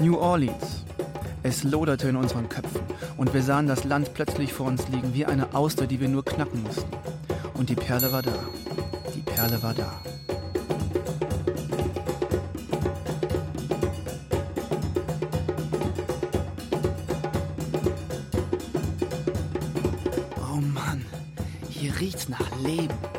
New 0.00 0.16
Orleans. 0.16 0.86
Es 1.42 1.64
loderte 1.64 2.08
in 2.08 2.16
unseren 2.16 2.48
Köpfen 2.48 2.82
und 3.16 3.32
wir 3.32 3.42
sahen 3.42 3.66
das 3.66 3.84
Land 3.84 4.14
plötzlich 4.14 4.52
vor 4.52 4.66
uns 4.66 4.88
liegen 4.88 5.14
wie 5.14 5.26
eine 5.26 5.54
Auster, 5.54 5.86
die 5.86 6.00
wir 6.00 6.08
nur 6.08 6.24
knacken 6.24 6.62
mussten. 6.62 6.90
Und 7.54 7.68
die 7.68 7.76
Perle 7.76 8.12
war 8.12 8.22
da. 8.22 8.34
Die 9.14 9.20
Perle 9.20 9.62
war 9.62 9.74
da. 9.74 10.00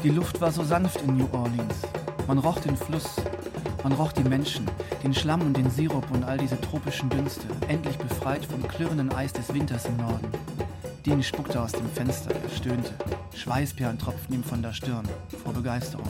Die 0.03 0.09
Luft 0.09 0.41
war 0.41 0.51
so 0.51 0.63
sanft 0.63 0.99
in 1.01 1.15
New 1.15 1.27
Orleans. 1.31 1.75
Man 2.27 2.39
roch 2.39 2.59
den 2.59 2.75
Fluss, 2.75 3.17
man 3.83 3.93
roch 3.93 4.11
die 4.11 4.23
Menschen, 4.23 4.65
den 5.03 5.13
Schlamm 5.13 5.41
und 5.41 5.57
den 5.57 5.69
Sirup 5.69 6.09
und 6.11 6.23
all 6.23 6.37
diese 6.37 6.59
tropischen 6.59 7.09
Dünste, 7.09 7.47
endlich 7.67 7.97
befreit 7.97 8.45
vom 8.45 8.67
klirrenden 8.67 9.13
Eis 9.13 9.33
des 9.33 9.53
Winters 9.53 9.85
im 9.85 9.97
Norden. 9.97 10.27
Dean 11.05 11.23
spuckte 11.23 11.59
aus 11.59 11.71
dem 11.71 11.89
Fenster, 11.89 12.31
er 12.31 12.49
stöhnte. 12.49 12.93
Schweißperlen 13.35 13.97
tropften 13.97 14.35
ihm 14.35 14.43
von 14.43 14.61
der 14.61 14.73
Stirn, 14.73 15.07
vor 15.43 15.53
Begeisterung. 15.53 16.07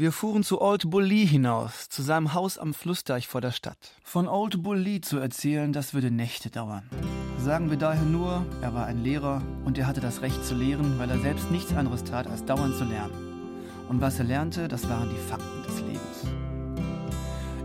Wir 0.00 0.12
fuhren 0.12 0.42
zu 0.42 0.62
Old 0.62 0.88
Bully 0.88 1.26
hinaus, 1.26 1.90
zu 1.90 2.00
seinem 2.00 2.32
Haus 2.32 2.56
am 2.56 2.72
Flussdeich 2.72 3.28
vor 3.28 3.42
der 3.42 3.50
Stadt. 3.50 3.76
Von 4.02 4.28
Old 4.28 4.62
Bully 4.62 5.02
zu 5.02 5.18
erzählen, 5.18 5.74
das 5.74 5.92
würde 5.92 6.10
Nächte 6.10 6.48
dauern. 6.48 6.84
Sagen 7.36 7.68
wir 7.68 7.76
daher 7.76 8.04
nur, 8.04 8.46
er 8.62 8.72
war 8.72 8.86
ein 8.86 9.04
Lehrer 9.04 9.42
und 9.66 9.76
er 9.76 9.86
hatte 9.86 10.00
das 10.00 10.22
Recht 10.22 10.42
zu 10.42 10.54
lehren, 10.54 10.98
weil 10.98 11.10
er 11.10 11.18
selbst 11.18 11.50
nichts 11.50 11.74
anderes 11.74 12.02
tat, 12.02 12.28
als 12.28 12.46
dauernd 12.46 12.76
zu 12.76 12.84
lernen. 12.84 13.12
Und 13.90 14.00
was 14.00 14.18
er 14.18 14.24
lernte, 14.24 14.68
das 14.68 14.88
waren 14.88 15.10
die 15.10 15.28
Fakten 15.28 15.62
des 15.64 15.80
Lebens. 15.82 16.24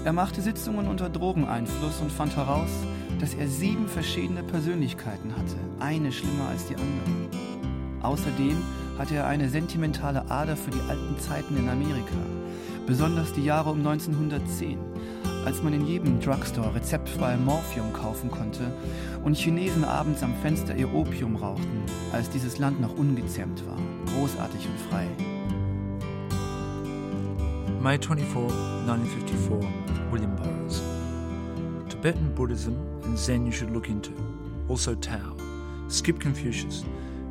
Er 0.03 0.11
machte 0.11 0.41
Sitzungen 0.41 0.89
unter 0.89 1.09
Drogeneinfluss 1.09 2.01
und 2.01 2.11
fand 2.11 2.35
heraus, 2.35 2.69
dass 3.21 3.33
er 3.33 3.47
sieben 3.47 3.87
verschiedene 3.87 4.43
Persönlichkeiten 4.43 5.31
hatte, 5.31 5.55
eine 5.79 6.11
schlimmer 6.11 6.49
als 6.49 6.67
die 6.67 6.75
andere. 6.75 7.29
Außerdem 8.01 8.61
hatte 8.97 9.15
er 9.15 9.27
eine 9.27 9.49
sentimentale 9.49 10.29
Ader 10.29 10.55
für 10.55 10.71
die 10.71 10.81
alten 10.89 11.19
Zeiten 11.19 11.57
in 11.57 11.69
Amerika, 11.69 12.15
besonders 12.87 13.33
die 13.33 13.43
Jahre 13.43 13.71
um 13.71 13.79
1910, 13.79 14.77
als 15.45 15.61
man 15.61 15.73
in 15.73 15.85
jedem 15.85 16.19
Drugstore 16.19 16.73
rezeptfrei 16.75 17.37
Morphium 17.37 17.93
kaufen 17.93 18.31
konnte 18.31 18.71
und 19.23 19.37
Chinesen 19.37 19.83
abends 19.83 20.23
am 20.23 20.33
Fenster 20.41 20.75
ihr 20.75 20.93
Opium 20.93 21.35
rauchten, 21.35 21.83
als 22.13 22.29
dieses 22.29 22.57
Land 22.57 22.81
noch 22.81 22.97
ungezähmt 22.97 23.65
war, 23.67 23.77
großartig 24.13 24.67
und 24.67 24.79
frei. 24.89 25.07
May 27.81 27.99
24, 27.99 28.35
1954, 28.87 29.69
William 30.11 30.35
Burroughs. 30.35 30.81
Tibetan 31.89 32.33
Buddhism 32.33 32.73
and 33.03 33.17
Zen 33.17 33.45
you 33.45 33.51
should 33.51 33.71
look 33.71 33.89
into. 33.89 34.11
Also 34.67 34.95
Tao. 34.95 35.35
Skip 35.87 36.19
Confucius. 36.19 36.83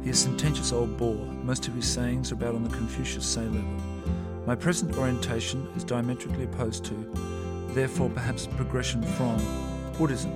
He 0.04 0.10
is 0.10 0.18
sententious 0.18 0.70
old 0.70 0.98
bore. 0.98 1.24
Most 1.42 1.66
of 1.66 1.72
his 1.72 1.90
sayings 1.90 2.30
are 2.30 2.34
about 2.34 2.54
on 2.54 2.62
the 2.62 2.68
Confucius 2.68 3.24
say 3.24 3.40
level. 3.40 3.64
My 4.46 4.54
present 4.54 4.98
orientation 4.98 5.66
is 5.76 5.82
diametrically 5.82 6.44
opposed 6.44 6.84
to, 6.84 7.10
therefore 7.68 8.10
perhaps 8.10 8.46
progression 8.46 9.02
from, 9.02 9.38
Buddhism. 9.96 10.30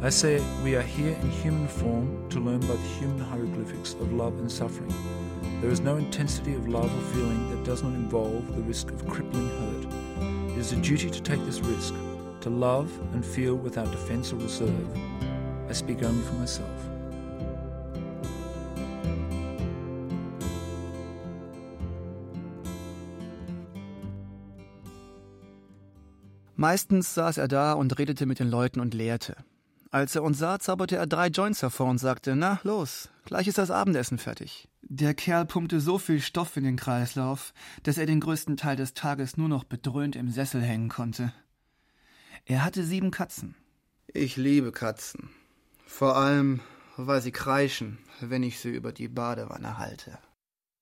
I 0.00 0.08
say 0.08 0.42
we 0.64 0.76
are 0.76 0.82
here 0.82 1.12
in 1.12 1.30
human 1.30 1.68
form 1.68 2.26
to 2.30 2.40
learn 2.40 2.60
by 2.60 2.68
the 2.68 2.88
human 2.98 3.18
hieroglyphics 3.18 3.92
of 3.92 4.14
love 4.14 4.38
and 4.38 4.50
suffering. 4.50 4.94
There 5.60 5.70
is 5.70 5.80
no 5.80 5.96
intensity 5.96 6.54
of 6.54 6.66
love 6.66 6.90
or 6.90 7.12
feeling 7.12 7.50
that 7.50 7.64
does 7.64 7.82
not 7.82 7.92
involve 7.92 8.56
the 8.56 8.62
risk 8.62 8.90
of 8.90 9.06
crippling 9.06 9.50
hurt. 9.60 10.52
It 10.52 10.58
is 10.58 10.72
a 10.72 10.76
duty 10.76 11.10
to 11.10 11.20
take 11.20 11.44
this 11.44 11.60
risk, 11.60 11.92
to 12.40 12.48
love 12.48 12.90
and 13.12 13.22
feel 13.22 13.56
without 13.56 13.90
defense 13.90 14.32
or 14.32 14.36
reserve. 14.36 14.88
I 15.68 15.72
speak 15.74 16.02
only 16.02 16.22
for 16.22 16.34
myself. 16.36 16.79
Meistens 26.60 27.14
saß 27.14 27.38
er 27.38 27.48
da 27.48 27.72
und 27.72 27.98
redete 27.98 28.26
mit 28.26 28.38
den 28.38 28.50
Leuten 28.50 28.80
und 28.80 28.92
lehrte. 28.92 29.34
Als 29.90 30.14
er 30.14 30.22
uns 30.22 30.36
sah, 30.36 30.58
zauberte 30.58 30.94
er 30.94 31.06
drei 31.06 31.28
Joints 31.28 31.62
hervor 31.62 31.86
und 31.86 31.96
sagte, 31.96 32.36
na, 32.36 32.60
los, 32.64 33.08
gleich 33.24 33.48
ist 33.48 33.56
das 33.56 33.70
Abendessen 33.70 34.18
fertig. 34.18 34.68
Der 34.82 35.14
Kerl 35.14 35.46
pumpte 35.46 35.80
so 35.80 35.96
viel 35.96 36.20
Stoff 36.20 36.58
in 36.58 36.64
den 36.64 36.76
Kreislauf, 36.76 37.54
dass 37.82 37.96
er 37.96 38.04
den 38.04 38.20
größten 38.20 38.58
Teil 38.58 38.76
des 38.76 38.92
Tages 38.92 39.38
nur 39.38 39.48
noch 39.48 39.64
bedröhnt 39.64 40.16
im 40.16 40.30
Sessel 40.30 40.60
hängen 40.60 40.90
konnte. 40.90 41.32
Er 42.44 42.62
hatte 42.62 42.84
sieben 42.84 43.10
Katzen. 43.10 43.54
Ich 44.12 44.36
liebe 44.36 44.70
Katzen. 44.70 45.30
Vor 45.86 46.18
allem, 46.18 46.60
weil 46.98 47.22
sie 47.22 47.32
kreischen, 47.32 47.96
wenn 48.20 48.42
ich 48.42 48.60
sie 48.60 48.68
über 48.68 48.92
die 48.92 49.08
Badewanne 49.08 49.78
halte. 49.78 50.18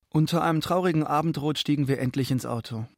Unter 0.08 0.42
einem 0.42 0.60
traurigen 0.60 1.04
Abendrot 1.04 1.56
stiegen 1.56 1.86
wir 1.86 2.00
endlich 2.00 2.32
ins 2.32 2.46
Auto. 2.46 2.88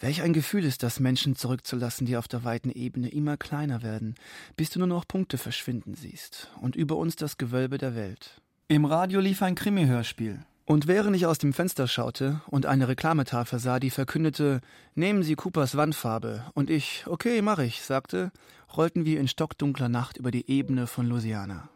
Welch 0.00 0.22
ein 0.22 0.32
Gefühl 0.32 0.64
ist 0.64 0.82
das, 0.82 1.00
Menschen 1.00 1.36
zurückzulassen, 1.36 2.06
die 2.06 2.16
auf 2.16 2.28
der 2.28 2.44
weiten 2.44 2.70
Ebene 2.70 3.08
immer 3.08 3.36
kleiner 3.36 3.82
werden, 3.82 4.16
bis 4.56 4.70
du 4.70 4.78
nur 4.80 4.88
noch 4.88 5.06
Punkte 5.06 5.38
verschwinden 5.38 5.94
siehst 5.94 6.50
und 6.60 6.76
über 6.76 6.96
uns 6.96 7.16
das 7.16 7.38
Gewölbe 7.38 7.78
der 7.78 7.94
Welt. 7.94 8.40
Im 8.68 8.84
Radio 8.84 9.20
lief 9.20 9.42
ein 9.42 9.54
Krimi-Hörspiel. 9.54 10.44
Und 10.66 10.86
während 10.86 11.14
ich 11.14 11.26
aus 11.26 11.36
dem 11.36 11.52
Fenster 11.52 11.86
schaute 11.86 12.40
und 12.46 12.64
eine 12.64 12.88
Reklametafel 12.88 13.58
sah, 13.58 13.78
die 13.78 13.90
verkündete, 13.90 14.62
nehmen 14.94 15.22
Sie 15.22 15.34
Coopers 15.34 15.76
Wandfarbe, 15.76 16.50
und 16.54 16.70
ich, 16.70 17.04
okay, 17.06 17.42
mach 17.42 17.58
ich, 17.58 17.82
sagte, 17.82 18.32
rollten 18.74 19.04
wir 19.04 19.20
in 19.20 19.28
stockdunkler 19.28 19.90
Nacht 19.90 20.16
über 20.16 20.30
die 20.30 20.50
Ebene 20.50 20.86
von 20.86 21.06
Louisiana. 21.06 21.68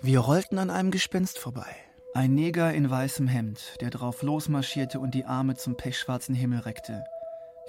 Wir 0.00 0.20
rollten 0.20 0.58
an 0.58 0.70
einem 0.70 0.90
Gespenst 0.90 1.38
vorbei. 1.38 1.85
Ein 2.16 2.34
Neger 2.34 2.72
in 2.72 2.88
weißem 2.88 3.28
Hemd, 3.28 3.76
der 3.82 3.90
drauf 3.90 4.22
losmarschierte 4.22 4.98
und 4.98 5.12
die 5.12 5.26
Arme 5.26 5.54
zum 5.54 5.76
pechschwarzen 5.76 6.34
Himmel 6.34 6.60
reckte. 6.60 7.04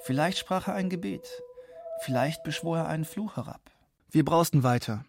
Vielleicht 0.04 0.38
sprach 0.38 0.70
er 0.70 0.76
ein 0.76 0.90
Gebet, 0.90 1.44
vielleicht 2.06 2.44
beschwor 2.44 2.78
er 2.78 2.88
einen 2.88 3.04
Fluch 3.04 3.36
herab. 3.36 3.60
Wir 4.10 4.24
brausten 4.24 4.64
weiter. 4.64 5.04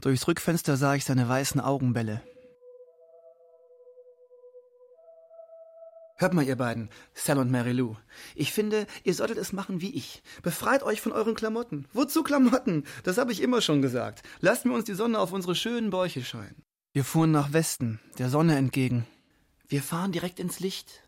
Durchs 0.00 0.26
Rückfenster 0.26 0.76
sah 0.76 0.96
ich 0.96 1.04
seine 1.04 1.28
weißen 1.28 1.60
Augenbälle. 1.60 2.20
Hört 6.16 6.34
mal, 6.34 6.44
ihr 6.44 6.56
beiden, 6.56 6.90
Sam 7.14 7.38
und 7.38 7.52
Mary 7.52 7.70
Lou. 7.70 7.94
Ich 8.34 8.52
finde, 8.52 8.88
ihr 9.04 9.14
solltet 9.14 9.38
es 9.38 9.52
machen 9.52 9.82
wie 9.82 9.94
ich. 9.94 10.20
Befreit 10.42 10.82
euch 10.82 11.00
von 11.00 11.12
euren 11.12 11.36
Klamotten. 11.36 11.86
Wozu 11.92 12.24
Klamotten? 12.24 12.82
Das 13.04 13.18
habe 13.18 13.30
ich 13.30 13.40
immer 13.40 13.60
schon 13.60 13.82
gesagt. 13.82 14.24
Lasst 14.40 14.64
mir 14.64 14.74
uns 14.74 14.84
die 14.84 14.94
Sonne 14.94 15.20
auf 15.20 15.30
unsere 15.30 15.54
schönen 15.54 15.90
Bäuche 15.90 16.24
scheinen. 16.24 16.63
Wir 16.94 17.02
fuhren 17.02 17.32
nach 17.32 17.52
Westen, 17.52 17.98
der 18.18 18.28
Sonne 18.28 18.54
entgegen. 18.54 19.04
Wir 19.66 19.82
fahren 19.82 20.12
direkt 20.12 20.38
ins 20.38 20.60
Licht. 20.60 21.02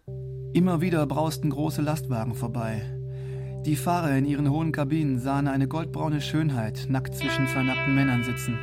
Immer 0.53 0.80
wieder 0.80 1.07
brausten 1.07 1.49
große 1.49 1.80
Lastwagen 1.80 2.34
vorbei. 2.34 2.82
Die 3.64 3.76
Fahrer 3.76 4.16
in 4.16 4.24
ihren 4.24 4.51
hohen 4.51 4.72
Kabinen 4.72 5.20
sahen 5.20 5.47
eine 5.47 5.68
goldbraune 5.68 6.20
Schönheit 6.20 6.87
nackt 6.89 7.14
zwischen 7.14 7.47
zwei 7.47 7.62
nackten 7.62 7.95
Männern 7.95 8.24
sitzen. 8.24 8.59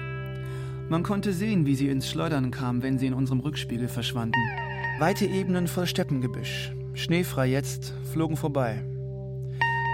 Man 0.90 1.04
konnte 1.04 1.32
sehen, 1.32 1.66
wie 1.66 1.76
sie 1.76 1.88
ins 1.88 2.10
Schleudern 2.10 2.52
kamen, 2.52 2.84
wenn 2.84 3.00
sie 3.00 3.08
in 3.08 3.14
unserem 3.14 3.40
Rückspiegel 3.40 3.88
verschwanden. 3.88 4.42
Weite 5.00 5.26
Ebenen 5.26 5.70
voll 5.70 5.88
Steppengebüsch, 5.88 6.74
schneefrei 6.94 7.48
jetzt, 7.48 7.94
flogen 8.12 8.36
vorbei. 8.36 8.84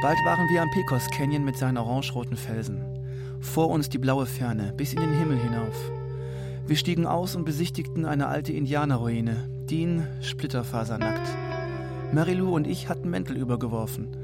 Bald 0.02 0.18
waren 0.26 0.50
wir 0.50 0.64
am 0.64 0.72
Pecos 0.72 1.06
Canyon 1.16 1.46
mit 1.46 1.58
seinen 1.60 1.78
orangeroten 1.78 2.38
Felsen. 2.38 2.82
Vor 3.40 3.70
uns 3.70 3.88
die 3.88 4.00
blaue 4.00 4.26
Ferne, 4.26 4.74
bis 4.76 4.94
in 4.94 5.00
den 5.02 5.16
Himmel 5.20 5.38
hinauf. 5.38 5.92
Wir 6.70 6.76
stiegen 6.76 7.08
aus 7.08 7.36
und 7.36 7.46
besichtigten 7.46 8.06
eine 8.06 8.28
alte 8.28 8.54
Indianerruine, 8.54 9.50
Dean 9.66 10.06
splitterfasernackt. 10.22 11.28
Marilou 12.14 12.56
und 12.56 12.68
ich 12.68 12.88
hatten 12.88 13.10
Mäntel 13.10 13.38
übergeworfen. 13.38 14.16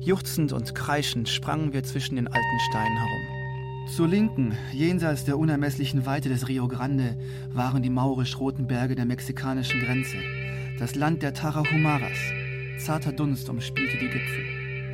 Juchzend 0.00 0.52
und 0.52 0.74
kreischend 0.74 1.28
sprangen 1.28 1.72
wir 1.72 1.84
zwischen 1.84 2.16
den 2.16 2.26
alten 2.26 2.58
Steinen 2.68 2.96
herum. 2.96 3.86
Zur 3.94 4.08
Linken, 4.08 4.58
jenseits 4.72 5.24
der 5.26 5.38
unermesslichen 5.38 6.04
Weite 6.04 6.28
des 6.28 6.48
Rio 6.48 6.66
Grande, 6.66 7.16
waren 7.52 7.84
die 7.84 7.90
maurisch-roten 7.90 8.66
Berge 8.66 8.96
der 8.96 9.04
mexikanischen 9.04 9.78
Grenze. 9.78 10.16
Das 10.80 10.96
Land 10.96 11.22
der 11.22 11.34
Tarahumaras. 11.34 12.18
Zarter 12.84 13.12
Dunst 13.12 13.48
umspielte 13.48 13.98
die 13.98 14.08
Gipfel. 14.08 14.44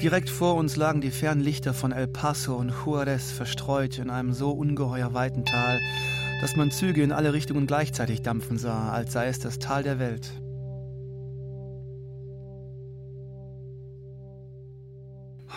Direkt 0.03 0.29
vor 0.29 0.57
uns 0.57 0.77
lagen 0.77 1.01
die 1.01 1.11
fernen 1.11 1.41
Lichter 1.41 1.73
von 1.73 1.91
El 1.91 2.07
Paso 2.07 2.57
und 2.57 2.71
Juarez 2.85 3.33
verstreut 3.33 3.97
in 3.97 4.11
einem 4.11 4.35
so 4.35 4.51
ungeheuer 4.51 5.15
weiten 5.15 5.47
Tal, 5.47 5.81
dass 6.41 6.57
man 6.57 6.71
Züge 6.71 7.03
in 7.03 7.13
alle 7.13 7.33
Richtungen 7.33 7.67
gleichzeitig 7.67 8.23
dampfen 8.23 8.59
sah, 8.59 8.91
als 8.93 9.13
sei 9.13 9.27
es 9.27 9.39
das 9.39 9.59
Tal 9.59 9.83
der 9.83 9.99
Welt. 9.99 10.31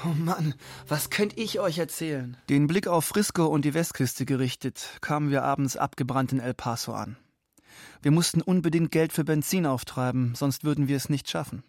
Oh 0.03 0.15
Mann, 0.15 0.55
was 0.88 1.11
könnt 1.11 1.38
ich 1.38 1.59
euch 1.59 1.77
erzählen? 1.77 2.36
Den 2.49 2.65
Blick 2.65 2.88
auf 2.88 3.05
Frisco 3.05 3.45
und 3.45 3.65
die 3.65 3.75
Westküste 3.75 4.25
gerichtet, 4.25 4.97
kamen 5.01 5.29
wir 5.29 5.43
abends 5.43 5.77
abgebrannt 5.77 6.32
in 6.32 6.39
El 6.39 6.55
Paso 6.55 6.93
an. 6.93 7.17
Wir 8.01 8.11
mussten 8.11 8.41
unbedingt 8.41 8.91
Geld 8.91 9.13
für 9.13 9.23
Benzin 9.23 9.67
auftreiben, 9.67 10.34
sonst 10.36 10.63
würden 10.63 10.88
wir 10.88 10.97
es 10.97 11.09
nicht 11.09 11.29
schaffen. 11.29 11.63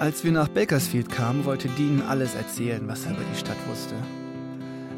Als 0.00 0.22
wir 0.22 0.30
nach 0.30 0.46
Bakersfield 0.46 1.10
kamen, 1.10 1.44
wollte 1.44 1.66
Dean 1.70 2.02
alles 2.08 2.36
erzählen, 2.36 2.86
was 2.86 3.04
er 3.04 3.12
über 3.12 3.24
die 3.32 3.36
Stadt 3.36 3.56
wusste. 3.68 3.96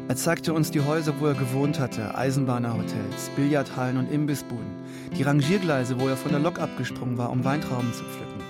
Er 0.07 0.15
zeigte 0.15 0.53
uns 0.53 0.69
die 0.69 0.81
Häuser, 0.81 1.15
wo 1.19 1.25
er 1.25 1.33
gewohnt 1.33 1.79
hatte, 1.79 2.15
Eisenbahnerhotels, 2.15 3.31
Billardhallen 3.35 3.97
und 3.97 4.11
Imbissbuden, 4.11 4.69
die 5.17 5.23
Rangiergleise, 5.23 5.99
wo 5.99 6.07
er 6.07 6.15
von 6.15 6.31
der 6.31 6.39
Lok 6.39 6.59
abgesprungen 6.59 7.17
war, 7.17 7.31
um 7.31 7.43
Weintrauben 7.43 7.91
zu 7.93 8.03
pflücken, 8.03 8.43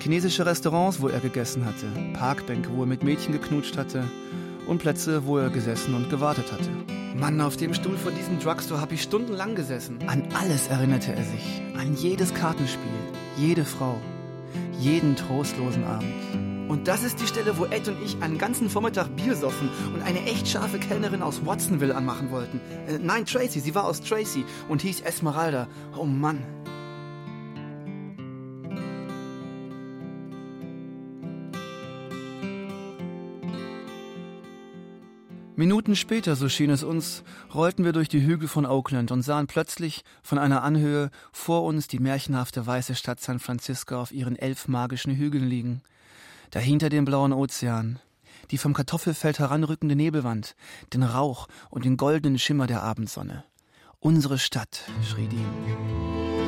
chinesische 0.00 0.44
Restaurants, 0.44 1.00
wo 1.00 1.08
er 1.08 1.20
gegessen 1.20 1.64
hatte, 1.64 1.86
Parkbänke, 2.12 2.68
wo 2.74 2.82
er 2.82 2.86
mit 2.86 3.02
Mädchen 3.02 3.32
geknutscht 3.32 3.78
hatte 3.78 4.04
und 4.66 4.82
Plätze, 4.82 5.24
wo 5.24 5.38
er 5.38 5.48
gesessen 5.48 5.94
und 5.94 6.10
gewartet 6.10 6.52
hatte. 6.52 6.68
Mann, 7.18 7.40
auf 7.40 7.56
dem 7.56 7.72
Stuhl 7.72 7.96
vor 7.96 8.12
diesem 8.12 8.38
Drugstore 8.38 8.82
habe 8.82 8.92
ich 8.92 9.02
stundenlang 9.02 9.54
gesessen. 9.54 9.96
An 10.08 10.24
alles 10.38 10.68
erinnerte 10.68 11.14
er 11.14 11.24
sich, 11.24 11.62
an 11.78 11.94
jedes 11.94 12.34
Kartenspiel, 12.34 12.92
jede 13.38 13.64
Frau 13.64 13.98
jeden 14.78 15.16
trostlosen 15.16 15.84
Abend. 15.84 16.12
Und 16.68 16.88
das 16.88 17.04
ist 17.04 17.20
die 17.20 17.26
Stelle, 17.26 17.58
wo 17.58 17.64
Ed 17.66 17.86
und 17.88 18.02
ich 18.04 18.20
einen 18.20 18.38
ganzen 18.38 18.68
Vormittag 18.68 19.14
Bier 19.14 19.36
soffen 19.36 19.70
und 19.94 20.02
eine 20.02 20.24
echt 20.24 20.48
scharfe 20.48 20.78
Kellnerin 20.78 21.22
aus 21.22 21.46
Watsonville 21.46 21.94
anmachen 21.94 22.30
wollten. 22.30 22.60
Äh, 22.88 22.98
nein, 23.00 23.24
Tracy, 23.24 23.60
sie 23.60 23.74
war 23.74 23.84
aus 23.84 24.00
Tracy 24.00 24.44
und 24.68 24.82
hieß 24.82 25.00
Esmeralda. 25.00 25.68
Oh 25.96 26.04
Mann. 26.04 26.42
Minuten 35.56 35.96
später, 35.96 36.36
so 36.36 36.50
schien 36.50 36.68
es 36.68 36.84
uns, 36.84 37.22
rollten 37.54 37.82
wir 37.82 37.92
durch 37.92 38.10
die 38.10 38.20
Hügel 38.20 38.46
von 38.46 38.66
Oakland 38.66 39.10
und 39.10 39.22
sahen 39.22 39.46
plötzlich 39.46 40.04
von 40.22 40.38
einer 40.38 40.62
Anhöhe 40.62 41.10
vor 41.32 41.64
uns 41.64 41.88
die 41.88 41.98
märchenhafte 41.98 42.66
weiße 42.66 42.94
Stadt 42.94 43.20
San 43.20 43.38
Francisco 43.38 43.98
auf 43.98 44.12
ihren 44.12 44.36
elf 44.36 44.68
magischen 44.68 45.16
Hügeln 45.16 45.48
liegen. 45.48 45.80
Dahinter 46.50 46.90
den 46.90 47.06
blauen 47.06 47.32
Ozean, 47.32 47.98
die 48.50 48.58
vom 48.58 48.74
Kartoffelfeld 48.74 49.38
heranrückende 49.38 49.96
Nebelwand, 49.96 50.56
den 50.92 51.02
Rauch 51.02 51.48
und 51.70 51.86
den 51.86 51.96
goldenen 51.96 52.38
Schimmer 52.38 52.66
der 52.66 52.82
Abendsonne. 52.82 53.42
Unsere 53.98 54.38
Stadt, 54.38 54.82
schrie 55.02 55.26
Dean. 55.26 56.45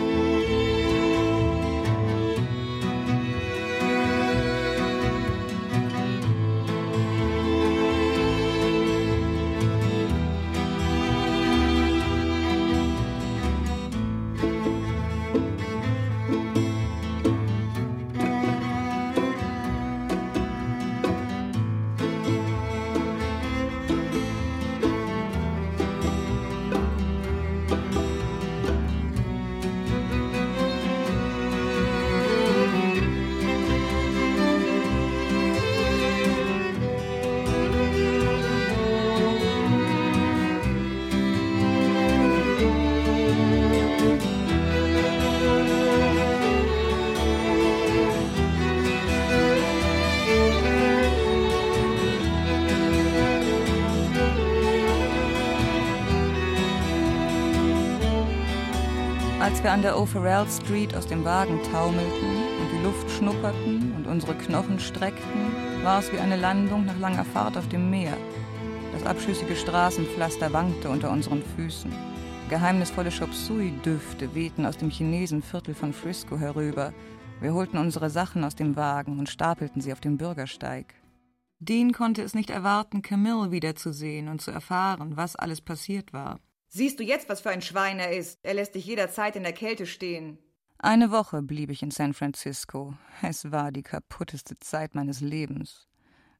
Wir 59.68 59.74
an 59.74 59.82
der 59.82 59.98
O'Farrell 59.98 60.48
Street 60.48 60.94
aus 60.96 61.06
dem 61.06 61.26
Wagen 61.26 61.60
taumelten 61.70 62.36
und 62.58 62.72
die 62.72 62.82
Luft 62.82 63.10
schnupperten 63.10 63.92
und 63.96 64.06
unsere 64.06 64.34
Knochen 64.34 64.80
streckten, 64.80 65.84
war 65.84 65.98
es 65.98 66.10
wie 66.10 66.16
eine 66.16 66.36
Landung 66.36 66.86
nach 66.86 66.98
langer 66.98 67.26
Fahrt 67.26 67.58
auf 67.58 67.68
dem 67.68 67.90
Meer. 67.90 68.16
Das 68.94 69.04
abschüssige 69.04 69.54
Straßenpflaster 69.54 70.54
wankte 70.54 70.88
unter 70.88 71.10
unseren 71.10 71.42
Füßen. 71.54 71.92
Geheimnisvolle 72.48 73.10
Chop 73.10 73.34
Suey-Düfte 73.34 74.34
wehten 74.34 74.64
aus 74.64 74.78
dem 74.78 74.88
Chinesenviertel 74.88 75.74
von 75.74 75.92
Frisco 75.92 76.38
herüber. 76.38 76.94
Wir 77.42 77.52
holten 77.52 77.76
unsere 77.76 78.08
Sachen 78.08 78.44
aus 78.44 78.54
dem 78.54 78.74
Wagen 78.74 79.18
und 79.18 79.28
stapelten 79.28 79.82
sie 79.82 79.92
auf 79.92 80.00
dem 80.00 80.16
Bürgersteig. 80.16 80.94
Dean 81.58 81.92
konnte 81.92 82.22
es 82.22 82.34
nicht 82.34 82.48
erwarten, 82.48 83.02
Camille 83.02 83.50
wiederzusehen 83.50 84.28
und 84.28 84.40
zu 84.40 84.50
erfahren, 84.50 85.18
was 85.18 85.36
alles 85.36 85.60
passiert 85.60 86.14
war. 86.14 86.38
Siehst 86.68 87.00
du 87.00 87.02
jetzt, 87.02 87.28
was 87.28 87.40
für 87.40 87.50
ein 87.50 87.62
Schwein 87.62 87.98
er 87.98 88.16
ist? 88.16 88.38
Er 88.42 88.54
lässt 88.54 88.74
dich 88.74 88.84
jederzeit 88.84 89.36
in 89.36 89.42
der 89.42 89.54
Kälte 89.54 89.86
stehen. 89.86 90.38
Eine 90.78 91.10
Woche 91.10 91.42
blieb 91.42 91.70
ich 91.70 91.82
in 91.82 91.90
San 91.90 92.14
Francisco. 92.14 92.94
Es 93.22 93.50
war 93.50 93.72
die 93.72 93.82
kaputteste 93.82 94.58
Zeit 94.60 94.94
meines 94.94 95.20
Lebens. 95.20 95.88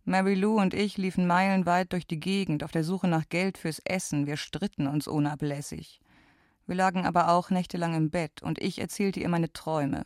Mary 0.04 0.34
Lou 0.34 0.60
und 0.60 0.74
ich 0.74 0.96
liefen 0.96 1.26
meilenweit 1.26 1.92
durch 1.92 2.06
die 2.06 2.20
Gegend 2.20 2.62
auf 2.62 2.70
der 2.70 2.84
Suche 2.84 3.08
nach 3.08 3.28
Geld 3.28 3.58
fürs 3.58 3.80
Essen. 3.80 4.26
Wir 4.26 4.36
stritten 4.36 4.86
uns 4.86 5.08
unablässig. 5.08 6.00
Wir 6.66 6.76
lagen 6.76 7.06
aber 7.06 7.30
auch 7.30 7.50
nächtelang 7.50 7.94
im 7.94 8.10
Bett 8.10 8.42
und 8.42 8.58
ich 8.58 8.78
erzählte 8.78 9.20
ihr 9.20 9.28
meine 9.28 9.52
Träume. 9.52 10.04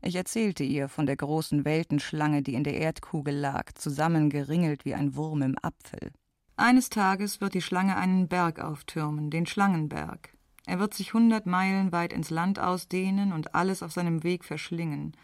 Ich 0.00 0.14
erzählte 0.14 0.64
ihr 0.64 0.88
von 0.88 1.06
der 1.06 1.16
großen 1.16 1.64
Weltenschlange, 1.64 2.42
die 2.42 2.54
in 2.54 2.64
der 2.64 2.78
Erdkugel 2.78 3.34
lag, 3.34 3.72
zusammengeringelt 3.74 4.84
wie 4.84 4.94
ein 4.94 5.16
Wurm 5.16 5.42
im 5.42 5.56
Apfel. 5.62 6.12
Eines 6.56 6.88
Tages 6.88 7.40
wird 7.40 7.54
die 7.54 7.62
Schlange 7.62 7.96
einen 7.96 8.28
Berg 8.28 8.60
auftürmen, 8.60 9.28
den 9.28 9.44
Schlangenberg. 9.44 10.30
Er 10.66 10.78
wird 10.78 10.94
sich 10.94 11.12
hundert 11.12 11.46
Meilen 11.46 11.90
weit 11.90 12.12
ins 12.12 12.30
Land 12.30 12.60
ausdehnen 12.60 13.32
und 13.32 13.56
alles 13.56 13.82
auf 13.82 13.90
seinem 13.90 14.22
Weg 14.22 14.44
verschlingen. 14.44 15.16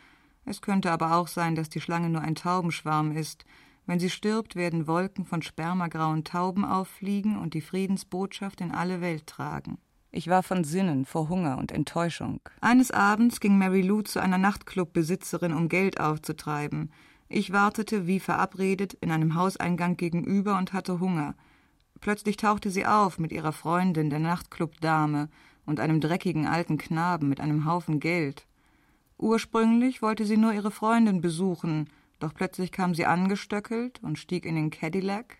Es 0.45 0.61
könnte 0.61 0.91
aber 0.91 1.15
auch 1.15 1.29
sein, 1.29 1.55
dass 1.55 1.69
die 1.69 1.81
Schlange 1.81 2.11
nur 2.11 2.23
ein 2.23 2.35
Taubenschwarm 2.35 3.13
ist. 3.13 3.45
Wenn 3.87 4.01
sie 4.01 4.11
stirbt, 4.11 4.57
werden 4.57 4.89
Wolken 4.89 5.25
von 5.25 5.41
spermagrauen 5.41 6.25
Tauben 6.25 6.65
auffliegen 6.65 7.39
und 7.39 7.55
die 7.55 7.61
Friedensbotschaft 7.61 8.61
in 8.61 8.73
alle 8.73 9.01
Welt 9.01 9.29
tragen. 9.29 9.79
Ich 10.11 10.27
war 10.27 10.43
von 10.43 10.65
Sinnen 10.65 11.05
vor 11.05 11.29
Hunger 11.29 11.59
und 11.59 11.71
Enttäuschung. 11.71 12.41
Eines 12.61 12.91
Abends 12.91 13.39
ging 13.39 13.57
Mary 13.57 13.83
Lou 13.83 14.03
zu 14.03 14.19
einer 14.19 14.39
Nachtclubbesitzerin, 14.39 15.55
um 15.55 15.69
Geld 15.69 16.01
aufzutreiben. 16.01 16.91
Ich 17.33 17.53
wartete, 17.53 18.09
wie 18.09 18.19
verabredet, 18.19 18.95
in 18.95 19.13
einem 19.13 19.37
Hauseingang 19.37 19.97
gegenüber 19.97 20.59
und 20.59 20.73
hatte 20.73 20.99
Hunger. 20.99 21.37
Plötzlich 22.01 22.37
tauchte 22.37 22.71
sie 22.71 22.87
auf 22.87 23.21
mit 23.21 23.31
ihrer 23.31 23.53
Freundin, 23.53 24.11
der 24.11 24.19
Nachtclubdame, 24.19 25.29
und 25.65 25.79
einem 25.79 26.01
dreckigen 26.01 26.49
alten 26.49 26.77
Knaben 26.77 27.29
mit 27.29 27.41
einem 27.41 27.67
Haufen 27.67 28.01
Geld. 28.01 28.49
Ursprünglich 29.17 30.03
wollte 30.03 30.25
sie 30.25 30.37
nur 30.37 30.53
ihre 30.53 30.73
Freundin 30.73 31.21
besuchen, 31.21 31.89
doch 32.19 32.35
plötzlich 32.35 32.73
kam 32.73 32.97
sie 32.97 33.07
angestöckelt 33.07 34.03
und 34.03 34.19
stieg 34.19 34.45
in 34.45 34.57
den 34.57 34.71
Cadillac. 34.71 35.37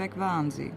Weg 0.00 0.18
waren 0.18 0.50
sie. 0.50 0.72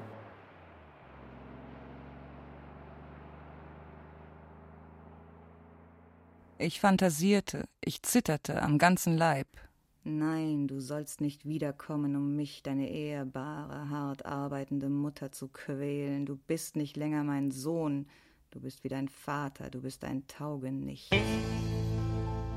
Ich 6.60 6.80
fantasierte, 6.80 7.66
ich 7.84 8.04
zitterte 8.04 8.62
am 8.62 8.78
ganzen 8.78 9.18
Leib. 9.18 9.48
Nein, 10.06 10.68
du 10.68 10.80
sollst 10.82 11.22
nicht 11.22 11.46
wiederkommen, 11.46 12.16
um 12.16 12.36
mich, 12.36 12.62
deine 12.62 12.90
ehrbare, 12.90 13.90
hart 13.90 14.26
arbeitende 14.26 14.90
Mutter 14.90 15.32
zu 15.32 15.48
quälen. 15.48 16.26
Du 16.26 16.36
bist 16.36 16.76
nicht 16.76 16.98
länger 16.98 17.24
mein 17.24 17.52
Sohn, 17.52 18.08
du 18.52 18.60
bist 18.60 18.84
wie 18.84 18.90
dein 18.90 19.08
Vater, 19.08 19.70
du 19.70 19.82
bist 19.82 20.04
ein 20.04 20.28
Taugenicht. 20.28 21.14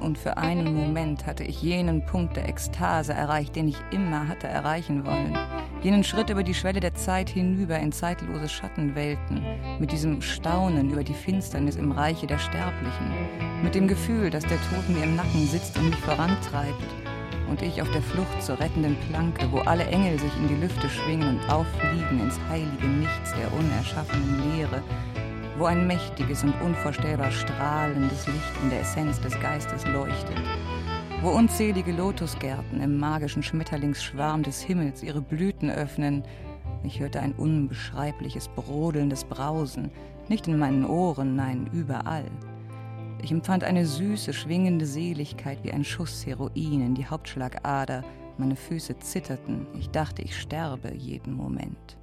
Und 0.01 0.19
für 0.19 0.37
einen 0.37 0.75
Moment 0.75 1.25
hatte 1.27 1.45
ich 1.45 1.63
jenen 1.63 2.05
Punkt 2.07 2.37
der 2.37 2.49
Ekstase 2.49 3.13
erreicht, 3.13 3.57
den 3.57 3.69
ich 3.69 3.79
immer 3.93 4.29
hatte 4.29 4.47
erreichen 4.47 5.07
wollen 5.07 5.37
jenen 5.83 6.05
Schritt 6.05 6.31
über 6.31 6.43
die 6.43 6.55
Schwelle 6.55 6.81
der 6.81 6.95
Zeit 6.95 7.29
hinüber 7.29 7.79
in 7.79 7.93
zeitlose 7.93 8.49
Schattenwelten, 8.49 9.45
mit 9.79 9.93
diesem 9.93 10.23
Staunen 10.23 10.91
über 10.91 11.05
die 11.05 11.15
Finsternis 11.15 11.77
im 11.77 11.93
Reiche 11.93 12.27
der 12.27 12.39
Sterblichen, 12.39 13.13
mit 13.63 13.75
dem 13.75 13.89
Gefühl, 13.89 14.31
dass 14.31 14.45
der 14.45 14.59
Tod 14.71 14.89
mir 14.89 15.05
im 15.05 15.17
Nacken 15.17 15.47
sitzt 15.47 15.79
und 15.79 15.91
mich 15.91 15.99
vorantreibt, 15.99 16.83
und 17.49 17.63
ich 17.63 17.81
auf 17.81 17.91
der 17.93 18.03
Flucht 18.03 18.43
zur 18.43 18.59
rettenden 18.59 18.97
Planke, 19.09 19.47
wo 19.53 19.59
alle 19.59 19.87
Engel 19.87 20.19
sich 20.19 20.33
in 20.37 20.49
die 20.49 20.61
Lüfte 20.61 20.89
schwingen 20.89 21.39
und 21.39 21.51
auffliegen 21.51 22.21
ins 22.21 22.39
heilige 22.49 22.87
Nichts 22.87 23.35
der 23.35 23.53
unerschaffenen 23.53 24.57
Leere, 24.57 24.83
wo 25.57 25.67
ein 25.67 25.87
mächtiges 25.87 26.43
und 26.43 26.55
unvorstellbar 26.61 27.31
strahlendes 27.31 28.27
Licht 28.27 28.63
in 28.63 28.71
der 28.71 28.81
Essenz 28.81 29.21
des 29.21 29.39
Geistes 29.41 29.87
leuchtet 29.87 30.37
wo 31.27 31.31
unzählige 31.31 31.91
Lotusgärten 31.91 32.81
im 32.81 33.01
magischen 33.01 33.43
Schmetterlingsschwarm 33.43 34.45
des 34.45 34.61
Himmels 34.61 35.03
ihre 35.03 35.21
Blüten 35.21 35.73
öffnen. 35.73 36.23
Ich 36.85 37.01
hörte 37.01 37.19
ein 37.19 37.33
unbeschreibliches, 37.33 38.47
brodelndes 38.47 39.25
Brausen, 39.25 39.91
nicht 40.29 40.47
in 40.47 40.57
meinen 40.57 40.85
Ohren, 40.85 41.35
nein, 41.35 41.69
überall. 41.73 42.31
Ich 43.25 43.33
empfand 43.33 43.65
eine 43.65 43.87
süße, 43.87 44.33
schwingende 44.33 44.87
Seligkeit 44.87 45.59
wie 45.65 45.73
ein 45.73 45.83
Schuss 45.83 46.25
Heroin 46.25 46.81
in 46.81 46.95
die 46.95 47.07
Hauptschlagader. 47.07 48.05
Meine 48.39 48.55
Füße 48.55 48.97
zitterten. 49.01 49.67
Ich 49.77 49.91
dachte, 49.91 50.23
ich 50.23 50.41
sterbe 50.41 50.95
jeden 50.95 51.35
Moment. 51.35 51.99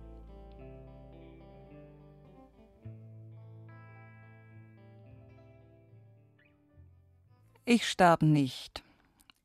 Ich 7.64 7.88
starb 7.88 8.22
nicht. 8.22 8.84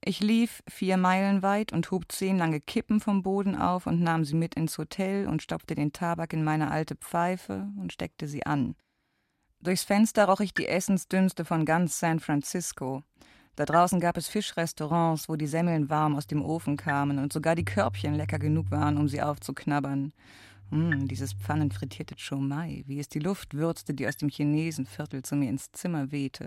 Ich 0.09 0.21
lief 0.21 0.63
vier 0.67 0.97
Meilen 0.97 1.43
weit 1.43 1.71
und 1.71 1.91
hob 1.91 2.11
zehn 2.11 2.39
lange 2.39 2.61
Kippen 2.63 2.99
vom 2.99 3.23
Boden 3.23 3.55
auf 3.55 3.87
und 3.87 4.01
nahm 4.01 4.25
sie 4.25 4.37
mit 4.37 4.55
ins 4.55 4.79
Hotel 4.79 5.29
und 5.29 5.43
stopfte 5.43 5.75
den 5.75 5.93
Tabak 5.93 6.33
in 6.33 6.43
meine 6.43 6.71
alte 6.71 6.97
Pfeife 6.97 7.69
und 7.77 7.93
steckte 7.93 8.27
sie 8.27 8.47
an. 8.47 8.75
Durchs 9.61 9.85
Fenster 9.85 10.25
roch 10.25 10.41
ich 10.41 10.55
die 10.55 10.67
Essensdünste 10.67 11.45
von 11.45 11.67
ganz 11.67 12.01
San 12.01 12.21
Francisco. 12.21 13.03
Da 13.55 13.67
draußen 13.67 14.01
gab 14.01 14.17
es 14.17 14.29
Fischrestaurants, 14.29 15.29
wo 15.29 15.37
die 15.37 15.47
Semmeln 15.47 15.91
warm 15.91 16.17
aus 16.17 16.27
dem 16.27 16.43
Ofen 16.43 16.79
kamen 16.79 17.19
und 17.19 17.31
sogar 17.31 17.55
die 17.55 17.67
Körbchen 17.67 18.15
lecker 18.15 18.39
genug 18.39 18.71
waren, 18.71 18.97
um 18.97 19.09
sie 19.09 19.21
aufzuknabbern. 19.21 20.15
Hm, 20.71 21.07
dieses 21.07 21.35
pfannenfrittierte 21.35 22.15
Chomai, 22.17 22.83
wie 22.87 22.99
es 22.99 23.11
die 23.11 23.19
Luft 23.19 23.53
würzte, 23.53 23.93
die 23.93 24.09
aus 24.09 24.17
dem 24.17 24.31
Chinesenviertel 24.31 25.23
zu 25.23 25.37
mir 25.37 25.51
ins 25.51 25.71
Zimmer 25.73 26.11
wehte. 26.13 26.47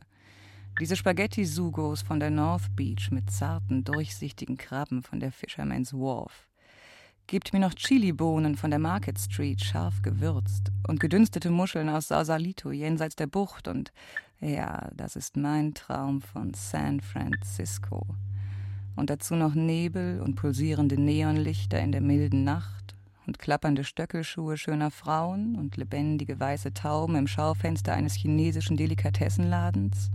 Diese 0.82 0.96
Spaghetti-Sugos 0.96 2.02
von 2.02 2.20
der 2.20 2.32
North 2.32 2.76
Beach 2.76 3.12
mit 3.12 3.30
zarten, 3.30 3.84
durchsichtigen 3.84 4.58
Krabben 4.58 5.04
von 5.04 5.20
der 5.20 5.32
Fisherman's 5.32 5.94
Wharf. 5.94 6.50
Gebt 7.28 7.54
mir 7.54 7.60
noch 7.60 7.76
Chilibohnen 7.76 8.56
von 8.56 8.72
der 8.72 8.80
Market 8.80 9.20
Street, 9.20 9.64
scharf 9.64 10.02
gewürzt, 10.02 10.72
und 10.88 11.00
gedünstete 11.00 11.52
Muscheln 11.52 11.88
aus 11.88 12.08
Sausalito 12.08 12.72
jenseits 12.72 13.16
der 13.16 13.28
Bucht, 13.28 13.68
und 13.68 13.94
ja, 14.40 14.90
das 14.96 15.16
ist 15.16 15.38
mein 15.38 15.76
Traum 15.76 16.20
von 16.20 16.52
San 16.56 17.00
Francisco. 17.00 18.04
Und 18.96 19.12
dazu 19.12 19.36
noch 19.36 19.54
Nebel 19.54 20.20
und 20.20 20.34
pulsierende 20.34 21.00
Neonlichter 21.00 21.80
in 21.80 21.92
der 21.92 22.02
milden 22.02 22.44
Nacht 22.44 22.96
und 23.28 23.38
klappernde 23.38 23.84
Stöckelschuhe 23.84 24.58
schöner 24.58 24.90
Frauen 24.90 25.58
und 25.58 25.78
lebendige 25.78 26.40
weiße 26.40 26.74
Tauben 26.74 27.14
im 27.18 27.28
Schaufenster 27.28 27.94
eines 27.94 28.16
chinesischen 28.16 28.78
Delikatessenladens. 28.78 30.10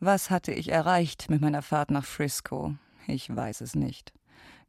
Was 0.00 0.30
hatte 0.30 0.52
ich 0.52 0.68
erreicht 0.70 1.28
mit 1.28 1.40
meiner 1.40 1.60
Fahrt 1.60 1.90
nach 1.90 2.04
Frisco? 2.04 2.76
Ich 3.08 3.34
weiß 3.34 3.62
es 3.62 3.74
nicht. 3.74 4.12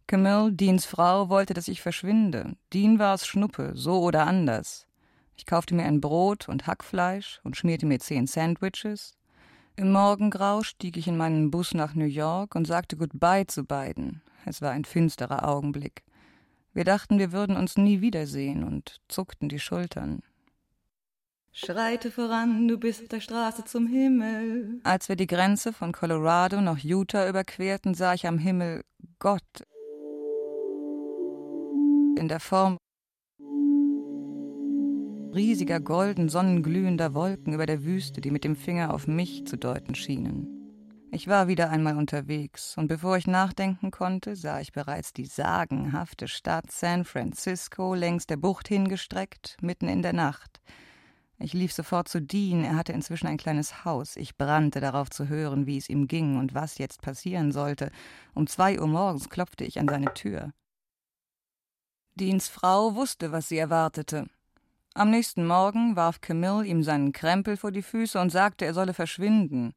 Camille, 0.08 0.52
Deans 0.52 0.88
Frau, 0.88 1.30
wollte, 1.30 1.54
dass 1.54 1.68
ich 1.68 1.82
verschwinde. 1.84 2.56
Dean 2.74 2.98
war 2.98 3.14
es 3.14 3.28
Schnuppe, 3.28 3.74
so 3.76 4.02
oder 4.02 4.26
anders. 4.26 4.88
Ich 5.38 5.46
kaufte 5.46 5.76
mir 5.76 5.84
ein 5.84 6.02
Brot 6.02 6.50
und 6.50 6.66
Hackfleisch 6.66 7.42
und 7.44 7.56
schmierte 7.56 7.86
mir 7.86 8.00
zehn 8.00 8.26
Sandwiches. 8.26 9.20
Im 9.76 9.92
Morgengrau 9.92 10.64
stieg 10.64 10.98
ich 10.98 11.08
in 11.08 11.16
meinen 11.16 11.52
Bus 11.52 11.76
nach 11.76 11.94
New 11.94 12.06
York 12.06 12.56
und 12.56 12.66
sagte 12.66 12.98
Goodbye 12.98 13.46
zu 13.46 13.66
beiden. 13.66 14.24
Es 14.46 14.64
war 14.64 14.72
ein 14.72 14.84
finsterer 14.84 15.48
Augenblick. 15.48 16.02
Wir 16.74 16.86
dachten, 16.86 17.20
wir 17.20 17.32
würden 17.32 17.56
uns 17.56 17.78
nie 17.78 18.02
wiedersehen 18.02 18.64
und 18.64 19.00
zuckten 19.08 19.48
die 19.48 19.60
Schultern. 19.60 20.24
Schreite 21.66 22.10
voran, 22.10 22.70
du 22.70 22.78
bist 22.78 23.02
auf 23.02 23.10
der 23.10 23.20
Straße 23.20 23.66
zum 23.66 23.86
Himmel. 23.86 24.80
Als 24.86 25.10
wir 25.10 25.18
die 25.18 25.28
Grenze 25.28 25.74
von 25.74 25.92
Colorado 25.92 26.62
nach 26.62 26.78
Utah 26.78 27.28
überquerten, 27.28 27.94
sah 27.94 28.14
ich 28.14 28.28
am 28.28 28.38
Himmel 28.38 28.86
Gott 29.20 29.44
in 32.18 32.30
der 32.30 32.40
Form 32.40 32.78
riesiger 35.36 35.82
golden 35.82 36.30
sonnenglühender 36.30 37.14
Wolken 37.14 37.54
über 37.54 37.66
der 37.66 37.84
Wüste, 37.84 38.22
die 38.22 38.32
mit 38.32 38.46
dem 38.46 38.56
Finger 38.56 38.94
auf 38.94 39.08
mich 39.08 39.46
zu 39.46 39.58
deuten 39.58 39.96
schienen. 39.96 40.48
Ich 41.12 41.28
war 41.28 41.50
wieder 41.50 41.72
einmal 41.72 41.98
unterwegs, 41.98 42.78
und 42.78 42.88
bevor 42.88 43.18
ich 43.18 43.28
nachdenken 43.28 43.92
konnte, 43.92 44.38
sah 44.38 44.62
ich 44.62 44.72
bereits 44.72 45.12
die 45.12 45.26
sagenhafte 45.26 46.30
Stadt 46.30 46.72
San 46.72 47.04
Francisco 47.04 47.96
längs 47.96 48.28
der 48.28 48.38
Bucht 48.38 48.70
hingestreckt, 48.70 49.58
mitten 49.62 49.90
in 49.90 50.02
der 50.02 50.14
Nacht, 50.14 50.62
ich 51.40 51.54
lief 51.54 51.74
sofort 51.74 52.08
zu 52.08 52.22
Dean, 52.22 52.64
er 52.64 52.76
hatte 52.76 52.94
inzwischen 52.94 53.28
ein 53.28 53.38
kleines 53.38 53.86
Haus. 53.86 54.16
Ich 54.18 54.38
brannte 54.38 54.82
darauf 54.82 55.10
zu 55.10 55.28
hören, 55.28 55.66
wie 55.66 55.78
es 55.78 55.90
ihm 55.90 56.08
ging 56.08 56.38
und 56.38 56.54
was 56.54 56.78
jetzt 56.78 57.02
passieren 57.02 57.52
sollte. 57.52 57.92
Um 58.34 58.46
zwei 58.46 58.80
Uhr 58.80 58.88
morgens 58.88 59.30
klopfte 59.30 59.64
ich 59.64 59.80
an 59.80 59.88
seine 59.88 60.14
Tür. 60.14 60.52
Deans 62.16 62.50
Frau 62.50 62.96
wusste, 62.96 63.32
was 63.32 63.48
sie 63.48 63.58
erwartete. 63.58 64.28
Am 64.94 65.10
nächsten 65.10 65.48
Morgen 65.48 65.96
warf 65.96 66.20
Camille 66.20 66.66
ihm 66.66 66.84
seinen 66.84 67.14
Krempel 67.14 67.56
vor 67.56 67.72
die 67.72 67.84
Füße 67.84 68.20
und 68.20 68.32
sagte, 68.32 68.66
er 68.66 68.74
solle 68.74 68.94
verschwinden 68.94 69.74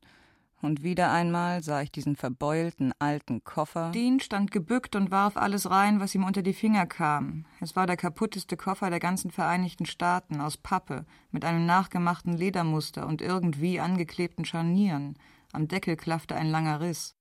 und 0.62 0.82
wieder 0.82 1.10
einmal 1.10 1.62
sah 1.62 1.82
ich 1.82 1.90
diesen 1.90 2.16
verbeulten 2.16 2.92
alten 2.98 3.44
Koffer. 3.44 3.90
Dean 3.92 4.20
stand 4.20 4.50
gebückt 4.50 4.96
und 4.96 5.10
warf 5.10 5.36
alles 5.36 5.70
rein, 5.70 6.00
was 6.00 6.14
ihm 6.14 6.24
unter 6.24 6.42
die 6.42 6.54
Finger 6.54 6.86
kam. 6.86 7.44
Es 7.60 7.76
war 7.76 7.86
der 7.86 7.96
kaputteste 7.96 8.56
Koffer 8.56 8.88
der 8.88 9.00
ganzen 9.00 9.30
Vereinigten 9.30 9.86
Staaten, 9.86 10.40
aus 10.40 10.56
Pappe, 10.56 11.04
mit 11.30 11.44
einem 11.44 11.66
nachgemachten 11.66 12.36
Ledermuster 12.36 13.06
und 13.06 13.20
irgendwie 13.20 13.80
angeklebten 13.80 14.44
Scharnieren. 14.44 15.18
Am 15.52 15.68
Deckel 15.68 15.96
klaffte 15.96 16.36
ein 16.36 16.50
langer 16.50 16.80
Riss. 16.80 17.14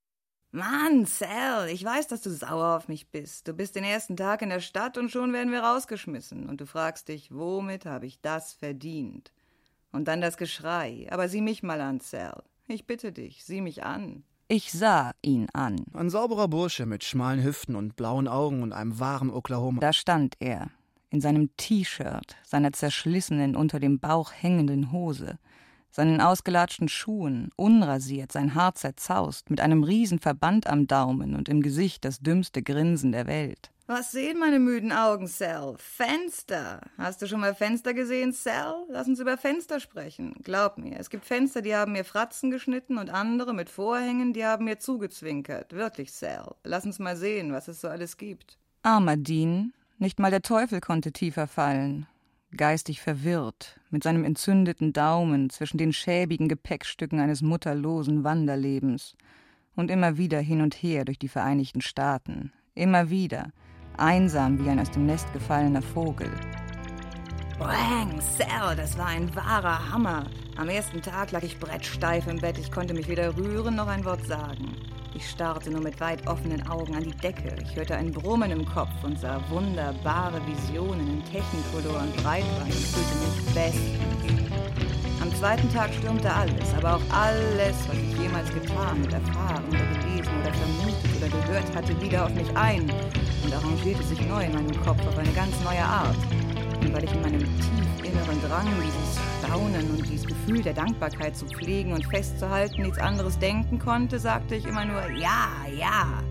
Mann, 0.54 1.06
Sal, 1.06 1.68
ich 1.70 1.82
weiß, 1.82 2.08
dass 2.08 2.20
du 2.20 2.30
sauer 2.30 2.76
auf 2.76 2.86
mich 2.86 3.10
bist. 3.10 3.48
Du 3.48 3.54
bist 3.54 3.74
den 3.74 3.84
ersten 3.84 4.18
Tag 4.18 4.42
in 4.42 4.50
der 4.50 4.60
Stadt 4.60 4.98
und 4.98 5.10
schon 5.10 5.32
werden 5.32 5.50
wir 5.50 5.62
rausgeschmissen. 5.62 6.46
Und 6.46 6.60
du 6.60 6.66
fragst 6.66 7.08
dich, 7.08 7.34
womit 7.34 7.86
habe 7.86 8.04
ich 8.06 8.20
das 8.20 8.52
verdient? 8.52 9.32
Und 9.92 10.08
dann 10.08 10.20
das 10.20 10.36
Geschrei. 10.36 11.08
Aber 11.10 11.28
sieh 11.28 11.40
mich 11.40 11.62
mal 11.62 11.80
an, 11.80 12.00
Sal. 12.00 12.42
Ich 12.68 12.86
bitte 12.86 13.12
dich, 13.12 13.44
sieh 13.44 13.60
mich 13.60 13.82
an. 13.82 14.24
Ich 14.48 14.72
sah 14.72 15.12
ihn 15.22 15.48
an. 15.52 15.84
Ein 15.94 16.10
sauberer 16.10 16.48
Bursche 16.48 16.86
mit 16.86 17.04
schmalen 17.04 17.42
Hüften 17.42 17.74
und 17.74 17.96
blauen 17.96 18.28
Augen 18.28 18.62
und 18.62 18.72
einem 18.72 18.98
wahren 19.00 19.30
Oklahoma. 19.30 19.80
Da 19.80 19.92
stand 19.92 20.36
er, 20.40 20.70
in 21.10 21.20
seinem 21.20 21.56
T-Shirt, 21.56 22.36
seiner 22.44 22.72
zerschlissenen, 22.72 23.56
unter 23.56 23.80
dem 23.80 23.98
Bauch 23.98 24.32
hängenden 24.32 24.92
Hose, 24.92 25.38
seinen 25.90 26.20
ausgelatschten 26.20 26.88
Schuhen, 26.88 27.50
unrasiert, 27.56 28.32
sein 28.32 28.54
Haar 28.54 28.74
zerzaust, 28.74 29.50
mit 29.50 29.60
einem 29.60 29.84
Riesenverband 29.84 30.66
am 30.66 30.86
Daumen 30.86 31.34
und 31.36 31.48
im 31.48 31.62
Gesicht 31.62 32.04
das 32.04 32.20
dümmste 32.20 32.62
Grinsen 32.62 33.12
der 33.12 33.26
Welt. 33.26 33.70
Was 33.94 34.10
sehen 34.10 34.38
meine 34.38 34.58
müden 34.58 34.90
Augen, 34.90 35.26
Sal? 35.26 35.74
Fenster. 35.76 36.80
Hast 36.96 37.20
du 37.20 37.26
schon 37.26 37.40
mal 37.40 37.54
Fenster 37.54 37.92
gesehen, 37.92 38.32
Sal? 38.32 38.86
Lass 38.88 39.06
uns 39.06 39.20
über 39.20 39.36
Fenster 39.36 39.80
sprechen. 39.80 40.34
Glaub 40.42 40.78
mir, 40.78 40.98
es 40.98 41.10
gibt 41.10 41.26
Fenster, 41.26 41.60
die 41.60 41.76
haben 41.76 41.92
mir 41.92 42.06
Fratzen 42.06 42.50
geschnitten 42.50 42.96
und 42.96 43.10
andere 43.10 43.52
mit 43.52 43.68
Vorhängen, 43.68 44.32
die 44.32 44.46
haben 44.46 44.64
mir 44.64 44.78
zugezwinkert. 44.78 45.74
Wirklich, 45.74 46.10
Sal. 46.10 46.54
Lass 46.64 46.86
uns 46.86 47.00
mal 47.00 47.18
sehen, 47.18 47.52
was 47.52 47.68
es 47.68 47.82
so 47.82 47.88
alles 47.88 48.16
gibt. 48.16 48.56
Armer 48.82 49.18
Dean. 49.18 49.74
Nicht 49.98 50.18
mal 50.18 50.30
der 50.30 50.40
Teufel 50.40 50.80
konnte 50.80 51.12
tiefer 51.12 51.46
fallen 51.46 52.06
geistig 52.54 53.00
verwirrt, 53.00 53.80
mit 53.90 54.02
seinem 54.02 54.24
entzündeten 54.24 54.92
Daumen 54.92 55.48
zwischen 55.48 55.78
den 55.78 55.92
schäbigen 55.92 56.48
Gepäckstücken 56.48 57.18
eines 57.18 57.40
mutterlosen 57.40 58.24
Wanderlebens 58.24 59.16
und 59.74 59.90
immer 59.90 60.18
wieder 60.18 60.38
hin 60.38 60.60
und 60.60 60.74
her 60.74 61.06
durch 61.06 61.18
die 61.18 61.28
Vereinigten 61.28 61.80
Staaten, 61.80 62.52
immer 62.74 63.08
wieder, 63.08 63.52
einsam 63.96 64.58
wie 64.58 64.68
ein 64.68 64.80
aus 64.80 64.90
dem 64.90 65.06
Nest 65.06 65.32
gefallener 65.32 65.82
Vogel. 65.82 66.30
Bang, 67.58 68.20
Sal, 68.20 68.76
das 68.76 68.98
war 68.98 69.06
ein 69.06 69.34
wahrer 69.36 69.92
Hammer. 69.92 70.24
Am 70.56 70.68
ersten 70.68 71.00
Tag 71.00 71.30
lag 71.30 71.42
ich 71.42 71.58
brettsteif 71.58 72.26
im 72.26 72.38
Bett, 72.38 72.58
ich 72.58 72.72
konnte 72.72 72.94
mich 72.94 73.08
weder 73.08 73.36
rühren 73.36 73.76
noch 73.76 73.86
ein 73.86 74.04
Wort 74.04 74.26
sagen. 74.26 74.76
Ich 75.14 75.28
starrte 75.28 75.70
nur 75.70 75.82
mit 75.82 76.00
weit 76.00 76.26
offenen 76.26 76.66
Augen 76.66 76.96
an 76.96 77.04
die 77.04 77.16
Decke. 77.16 77.54
Ich 77.62 77.76
hörte 77.76 77.96
ein 77.96 78.12
Brummen 78.12 78.50
im 78.50 78.64
Kopf 78.64 79.02
und 79.02 79.18
sah 79.18 79.40
wunderbare 79.50 80.40
Visionen 80.46 81.06
in 81.06 81.24
Technicolor 81.24 82.00
und 82.00 82.16
Breitband 82.22 82.64
und 82.64 82.72
fühlte 82.72 83.14
mich 83.16 83.54
bestens. 83.54 84.51
Am 85.32 85.38
zweiten 85.38 85.72
Tag 85.72 85.92
stürmte 85.94 86.30
alles, 86.30 86.74
aber 86.76 86.96
auch 86.96 87.02
alles, 87.10 87.74
was 87.88 87.96
ich 87.96 88.18
jemals 88.18 88.52
getan 88.52 89.02
und 89.02 89.12
erfahren 89.12 89.64
oder 89.66 89.78
gelesen 89.78 90.30
oder 90.40 90.52
vermutet 90.52 91.10
oder 91.16 91.28
gehört 91.28 91.74
hatte, 91.74 92.00
wieder 92.02 92.26
auf 92.26 92.34
mich 92.34 92.54
ein 92.54 92.82
und 93.42 93.54
arrangierte 93.54 94.02
sich 94.02 94.20
neu 94.28 94.44
in 94.44 94.52
meinem 94.52 94.84
Kopf 94.84 95.00
auf 95.06 95.16
eine 95.16 95.32
ganz 95.32 95.58
neue 95.64 95.82
Art. 95.82 96.16
Und 96.82 96.92
weil 96.92 97.04
ich 97.04 97.12
in 97.12 97.22
meinem 97.22 97.40
tief 97.40 98.04
inneren 98.04 98.42
Drang 98.42 98.68
dieses 98.84 99.18
Staunen 99.40 99.90
und 99.90 100.06
dieses 100.06 100.26
Gefühl 100.26 100.62
der 100.62 100.74
Dankbarkeit 100.74 101.34
zu 101.34 101.46
pflegen 101.46 101.94
und 101.94 102.04
festzuhalten 102.04 102.82
nichts 102.82 102.98
anderes 102.98 103.38
denken 103.38 103.78
konnte, 103.78 104.18
sagte 104.18 104.54
ich 104.54 104.66
immer 104.66 104.84
nur 104.84 105.00
Ja, 105.12 105.48
ja, 105.74 106.22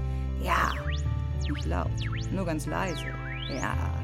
ja. 0.44 0.72
Nicht 1.50 1.66
laut, 1.66 1.90
nur 2.32 2.46
ganz 2.46 2.68
leise. 2.68 3.08
Ja. 3.52 4.01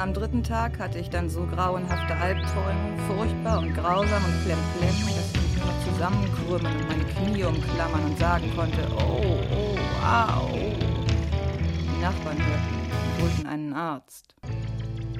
Am 0.00 0.14
dritten 0.14 0.42
Tag 0.42 0.78
hatte 0.78 0.98
ich 0.98 1.10
dann 1.10 1.28
so 1.28 1.44
grauenhafte 1.44 2.16
Albträume, 2.16 2.96
furchtbar 3.06 3.58
und 3.58 3.74
grausam 3.74 4.24
und 4.24 4.44
klemklemm, 4.44 5.14
dass 5.14 5.30
ich 5.34 5.42
mich 5.42 5.62
nur 5.62 5.92
zusammenkrümmen 5.92 6.74
und 6.74 6.88
meine 6.88 7.04
Knie 7.04 7.44
umklammern 7.44 8.04
und 8.06 8.18
sagen 8.18 8.50
konnte, 8.56 8.78
oh, 8.96 9.36
oh, 9.52 9.76
au. 10.02 10.56
Die 10.56 12.00
Nachbarn 12.00 12.38
hörten 12.38 12.80
und 12.80 13.22
holten 13.22 13.46
einen 13.46 13.74
Arzt. 13.74 14.34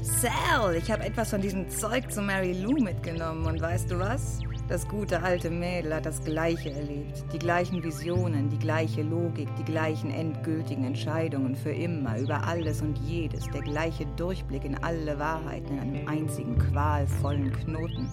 Sal, 0.01 0.75
ich 0.75 0.91
habe 0.91 1.05
etwas 1.05 1.29
von 1.29 1.43
diesem 1.43 1.69
Zeug 1.69 2.11
zu 2.11 2.23
Mary 2.23 2.55
Lou 2.55 2.73
mitgenommen 2.83 3.45
und 3.45 3.61
weißt 3.61 3.91
du 3.91 3.99
was? 3.99 4.41
Das 4.71 4.87
gute 4.87 5.21
alte 5.21 5.51
Mädel 5.51 5.93
hat 5.93 6.07
das 6.07 6.23
Gleiche 6.23 6.71
erlebt. 6.71 7.25
Die 7.33 7.41
gleichen 7.41 7.83
Visionen, 7.83 8.49
die 8.51 8.59
gleiche 8.59 9.03
Logik, 9.03 9.49
die 9.57 9.65
gleichen 9.65 10.13
endgültigen 10.13 10.85
Entscheidungen 10.85 11.57
für 11.57 11.73
immer, 11.73 12.17
über 12.21 12.45
alles 12.45 12.81
und 12.81 12.97
jedes, 12.99 13.51
der 13.51 13.63
gleiche 13.63 14.07
Durchblick 14.15 14.65
in 14.65 14.77
alle 14.77 15.19
Wahrheiten 15.19 15.73
in 15.73 15.81
einem 15.81 16.07
einzigen 16.07 16.57
qualvollen 16.57 17.51
Knoten. 17.51 18.09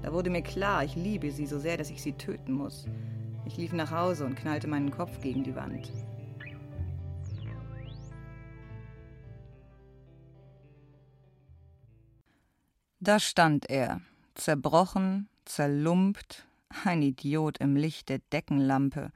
Da 0.00 0.10
wurde 0.14 0.30
mir 0.30 0.40
klar, 0.40 0.82
ich 0.82 0.96
liebe 0.96 1.30
sie 1.30 1.44
so 1.44 1.58
sehr, 1.58 1.76
dass 1.76 1.90
ich 1.90 2.00
sie 2.00 2.14
töten 2.14 2.52
muss. 2.52 2.86
Ich 3.44 3.58
lief 3.58 3.74
nach 3.74 3.90
Hause 3.90 4.24
und 4.24 4.34
knallte 4.34 4.68
meinen 4.68 4.90
Kopf 4.90 5.20
gegen 5.20 5.44
die 5.44 5.54
Wand. 5.54 5.92
Da 12.98 13.20
stand 13.20 13.68
er, 13.68 14.00
zerbrochen, 14.34 15.28
zerlumpt, 15.44 16.46
ein 16.84 17.02
Idiot 17.02 17.58
im 17.58 17.76
Licht 17.76 18.08
der 18.08 18.20
Deckenlampe, 18.32 19.10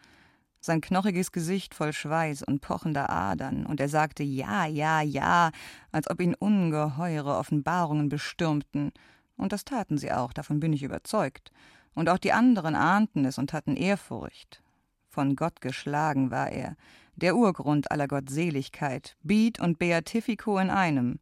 sein 0.60 0.80
knochiges 0.80 1.32
Gesicht 1.32 1.74
voll 1.74 1.92
Schweiß 1.92 2.42
und 2.42 2.60
pochender 2.60 3.08
Adern, 3.08 3.66
und 3.66 3.80
er 3.80 3.88
sagte 3.88 4.22
Ja, 4.22 4.66
ja, 4.66 5.00
ja, 5.00 5.52
als 5.92 6.10
ob 6.10 6.20
ihn 6.20 6.34
ungeheure 6.34 7.36
Offenbarungen 7.36 8.08
bestürmten, 8.08 8.92
und 9.36 9.52
das 9.52 9.64
taten 9.64 9.96
sie 9.98 10.12
auch, 10.12 10.32
davon 10.32 10.60
bin 10.60 10.72
ich 10.72 10.82
überzeugt, 10.82 11.52
und 11.94 12.08
auch 12.08 12.18
die 12.18 12.32
anderen 12.32 12.74
ahnten 12.74 13.24
es 13.24 13.38
und 13.38 13.52
hatten 13.52 13.76
Ehrfurcht. 13.76 14.62
Von 15.08 15.36
Gott 15.36 15.60
geschlagen 15.60 16.30
war 16.30 16.50
er, 16.50 16.76
der 17.14 17.36
Urgrund 17.36 17.90
aller 17.90 18.08
Gottseligkeit, 18.08 19.16
Beat 19.22 19.58
und 19.60 19.78
Beatifico 19.78 20.58
in 20.58 20.68
einem. 20.68 21.20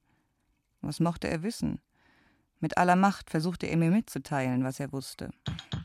Was 0.81 1.01
mochte 1.01 1.29
er 1.29 1.43
wissen? 1.43 1.81
Mit 2.65 2.79
aller 2.79 2.97
Macht 2.97 3.29
versuchte 3.29 3.67
er 3.67 3.77
mir 3.77 3.91
mitzuteilen, 3.91 4.65
was 4.65 4.81
er 4.81 4.91
wusste. 4.91 5.29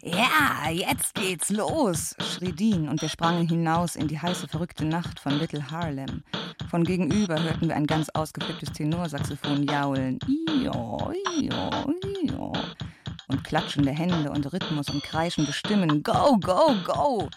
Ja, 0.01 0.71
jetzt 0.71 1.13
geht's 1.13 1.49
los, 1.49 2.15
schrie 2.21 2.53
Dean, 2.53 2.87
und 2.87 3.01
wir 3.01 3.09
sprangen 3.09 3.49
hinaus 3.49 3.97
in 3.97 4.07
die 4.07 4.17
heiße, 4.17 4.47
verrückte 4.47 4.85
Nacht 4.85 5.19
von 5.19 5.37
Little 5.37 5.71
Harlem. 5.71 6.23
Von 6.69 6.85
gegenüber 6.85 7.37
hörten 7.43 7.67
wir 7.67 7.75
ein 7.75 7.85
ganz 7.85 8.07
ausgeflipptes 8.13 8.71
Tenorsaxophon 8.71 9.63
jaulen. 9.63 10.19
Io, 10.25 11.11
io, 11.41 11.93
io. 12.23 12.53
Und 13.27 13.43
klatschende 13.43 13.91
Hände 13.91 14.31
und 14.31 14.53
Rhythmus 14.53 14.89
und 14.89 15.03
kreischende 15.03 15.51
Stimmen. 15.51 16.01
Go, 16.01 16.37
go, 16.39 16.75
go! 16.85 17.29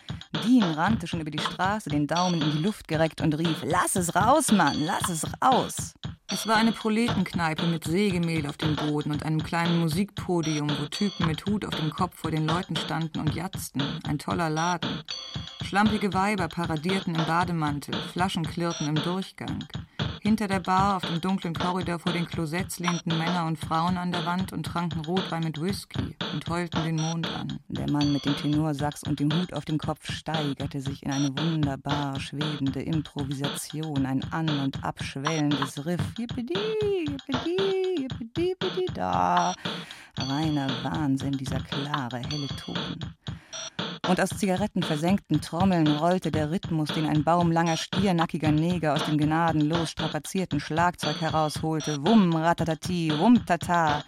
Dean 0.44 0.62
rannte 0.62 1.08
schon 1.08 1.20
über 1.20 1.32
die 1.32 1.40
Straße, 1.40 1.90
den 1.90 2.06
Daumen 2.06 2.40
in 2.40 2.52
die 2.52 2.62
Luft 2.62 2.86
gereckt 2.86 3.20
und 3.20 3.36
rief: 3.36 3.64
Lass 3.64 3.96
es 3.96 4.14
raus, 4.14 4.52
Mann, 4.52 4.76
lass 4.84 5.08
es 5.08 5.24
raus! 5.42 5.94
Es 6.32 6.46
war 6.46 6.56
eine 6.56 6.72
Proletenkneipe 6.72 7.66
mit 7.66 7.84
Sägemehl 7.84 8.46
auf 8.46 8.56
dem 8.56 8.74
Boden 8.74 9.12
und 9.12 9.22
einem 9.22 9.42
kleinen 9.42 9.80
Musikpodium, 9.80 10.70
wo 10.70 10.86
Typen 10.86 11.26
mit 11.26 11.44
Hut 11.44 11.66
auf 11.66 11.74
dem 11.74 11.90
Kopf 11.90 12.16
vor 12.16 12.30
den 12.30 12.46
Leuten 12.46 12.74
standen 12.74 13.20
und 13.20 13.34
jatzten. 13.34 13.82
Ein 14.04 14.18
toller 14.18 14.48
Laden. 14.48 15.02
Schlampige 15.62 16.14
Weiber 16.14 16.48
paradierten 16.48 17.14
im 17.14 17.26
Bademantel, 17.26 17.94
Flaschen 18.12 18.44
klirrten 18.44 18.88
im 18.88 18.94
Durchgang. 18.94 19.58
Hinter 20.22 20.46
der 20.46 20.60
Bar 20.60 20.98
auf 20.98 21.02
dem 21.02 21.20
dunklen 21.20 21.52
Korridor 21.52 21.98
vor 21.98 22.12
den 22.12 22.26
Klosetts 22.26 22.78
lehnten 22.78 23.18
Männer 23.18 23.44
und 23.44 23.58
Frauen 23.58 23.98
an 23.98 24.12
der 24.12 24.24
Wand 24.24 24.52
und 24.52 24.64
tranken 24.64 25.04
Rotwein 25.04 25.42
mit 25.42 25.60
Whisky 25.60 26.16
und 26.32 26.48
heulten 26.48 26.84
den 26.84 26.94
Mond 26.94 27.26
an. 27.26 27.58
Der 27.66 27.90
Mann 27.90 28.12
mit 28.12 28.24
dem 28.24 28.36
Tenorsax 28.36 29.02
und 29.02 29.18
dem 29.18 29.32
Hut 29.32 29.52
auf 29.52 29.64
dem 29.64 29.78
Kopf 29.78 30.12
steigerte 30.12 30.80
sich 30.80 31.02
in 31.02 31.10
eine 31.10 31.30
wunderbar 31.36 32.20
schwebende 32.20 32.82
Improvisation, 32.82 34.06
ein 34.06 34.22
an- 34.32 34.60
und 34.60 34.84
abschwellendes 34.84 35.84
Riff. 35.86 36.00
Yippidi, 36.22 36.54
yippidi, 37.10 37.56
yippidi, 38.02 38.48
yippidi, 38.50 38.86
da. 38.94 39.52
Reiner 40.16 40.68
Wahnsinn, 40.84 41.32
dieser 41.32 41.58
klare, 41.58 42.18
helle 42.30 42.46
Ton 42.46 43.00
und 44.08 44.20
aus 44.20 44.30
zigarettenversenkten 44.30 45.40
Trommeln 45.40 45.86
rollte 45.86 46.30
der 46.30 46.50
Rhythmus, 46.50 46.90
den 46.90 47.06
ein 47.06 47.24
baumlanger, 47.24 47.76
stiernackiger 47.76 48.52
Neger 48.52 48.94
aus 48.94 49.04
dem 49.06 49.18
gnadenlos 49.18 49.90
strapazierten 49.90 50.60
Schlagzeug 50.60 51.20
herausholte. 51.20 52.04
Wum, 52.04 52.34
ratatati, 52.34 53.12
wum, 53.18 53.44
tata. 53.44 54.04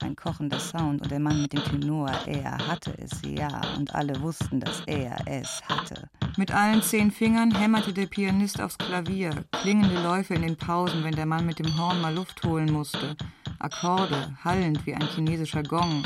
Ein 0.00 0.14
kochender 0.14 0.60
Sound 0.60 1.02
und 1.02 1.10
der 1.10 1.18
Mann 1.18 1.42
mit 1.42 1.52
dem 1.52 1.64
Tenor, 1.64 2.10
er 2.26 2.58
hatte 2.68 2.92
es, 2.98 3.10
ja, 3.24 3.60
und 3.76 3.92
alle 3.94 4.20
wussten, 4.20 4.60
dass 4.60 4.82
er 4.86 5.16
es 5.26 5.60
hatte. 5.68 6.08
Mit 6.38 6.52
allen 6.52 6.82
zehn 6.82 7.10
Fingern 7.10 7.52
hämmerte 7.52 7.92
der 7.92 8.06
Pianist 8.06 8.60
aufs 8.60 8.78
Klavier, 8.78 9.44
klingende 9.50 10.00
Läufe 10.00 10.34
in 10.34 10.42
den 10.42 10.56
Pausen, 10.56 11.02
wenn 11.02 11.16
der 11.16 11.26
Mann 11.26 11.44
mit 11.44 11.58
dem 11.58 11.76
Horn 11.76 12.00
mal 12.00 12.14
Luft 12.14 12.44
holen 12.44 12.72
musste, 12.72 13.16
Akkorde, 13.58 14.38
hallend 14.44 14.86
wie 14.86 14.94
ein 14.94 15.02
chinesischer 15.08 15.64
Gong, 15.64 16.04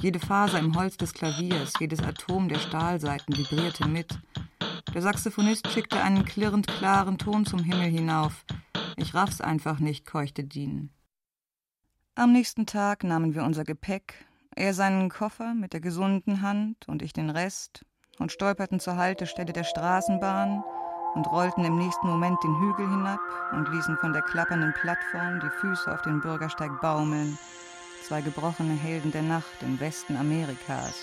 jede 0.00 0.18
Faser 0.18 0.58
im 0.58 0.76
Holz 0.76 0.96
des 0.96 1.14
Klaviers, 1.14 1.74
jedes 1.78 2.02
Atom 2.02 2.48
der 2.48 2.58
Stahlseiten 2.58 3.36
vibrierte 3.36 3.86
mit. 3.86 4.18
Der 4.92 5.00
Saxophonist 5.00 5.68
schickte 5.68 6.02
einen 6.02 6.24
klirrend 6.24 6.66
klaren 6.66 7.16
Ton 7.16 7.46
zum 7.46 7.62
Himmel 7.62 7.88
hinauf. 7.88 8.44
Ich 8.96 9.14
raff's 9.14 9.40
einfach 9.40 9.78
nicht, 9.78 10.04
keuchte 10.04 10.42
Dean. 10.42 10.90
Am 12.16 12.32
nächsten 12.32 12.66
Tag 12.66 13.04
nahmen 13.04 13.36
wir 13.36 13.44
unser 13.44 13.62
Gepäck, 13.62 14.26
er 14.56 14.74
seinen 14.74 15.08
Koffer 15.08 15.54
mit 15.54 15.72
der 15.72 15.80
gesunden 15.80 16.42
Hand 16.42 16.88
und 16.88 17.00
ich 17.00 17.12
den 17.12 17.30
Rest, 17.30 17.84
und 18.18 18.32
stolperten 18.32 18.80
zur 18.80 18.96
Haltestelle 18.96 19.52
der 19.52 19.64
Straßenbahn 19.64 20.62
und 21.14 21.26
rollten 21.26 21.64
im 21.64 21.78
nächsten 21.78 22.06
Moment 22.06 22.42
den 22.42 22.58
Hügel 22.60 22.88
hinab 22.88 23.20
und 23.52 23.68
ließen 23.68 23.96
von 23.98 24.12
der 24.12 24.22
klappernden 24.22 24.74
Plattform 24.74 25.40
die 25.40 25.50
Füße 25.60 25.92
auf 25.92 26.02
den 26.02 26.20
Bürgersteig 26.20 26.80
baumeln. 26.80 27.38
Zwei 28.02 28.20
gebrochene 28.20 28.74
Helden 28.74 29.10
der 29.12 29.22
Nacht 29.22 29.62
im 29.62 29.80
Westen 29.80 30.16
Amerikas. 30.16 30.94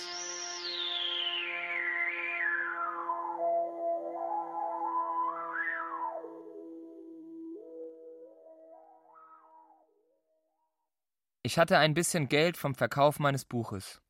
Ich 11.43 11.59
hatte 11.59 11.77
ein 11.77 11.93
bisschen 11.93 12.27
Geld 12.27 12.57
vom 12.57 12.73
Verkauf 12.73 13.19
meines 13.19 13.45
Buches. 13.45 14.01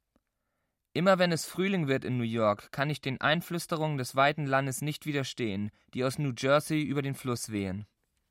Immer 0.95 1.19
wenn 1.19 1.33
es 1.33 1.45
Frühling 1.45 1.89
wird 1.89 2.05
in 2.05 2.17
New 2.17 2.23
York, 2.23 2.71
kann 2.71 2.89
ich 2.89 3.01
den 3.01 3.19
Einflüsterungen 3.19 3.97
des 3.97 4.15
weiten 4.15 4.45
Landes 4.45 4.81
nicht 4.81 5.05
widerstehen, 5.05 5.69
die 5.93 6.05
aus 6.05 6.17
New 6.17 6.31
Jersey 6.37 6.81
über 6.81 7.01
den 7.01 7.15
Fluss 7.15 7.51
wehen. 7.51 7.85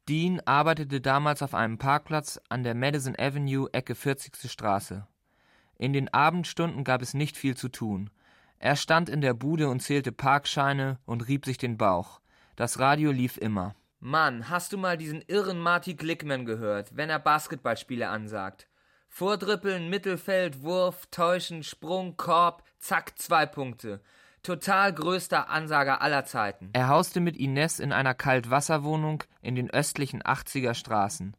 Dean 0.08 0.40
arbeitete 0.46 1.02
damals 1.02 1.42
auf 1.42 1.54
einem 1.54 1.76
Parkplatz 1.76 2.40
an 2.48 2.64
der 2.64 2.74
Madison 2.74 3.14
Avenue, 3.18 3.68
Ecke 3.74 3.94
40. 3.94 4.50
Straße. 4.50 5.06
In 5.76 5.92
den 5.92 6.08
Abendstunden 6.14 6.84
gab 6.84 7.02
es 7.02 7.12
nicht 7.12 7.36
viel 7.36 7.54
zu 7.54 7.68
tun. 7.68 8.08
Er 8.58 8.76
stand 8.76 9.10
in 9.10 9.20
der 9.20 9.34
Bude 9.34 9.68
und 9.68 9.80
zählte 9.80 10.10
Parkscheine 10.10 10.98
und 11.04 11.28
rieb 11.28 11.44
sich 11.44 11.58
den 11.58 11.76
Bauch. 11.76 12.22
Das 12.56 12.78
Radio 12.78 13.12
lief 13.12 13.36
immer. 13.36 13.74
Mann, 14.00 14.48
hast 14.48 14.72
du 14.72 14.78
mal 14.78 14.96
diesen 14.96 15.20
irren 15.26 15.58
Marty 15.58 15.96
Glickman 15.96 16.46
gehört, 16.46 16.96
wenn 16.96 17.10
er 17.10 17.18
Basketballspiele 17.18 18.08
ansagt? 18.08 18.68
Vordrippeln, 19.16 19.90
Mittelfeld, 19.90 20.64
Wurf, 20.64 21.06
Täuschen, 21.12 21.62
Sprung, 21.62 22.16
Korb, 22.16 22.64
zack, 22.80 23.16
zwei 23.16 23.46
Punkte. 23.46 24.00
Total 24.42 24.92
größter 24.92 25.48
Ansager 25.48 26.02
aller 26.02 26.24
Zeiten. 26.24 26.70
Er 26.72 26.88
hauste 26.88 27.20
mit 27.20 27.36
Ines 27.36 27.78
in 27.78 27.92
einer 27.92 28.14
Kaltwasserwohnung 28.14 29.22
in 29.40 29.54
den 29.54 29.70
östlichen 29.70 30.20
80er 30.20 30.74
Straßen. 30.74 31.36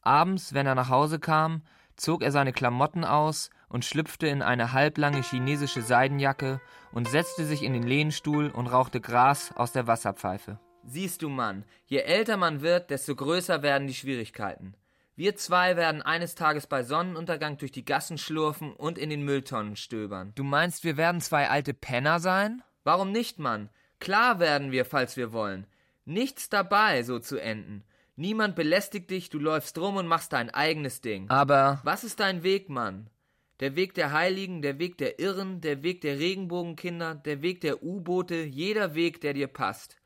Abends, 0.00 0.54
wenn 0.54 0.66
er 0.66 0.74
nach 0.74 0.88
Hause 0.88 1.18
kam, 1.18 1.60
zog 1.96 2.22
er 2.22 2.32
seine 2.32 2.54
Klamotten 2.54 3.04
aus 3.04 3.50
und 3.68 3.84
schlüpfte 3.84 4.26
in 4.26 4.40
eine 4.40 4.72
halblange 4.72 5.20
chinesische 5.20 5.82
Seidenjacke 5.82 6.62
und 6.92 7.08
setzte 7.08 7.44
sich 7.44 7.62
in 7.62 7.74
den 7.74 7.82
Lehnstuhl 7.82 8.48
und 8.48 8.68
rauchte 8.68 9.02
Gras 9.02 9.52
aus 9.54 9.72
der 9.72 9.86
Wasserpfeife. 9.86 10.58
Siehst 10.82 11.20
du, 11.20 11.28
Mann, 11.28 11.66
je 11.84 11.98
älter 11.98 12.38
man 12.38 12.62
wird, 12.62 12.88
desto 12.88 13.14
größer 13.14 13.62
werden 13.62 13.86
die 13.86 13.92
Schwierigkeiten. 13.92 14.72
Wir 15.18 15.34
zwei 15.34 15.74
werden 15.74 16.00
eines 16.00 16.36
Tages 16.36 16.68
bei 16.68 16.84
Sonnenuntergang 16.84 17.58
durch 17.58 17.72
die 17.72 17.84
Gassen 17.84 18.18
schlurfen 18.18 18.72
und 18.72 18.98
in 18.98 19.10
den 19.10 19.24
Mülltonnen 19.24 19.74
stöbern. 19.74 20.30
Du 20.36 20.44
meinst, 20.44 20.84
wir 20.84 20.96
werden 20.96 21.20
zwei 21.20 21.48
alte 21.48 21.74
Penner 21.74 22.20
sein? 22.20 22.62
Warum 22.84 23.10
nicht, 23.10 23.40
Mann? 23.40 23.68
Klar 23.98 24.38
werden 24.38 24.70
wir, 24.70 24.84
falls 24.84 25.16
wir 25.16 25.32
wollen. 25.32 25.66
Nichts 26.04 26.50
dabei, 26.50 27.02
so 27.02 27.18
zu 27.18 27.36
enden. 27.36 27.82
Niemand 28.14 28.54
belästigt 28.54 29.10
dich, 29.10 29.28
du 29.28 29.40
läufst 29.40 29.76
rum 29.78 29.96
und 29.96 30.06
machst 30.06 30.32
dein 30.32 30.50
eigenes 30.50 31.00
Ding. 31.00 31.28
Aber. 31.30 31.80
Was 31.82 32.04
ist 32.04 32.20
dein 32.20 32.44
Weg, 32.44 32.68
Mann? 32.68 33.10
Der 33.58 33.74
Weg 33.74 33.94
der 33.94 34.12
Heiligen, 34.12 34.62
der 34.62 34.78
Weg 34.78 34.98
der 34.98 35.18
Irren, 35.18 35.60
der 35.60 35.82
Weg 35.82 36.00
der 36.02 36.20
Regenbogenkinder, 36.20 37.16
der 37.16 37.42
Weg 37.42 37.60
der 37.62 37.82
U-Boote, 37.82 38.44
jeder 38.44 38.94
Weg, 38.94 39.20
der 39.20 39.34
dir 39.34 39.48
passt. 39.48 39.96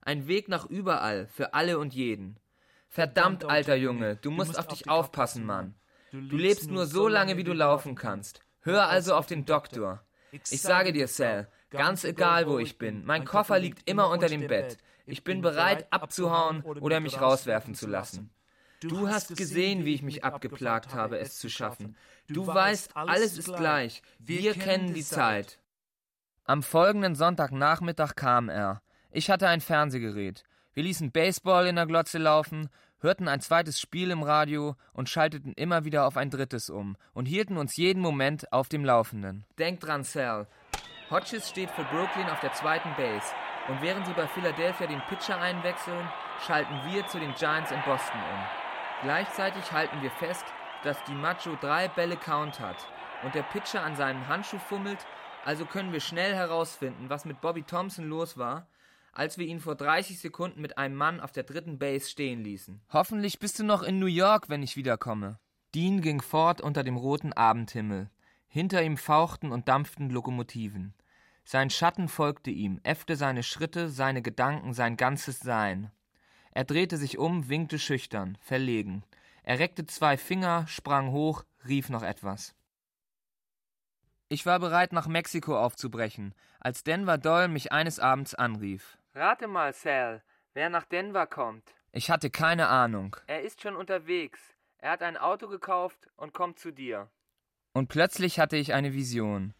Ein 0.00 0.28
Weg 0.28 0.46
nach 0.46 0.64
überall, 0.66 1.26
für 1.26 1.54
alle 1.54 1.80
und 1.80 1.92
jeden. 1.92 2.39
Verdammt, 2.92 3.44
alter 3.44 3.76
Junge, 3.76 4.16
du 4.16 4.32
musst 4.32 4.58
auf 4.58 4.66
dich 4.66 4.88
aufpassen, 4.88 5.46
Mann. 5.46 5.76
Du 6.10 6.36
lebst 6.36 6.68
nur 6.68 6.86
so 6.86 7.06
lange, 7.06 7.36
wie 7.36 7.44
du 7.44 7.52
laufen 7.52 7.94
kannst. 7.94 8.42
Hör 8.62 8.88
also 8.88 9.14
auf 9.14 9.26
den 9.26 9.44
Doktor. 9.44 10.04
Ich 10.32 10.60
sage 10.60 10.92
dir, 10.92 11.06
Sal, 11.06 11.48
ganz 11.70 12.02
egal, 12.02 12.48
wo 12.48 12.58
ich 12.58 12.78
bin, 12.78 13.04
mein 13.04 13.24
Koffer 13.24 13.60
liegt 13.60 13.88
immer 13.88 14.10
unter 14.10 14.26
dem 14.26 14.48
Bett. 14.48 14.76
Ich 15.06 15.22
bin 15.22 15.40
bereit, 15.40 15.86
abzuhauen 15.92 16.62
oder 16.62 16.98
mich 16.98 17.20
rauswerfen 17.20 17.76
zu 17.76 17.86
lassen. 17.86 18.30
Du 18.80 19.08
hast 19.08 19.36
gesehen, 19.36 19.84
wie 19.84 19.94
ich 19.94 20.02
mich 20.02 20.24
abgeplagt 20.24 20.92
habe, 20.92 21.18
es 21.20 21.38
zu 21.38 21.48
schaffen. 21.48 21.96
Du 22.26 22.44
weißt, 22.44 22.96
alles 22.96 23.38
ist 23.38 23.54
gleich. 23.54 24.02
Wir 24.18 24.54
kennen 24.54 24.94
die 24.94 25.04
Zeit. 25.04 25.60
Am 26.44 26.64
folgenden 26.64 27.14
Sonntagnachmittag 27.14 28.16
kam 28.16 28.48
er. 28.48 28.82
Ich 29.12 29.30
hatte 29.30 29.46
ein 29.46 29.60
Fernsehgerät. 29.60 30.42
Wir 30.72 30.84
ließen 30.84 31.10
Baseball 31.10 31.66
in 31.66 31.74
der 31.74 31.86
Glotze 31.86 32.18
laufen, 32.18 32.70
hörten 33.00 33.26
ein 33.26 33.40
zweites 33.40 33.80
Spiel 33.80 34.12
im 34.12 34.22
Radio 34.22 34.76
und 34.92 35.08
schalteten 35.08 35.52
immer 35.54 35.84
wieder 35.84 36.06
auf 36.06 36.16
ein 36.16 36.30
drittes 36.30 36.70
um 36.70 36.96
und 37.12 37.26
hielten 37.26 37.56
uns 37.56 37.76
jeden 37.76 38.00
Moment 38.00 38.52
auf 38.52 38.68
dem 38.68 38.84
Laufenden. 38.84 39.44
Denk 39.58 39.80
dran, 39.80 40.04
Sal. 40.04 40.46
Hodges 41.10 41.48
steht 41.48 41.72
für 41.72 41.82
Brooklyn 41.82 42.30
auf 42.30 42.38
der 42.38 42.52
zweiten 42.52 42.94
Base 42.96 43.26
und 43.66 43.82
während 43.82 44.06
sie 44.06 44.12
bei 44.12 44.28
Philadelphia 44.28 44.86
den 44.86 45.02
Pitcher 45.08 45.40
einwechseln, 45.40 46.08
schalten 46.46 46.80
wir 46.86 47.04
zu 47.08 47.18
den 47.18 47.34
Giants 47.34 47.72
in 47.72 47.82
Boston 47.84 48.20
um. 48.20 48.44
Gleichzeitig 49.02 49.72
halten 49.72 50.00
wir 50.02 50.10
fest, 50.12 50.44
dass 50.84 51.02
die 51.02 51.14
Macho 51.14 51.56
drei 51.60 51.88
Bälle 51.88 52.16
Count 52.16 52.60
hat 52.60 52.76
und 53.24 53.34
der 53.34 53.42
Pitcher 53.42 53.82
an 53.82 53.96
seinem 53.96 54.28
Handschuh 54.28 54.60
fummelt, 54.60 55.04
also 55.44 55.64
können 55.64 55.92
wir 55.92 56.00
schnell 56.00 56.32
herausfinden, 56.32 57.10
was 57.10 57.24
mit 57.24 57.40
Bobby 57.40 57.64
Thompson 57.64 58.08
los 58.08 58.38
war 58.38 58.68
als 59.20 59.36
wir 59.36 59.46
ihn 59.46 59.60
vor 59.60 59.74
30 59.74 60.18
Sekunden 60.18 60.62
mit 60.62 60.78
einem 60.78 60.94
Mann 60.94 61.20
auf 61.20 61.30
der 61.30 61.42
dritten 61.42 61.78
Base 61.78 62.08
stehen 62.08 62.42
ließen. 62.42 62.80
Hoffentlich 62.90 63.38
bist 63.38 63.58
du 63.58 63.64
noch 63.64 63.82
in 63.82 63.98
New 63.98 64.06
York, 64.06 64.48
wenn 64.48 64.62
ich 64.62 64.76
wiederkomme. 64.76 65.38
Dean 65.74 66.00
ging 66.00 66.22
fort 66.22 66.62
unter 66.62 66.82
dem 66.82 66.96
roten 66.96 67.34
Abendhimmel. 67.34 68.08
Hinter 68.48 68.82
ihm 68.82 68.96
fauchten 68.96 69.52
und 69.52 69.68
dampften 69.68 70.08
Lokomotiven. 70.08 70.94
Sein 71.44 71.68
Schatten 71.68 72.08
folgte 72.08 72.50
ihm, 72.50 72.80
äffte 72.82 73.14
seine 73.14 73.42
Schritte, 73.42 73.90
seine 73.90 74.22
Gedanken, 74.22 74.72
sein 74.72 74.96
ganzes 74.96 75.38
Sein. 75.40 75.90
Er 76.52 76.64
drehte 76.64 76.96
sich 76.96 77.18
um, 77.18 77.50
winkte 77.50 77.78
schüchtern, 77.78 78.38
verlegen. 78.40 79.04
Er 79.42 79.58
reckte 79.58 79.84
zwei 79.84 80.16
Finger, 80.16 80.66
sprang 80.66 81.10
hoch, 81.10 81.44
rief 81.68 81.90
noch 81.90 82.02
etwas. 82.02 82.54
Ich 84.30 84.46
war 84.46 84.58
bereit, 84.60 84.94
nach 84.94 85.08
Mexiko 85.08 85.58
aufzubrechen, 85.58 86.34
als 86.58 86.84
Denver 86.84 87.18
Doll 87.18 87.48
mich 87.48 87.70
eines 87.70 87.98
Abends 87.98 88.34
anrief. 88.34 88.96
Rate 89.14 89.48
mal, 89.48 89.72
Sal, 89.72 90.22
wer 90.54 90.70
nach 90.70 90.84
Denver 90.84 91.26
kommt. 91.26 91.74
Ich 91.90 92.10
hatte 92.10 92.30
keine 92.30 92.68
Ahnung. 92.68 93.16
Er 93.26 93.42
ist 93.42 93.60
schon 93.60 93.74
unterwegs. 93.74 94.38
Er 94.78 94.92
hat 94.92 95.02
ein 95.02 95.16
Auto 95.16 95.48
gekauft 95.48 96.08
und 96.16 96.32
kommt 96.32 96.60
zu 96.60 96.70
dir. 96.70 97.10
Und 97.72 97.88
plötzlich 97.88 98.38
hatte 98.38 98.56
ich 98.56 98.72
eine 98.72 98.94
Vision. 98.94 99.52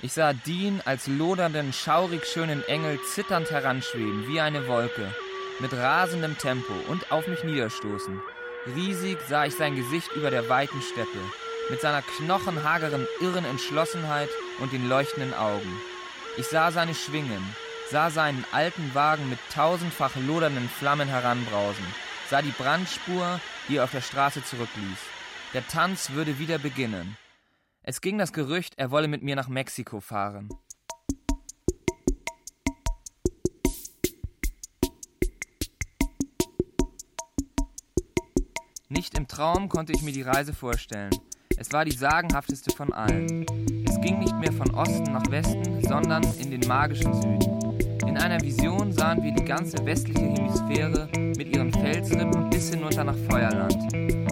Ich 0.00 0.14
sah 0.14 0.32
Dean 0.32 0.80
als 0.86 1.08
lodernden, 1.08 1.74
schaurig 1.74 2.24
schönen 2.24 2.66
Engel 2.66 2.98
zitternd 3.02 3.50
heranschweben, 3.50 4.26
wie 4.26 4.40
eine 4.40 4.66
Wolke, 4.66 5.14
mit 5.58 5.74
rasendem 5.74 6.38
Tempo 6.38 6.72
und 6.88 7.12
auf 7.12 7.28
mich 7.28 7.44
niederstoßen. 7.44 8.18
Riesig 8.74 9.18
sah 9.28 9.44
ich 9.44 9.54
sein 9.54 9.76
Gesicht 9.76 10.10
über 10.12 10.30
der 10.30 10.48
weiten 10.48 10.80
Steppe, 10.80 11.18
mit 11.68 11.82
seiner 11.82 12.00
knochenhageren, 12.00 13.06
irren 13.20 13.44
Entschlossenheit 13.44 14.30
und 14.60 14.72
den 14.72 14.88
leuchtenden 14.88 15.34
Augen. 15.34 15.70
Ich 16.40 16.46
sah 16.46 16.72
seine 16.72 16.94
Schwingen, 16.94 17.42
sah 17.90 18.08
seinen 18.08 18.46
alten 18.50 18.94
Wagen 18.94 19.28
mit 19.28 19.38
tausendfach 19.52 20.16
lodernden 20.16 20.70
Flammen 20.70 21.06
heranbrausen, 21.06 21.84
sah 22.30 22.40
die 22.40 22.52
Brandspur, 22.52 23.38
die 23.68 23.76
er 23.76 23.84
auf 23.84 23.90
der 23.90 24.00
Straße 24.00 24.42
zurückließ. 24.42 24.98
Der 25.52 25.68
Tanz 25.68 26.12
würde 26.12 26.38
wieder 26.38 26.58
beginnen. 26.58 27.18
Es 27.82 28.00
ging 28.00 28.16
das 28.16 28.32
Gerücht, 28.32 28.72
er 28.78 28.90
wolle 28.90 29.06
mit 29.06 29.22
mir 29.22 29.36
nach 29.36 29.48
Mexiko 29.48 30.00
fahren. 30.00 30.48
Nicht 38.88 39.14
im 39.18 39.28
Traum 39.28 39.68
konnte 39.68 39.92
ich 39.92 40.00
mir 40.00 40.12
die 40.12 40.22
Reise 40.22 40.54
vorstellen. 40.54 41.10
Es 41.60 41.70
war 41.74 41.84
die 41.84 41.94
sagenhafteste 41.94 42.74
von 42.74 42.90
allen. 42.90 43.44
Es 43.86 44.00
ging 44.00 44.18
nicht 44.18 44.34
mehr 44.40 44.50
von 44.50 44.70
Osten 44.70 45.12
nach 45.12 45.30
Westen, 45.30 45.82
sondern 45.86 46.22
in 46.38 46.50
den 46.50 46.66
magischen 46.66 47.12
Süden. 47.12 47.98
In 48.06 48.16
einer 48.16 48.40
Vision 48.40 48.90
sahen 48.90 49.22
wir 49.22 49.30
die 49.32 49.44
ganze 49.44 49.76
westliche 49.84 50.24
Hemisphäre 50.24 51.06
mit 51.36 51.54
ihren 51.54 51.70
Felsrippen 51.70 52.48
bis 52.48 52.70
hinunter 52.70 53.04
nach 53.04 53.16
Feuerland. 53.28 53.76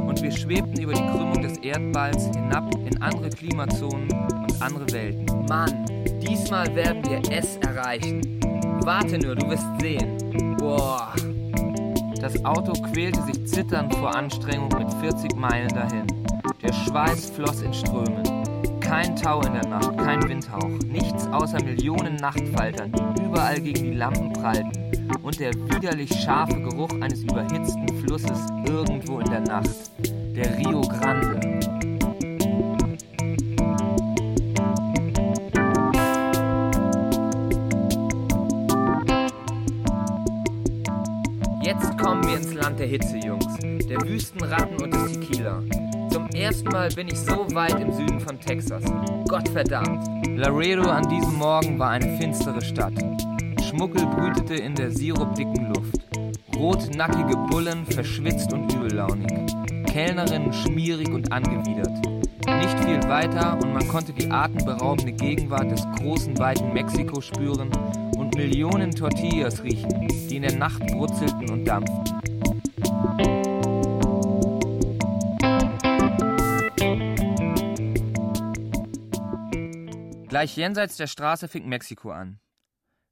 Und 0.00 0.22
wir 0.22 0.32
schwebten 0.32 0.80
über 0.80 0.94
die 0.94 1.02
Krümmung 1.02 1.42
des 1.42 1.58
Erdballs 1.58 2.30
hinab 2.34 2.74
in 2.86 3.02
andere 3.02 3.28
Klimazonen 3.28 4.10
und 4.10 4.62
andere 4.62 4.90
Welten. 4.90 5.26
Mann, 5.50 5.84
diesmal 6.26 6.74
werden 6.74 7.04
wir 7.04 7.20
es 7.30 7.58
erreichen. 7.58 8.22
Warte 8.84 9.18
nur, 9.18 9.34
du 9.34 9.50
wirst 9.50 9.66
sehen. 9.82 10.56
Boah. 10.56 11.12
Das 12.22 12.42
Auto 12.46 12.72
quälte 12.72 13.22
sich 13.24 13.46
zitternd 13.46 13.94
vor 13.96 14.16
Anstrengung 14.16 14.70
mit 14.78 14.90
40 14.94 15.36
Meilen 15.36 15.68
dahin. 15.68 16.17
Der 16.68 16.74
Schweiß 16.74 17.30
floss 17.30 17.62
in 17.62 17.72
Strömen. 17.72 18.22
Kein 18.80 19.16
Tau 19.16 19.40
in 19.40 19.54
der 19.54 19.66
Nacht, 19.68 19.96
kein 19.96 20.22
Windhauch, 20.28 20.68
nichts 20.84 21.26
außer 21.28 21.64
Millionen 21.64 22.16
Nachtfaltern, 22.16 22.92
die 22.92 23.22
überall 23.22 23.58
gegen 23.58 23.84
die 23.84 23.94
Lampen 23.94 24.34
prallten. 24.34 24.70
Und 25.22 25.40
der 25.40 25.54
widerlich 25.54 26.10
scharfe 26.20 26.60
Geruch 26.60 26.90
eines 27.00 27.22
überhitzten 27.22 27.88
Flusses 28.04 28.48
irgendwo 28.66 29.18
in 29.20 29.30
der 29.30 29.40
Nacht. 29.40 29.70
Der 30.36 30.58
Rio 30.58 30.82
Grande. 30.82 31.40
Jetzt 41.62 41.96
kommen 41.96 42.26
wir 42.26 42.36
ins 42.36 42.52
Land 42.52 42.78
der 42.78 42.88
Hitze, 42.88 43.16
Jungs. 43.16 43.56
Der 43.88 44.02
Wüstenratten 44.02 44.82
und 44.82 44.92
des 44.92 45.12
Tequila. 45.12 45.62
Zum 46.30 46.40
ersten 46.40 46.68
Mal 46.68 46.90
bin 46.90 47.08
ich 47.08 47.18
so 47.18 47.46
weit 47.54 47.80
im 47.80 47.90
Süden 47.90 48.20
von 48.20 48.38
Texas. 48.38 48.82
Gottverdammt. 49.28 50.06
Laredo 50.36 50.82
an 50.82 51.08
diesem 51.08 51.36
Morgen 51.36 51.78
war 51.78 51.90
eine 51.90 52.18
finstere 52.18 52.60
Stadt. 52.60 52.92
Schmuckel 53.62 54.04
brütete 54.06 54.56
in 54.56 54.74
der 54.74 54.90
sirupdicken 54.90 55.72
Luft. 55.72 55.96
Rotnackige 56.54 57.34
Bullen, 57.50 57.86
verschwitzt 57.86 58.52
und 58.52 58.70
übellaunig. 58.74 59.26
Kellnerinnen 59.86 60.52
schmierig 60.52 61.08
und 61.08 61.32
angewidert. 61.32 61.96
Nicht 62.46 62.78
viel 62.84 63.02
weiter 63.08 63.58
und 63.62 63.72
man 63.72 63.88
konnte 63.88 64.12
die 64.12 64.30
atemberaubende 64.30 65.12
Gegenwart 65.12 65.70
des 65.70 65.82
großen, 65.96 66.38
weiten 66.38 66.74
Mexiko 66.74 67.22
spüren 67.22 67.70
und 68.18 68.34
Millionen 68.34 68.90
Tortillas 68.90 69.62
riechen, 69.62 70.08
die 70.28 70.36
in 70.36 70.42
der 70.42 70.56
Nacht 70.56 70.86
brutzelten 70.88 71.48
und 71.48 71.64
dampften. 71.64 72.18
Gleich 80.38 80.56
jenseits 80.56 80.96
der 80.96 81.08
Straße 81.08 81.48
fing 81.48 81.68
Mexiko 81.68 82.12
an. 82.12 82.38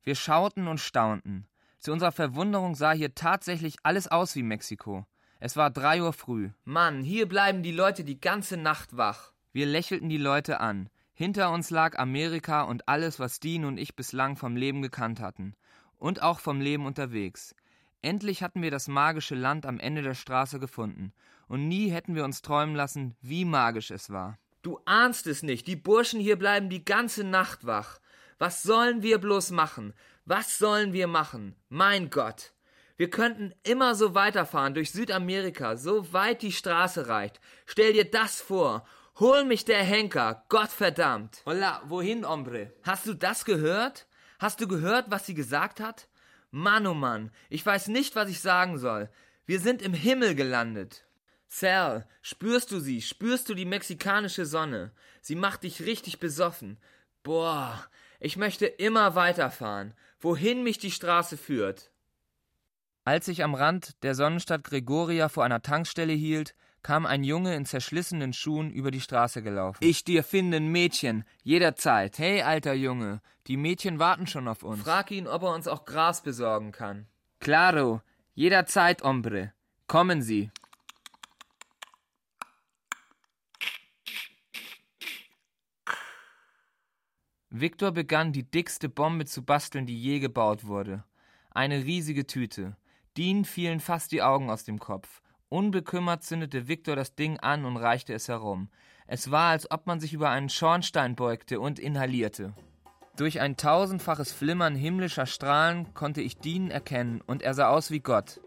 Wir 0.04 0.14
schauten 0.14 0.68
und 0.68 0.78
staunten. 0.78 1.48
Zu 1.80 1.90
unserer 1.90 2.12
Verwunderung 2.12 2.76
sah 2.76 2.92
hier 2.92 3.16
tatsächlich 3.16 3.78
alles 3.82 4.06
aus 4.06 4.36
wie 4.36 4.44
Mexiko. 4.44 5.04
Es 5.40 5.56
war 5.56 5.70
drei 5.70 6.02
Uhr 6.02 6.12
früh. 6.12 6.50
Mann, 6.62 7.02
hier 7.02 7.26
bleiben 7.26 7.64
die 7.64 7.72
Leute 7.72 8.04
die 8.04 8.20
ganze 8.20 8.56
Nacht 8.56 8.96
wach. 8.96 9.32
Wir 9.52 9.66
lächelten 9.66 10.08
die 10.08 10.18
Leute 10.18 10.60
an. 10.60 10.88
Hinter 11.14 11.50
uns 11.50 11.70
lag 11.70 11.98
Amerika 11.98 12.62
und 12.62 12.86
alles, 12.86 13.18
was 13.18 13.40
Dean 13.40 13.64
und 13.64 13.76
ich 13.76 13.96
bislang 13.96 14.36
vom 14.36 14.54
Leben 14.54 14.80
gekannt 14.80 15.18
hatten. 15.18 15.56
Und 15.96 16.22
auch 16.22 16.38
vom 16.38 16.60
Leben 16.60 16.86
unterwegs. 16.86 17.56
Endlich 18.02 18.44
hatten 18.44 18.62
wir 18.62 18.70
das 18.70 18.86
magische 18.86 19.34
Land 19.34 19.66
am 19.66 19.80
Ende 19.80 20.02
der 20.02 20.14
Straße 20.14 20.60
gefunden. 20.60 21.12
Und 21.48 21.66
nie 21.66 21.90
hätten 21.90 22.14
wir 22.14 22.24
uns 22.24 22.40
träumen 22.40 22.76
lassen, 22.76 23.16
wie 23.20 23.44
magisch 23.44 23.90
es 23.90 24.10
war. 24.10 24.38
Du 24.66 24.80
ahnst 24.84 25.28
es 25.28 25.44
nicht. 25.44 25.68
Die 25.68 25.76
Burschen 25.76 26.18
hier 26.18 26.34
bleiben 26.34 26.68
die 26.70 26.84
ganze 26.84 27.22
Nacht 27.22 27.66
wach. 27.66 28.00
Was 28.40 28.64
sollen 28.64 29.00
wir 29.00 29.18
bloß 29.18 29.52
machen? 29.52 29.94
Was 30.24 30.58
sollen 30.58 30.92
wir 30.92 31.06
machen? 31.06 31.54
Mein 31.68 32.10
Gott. 32.10 32.52
Wir 32.96 33.08
könnten 33.08 33.54
immer 33.62 33.94
so 33.94 34.16
weiterfahren 34.16 34.74
durch 34.74 34.90
Südamerika, 34.90 35.76
so 35.76 36.12
weit 36.12 36.42
die 36.42 36.50
Straße 36.50 37.06
reicht. 37.06 37.40
Stell 37.64 37.92
dir 37.92 38.10
das 38.10 38.40
vor. 38.40 38.84
Hol 39.20 39.44
mich 39.44 39.64
der 39.64 39.84
Henker, 39.84 40.42
Gottverdammt. 40.48 41.42
Holla, 41.46 41.80
wohin, 41.86 42.28
Hombre? 42.28 42.72
Hast 42.82 43.06
du 43.06 43.14
das 43.14 43.44
gehört? 43.44 44.08
Hast 44.40 44.60
du 44.60 44.66
gehört, 44.66 45.12
was 45.12 45.26
sie 45.26 45.34
gesagt 45.34 45.78
hat? 45.78 46.08
Mann, 46.50 46.88
oh 46.88 46.94
Mann, 46.94 47.30
ich 47.50 47.64
weiß 47.64 47.86
nicht, 47.86 48.16
was 48.16 48.28
ich 48.28 48.40
sagen 48.40 48.78
soll. 48.78 49.10
Wir 49.44 49.60
sind 49.60 49.80
im 49.80 49.94
Himmel 49.94 50.34
gelandet. 50.34 51.05
Sal, 51.48 52.06
spürst 52.22 52.72
du 52.72 52.80
sie? 52.80 53.00
Spürst 53.00 53.48
du 53.48 53.54
die 53.54 53.64
mexikanische 53.64 54.46
Sonne? 54.46 54.92
Sie 55.20 55.36
macht 55.36 55.62
dich 55.62 55.82
richtig 55.82 56.18
besoffen. 56.18 56.78
Boah, 57.22 57.84
ich 58.20 58.36
möchte 58.36 58.66
immer 58.66 59.14
weiterfahren, 59.14 59.94
wohin 60.20 60.62
mich 60.62 60.78
die 60.78 60.90
Straße 60.90 61.36
führt. 61.36 61.90
Als 63.04 63.28
ich 63.28 63.44
am 63.44 63.54
Rand 63.54 64.02
der 64.02 64.14
Sonnenstadt 64.14 64.64
Gregoria 64.64 65.28
vor 65.28 65.44
einer 65.44 65.62
Tankstelle 65.62 66.12
hielt, 66.12 66.54
kam 66.82 67.06
ein 67.06 67.24
Junge 67.24 67.54
in 67.56 67.66
zerschlissenen 67.66 68.32
Schuhen 68.32 68.70
über 68.70 68.90
die 68.90 69.00
Straße 69.00 69.42
gelaufen. 69.42 69.78
Ich 69.80 70.04
dir 70.04 70.22
finden 70.22 70.70
Mädchen, 70.70 71.24
jederzeit. 71.42 72.18
Hey, 72.18 72.42
alter 72.42 72.74
Junge, 72.74 73.20
die 73.48 73.56
Mädchen 73.56 73.98
warten 73.98 74.26
schon 74.26 74.46
auf 74.46 74.62
uns. 74.62 74.82
Frag 74.82 75.10
ihn, 75.10 75.26
ob 75.26 75.42
er 75.42 75.54
uns 75.54 75.66
auch 75.68 75.84
Gras 75.84 76.22
besorgen 76.22 76.72
kann. 76.72 77.06
Claro, 77.40 78.02
jederzeit, 78.34 79.02
hombre. 79.02 79.52
Kommen 79.88 80.22
Sie. 80.22 80.50
Victor 87.60 87.92
begann, 87.92 88.32
die 88.32 88.42
dickste 88.42 88.88
Bombe 88.88 89.24
zu 89.24 89.42
basteln, 89.42 89.86
die 89.86 89.98
je 89.98 90.18
gebaut 90.18 90.66
wurde. 90.66 91.04
Eine 91.50 91.84
riesige 91.84 92.26
Tüte. 92.26 92.76
Dean 93.16 93.44
fielen 93.44 93.80
fast 93.80 94.12
die 94.12 94.22
Augen 94.22 94.50
aus 94.50 94.64
dem 94.64 94.78
Kopf. 94.78 95.22
Unbekümmert 95.48 96.22
zündete 96.22 96.68
Viktor 96.68 96.96
das 96.96 97.14
Ding 97.14 97.38
an 97.38 97.64
und 97.64 97.76
reichte 97.76 98.12
es 98.12 98.28
herum. 98.28 98.68
Es 99.06 99.30
war, 99.30 99.50
als 99.50 99.70
ob 99.70 99.86
man 99.86 100.00
sich 100.00 100.12
über 100.12 100.28
einen 100.30 100.48
Schornstein 100.48 101.14
beugte 101.14 101.60
und 101.60 101.78
inhalierte. 101.78 102.52
Durch 103.16 103.40
ein 103.40 103.56
tausendfaches 103.56 104.32
Flimmern 104.32 104.74
himmlischer 104.74 105.24
Strahlen 105.24 105.94
konnte 105.94 106.20
ich 106.20 106.36
Dean 106.36 106.70
erkennen, 106.70 107.22
und 107.26 107.42
er 107.42 107.54
sah 107.54 107.68
aus 107.68 107.90
wie 107.90 108.00
Gott. 108.00 108.40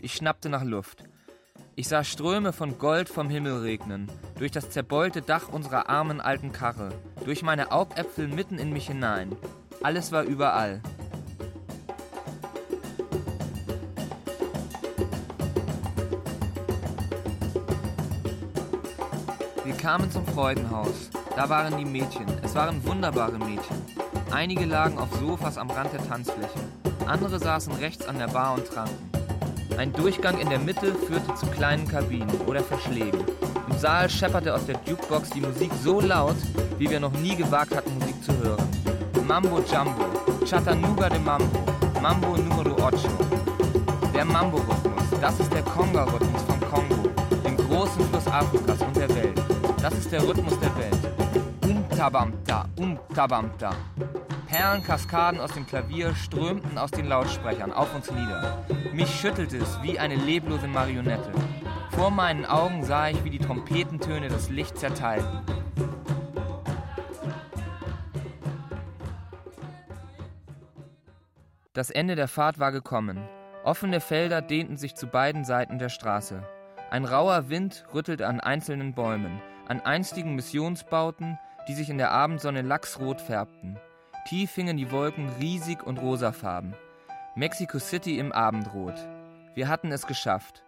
Ich 0.00 0.14
schnappte 0.14 0.48
nach 0.48 0.64
Luft. 0.64 1.04
Ich 1.76 1.88
sah 1.88 2.02
Ströme 2.02 2.52
von 2.52 2.78
Gold 2.78 3.08
vom 3.08 3.28
Himmel 3.28 3.60
regnen, 3.60 4.10
durch 4.38 4.50
das 4.50 4.70
zerbeulte 4.70 5.20
Dach 5.22 5.48
unserer 5.48 5.90
armen 5.90 6.20
alten 6.20 6.50
Karre, 6.50 6.88
durch 7.26 7.42
meine 7.42 7.70
Augäpfel 7.72 8.26
mitten 8.26 8.58
in 8.58 8.72
mich 8.72 8.86
hinein. 8.86 9.36
Alles 9.82 10.12
war 10.12 10.22
überall. 10.22 10.80
kamen 19.86 20.10
zum 20.10 20.26
Freudenhaus. 20.26 21.10
Da 21.36 21.48
waren 21.48 21.78
die 21.78 21.84
Mädchen. 21.84 22.26
Es 22.42 22.56
waren 22.56 22.84
wunderbare 22.84 23.38
Mädchen. 23.38 23.76
Einige 24.32 24.64
lagen 24.64 24.98
auf 24.98 25.08
Sofas 25.20 25.58
am 25.58 25.70
Rand 25.70 25.92
der 25.92 26.04
Tanzfläche. 26.08 26.58
Andere 27.06 27.38
saßen 27.38 27.72
rechts 27.74 28.04
an 28.08 28.18
der 28.18 28.26
Bar 28.26 28.54
und 28.54 28.66
tranken. 28.66 29.10
Ein 29.78 29.92
Durchgang 29.92 30.40
in 30.40 30.50
der 30.50 30.58
Mitte 30.58 30.92
führte 30.92 31.32
zu 31.36 31.46
kleinen 31.46 31.86
Kabinen 31.86 32.28
oder 32.48 32.64
Verschlägen. 32.64 33.24
Im 33.68 33.78
Saal 33.78 34.08
schepperte 34.08 34.54
aus 34.54 34.66
der 34.66 34.76
Jukebox 34.86 35.30
die 35.30 35.40
Musik 35.40 35.70
so 35.82 36.00
laut, 36.00 36.36
wie 36.78 36.88
wir 36.88 37.00
noch 37.00 37.12
nie 37.12 37.34
gewagt 37.34 37.74
hatten, 37.74 37.94
Musik 37.98 38.22
zu 38.22 38.32
hören. 38.38 38.68
Mambo 39.26 39.58
Jumbo, 39.58 40.04
Chattanooga 40.48 41.08
de 41.08 41.18
Mambo, 41.18 41.58
Mambo 42.00 42.36
Numero 42.36 42.76
8. 42.86 43.08
Der 44.14 44.24
Mambo-Rhythmus, 44.24 45.20
das 45.20 45.40
ist 45.40 45.52
der 45.52 45.62
Conga-Rhythmus 45.62 46.42
vom 46.42 46.60
Kongo, 46.70 47.10
dem 47.44 47.56
großen 47.56 48.04
Fluss 48.08 48.26
Afrikas 48.28 48.80
und 48.80 48.96
der 48.96 49.08
Welt. 49.14 49.42
Das 49.82 49.94
ist 49.94 50.12
der 50.12 50.22
Rhythmus 50.22 50.58
der 50.60 50.74
Welt. 50.76 50.98
Umtabamta, 51.64 52.66
umtabamta. 52.76 53.70
Perlenkaskaden 54.46 55.40
aus 55.40 55.52
dem 55.52 55.66
Klavier 55.66 56.14
strömten 56.14 56.78
aus 56.78 56.92
den 56.92 57.08
Lautsprechern 57.08 57.72
auf 57.72 57.92
uns 57.94 58.10
nieder. 58.10 58.64
Mich 58.92 59.10
schüttelte 59.10 59.58
es 59.58 59.82
wie 59.82 59.98
eine 59.98 60.14
leblose 60.14 60.68
Marionette. 60.68 61.32
Vor 61.96 62.10
meinen 62.10 62.44
Augen 62.44 62.84
sah 62.84 63.08
ich, 63.08 63.24
wie 63.24 63.30
die 63.30 63.38
Trompetentöne 63.38 64.28
das 64.28 64.50
Licht 64.50 64.78
zerteilten. 64.78 65.40
Das 71.72 71.90
Ende 71.90 72.14
der 72.14 72.28
Fahrt 72.28 72.58
war 72.58 72.70
gekommen. 72.70 73.18
Offene 73.64 74.00
Felder 74.00 74.42
dehnten 74.42 74.76
sich 74.76 74.94
zu 74.94 75.06
beiden 75.06 75.44
Seiten 75.44 75.78
der 75.78 75.88
Straße. 75.88 76.42
Ein 76.90 77.04
rauer 77.04 77.48
Wind 77.48 77.86
rüttelte 77.92 78.26
an 78.26 78.40
einzelnen 78.40 78.94
Bäumen 78.94 79.40
an 79.68 79.80
einstigen 79.80 80.34
Missionsbauten, 80.34 81.38
die 81.68 81.74
sich 81.74 81.90
in 81.90 81.98
der 81.98 82.12
Abendsonne 82.12 82.62
lachsrot 82.62 83.20
färbten. 83.20 83.78
Tief 84.26 84.54
hingen 84.54 84.76
die 84.76 84.90
Wolken 84.90 85.28
riesig 85.40 85.82
und 85.84 85.98
rosafarben. 85.98 86.74
Mexico 87.34 87.78
City 87.78 88.18
im 88.18 88.32
Abendrot. 88.32 88.94
Wir 89.54 89.68
hatten 89.68 89.92
es 89.92 90.06
geschafft. 90.06 90.62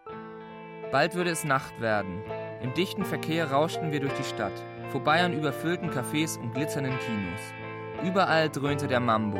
Bald 0.91 1.15
würde 1.15 1.31
es 1.31 1.45
Nacht 1.45 1.81
werden. 1.81 2.23
Im 2.63 2.73
dichten 2.73 3.05
Verkehr 3.05 3.51
rauschten 3.51 3.93
wir 3.93 4.01
durch 4.01 4.15
die 4.15 4.25
Stadt, 4.25 4.53
vorbei 4.91 5.23
an 5.23 5.35
überfüllten 5.35 5.91
Cafés 5.91 6.39
und 6.39 6.55
glitzernden 6.55 6.99
Kinos. 6.99 8.09
Überall 8.09 8.49
dröhnte 8.49 8.89
der 8.89 9.01
Mambo. 9.01 9.39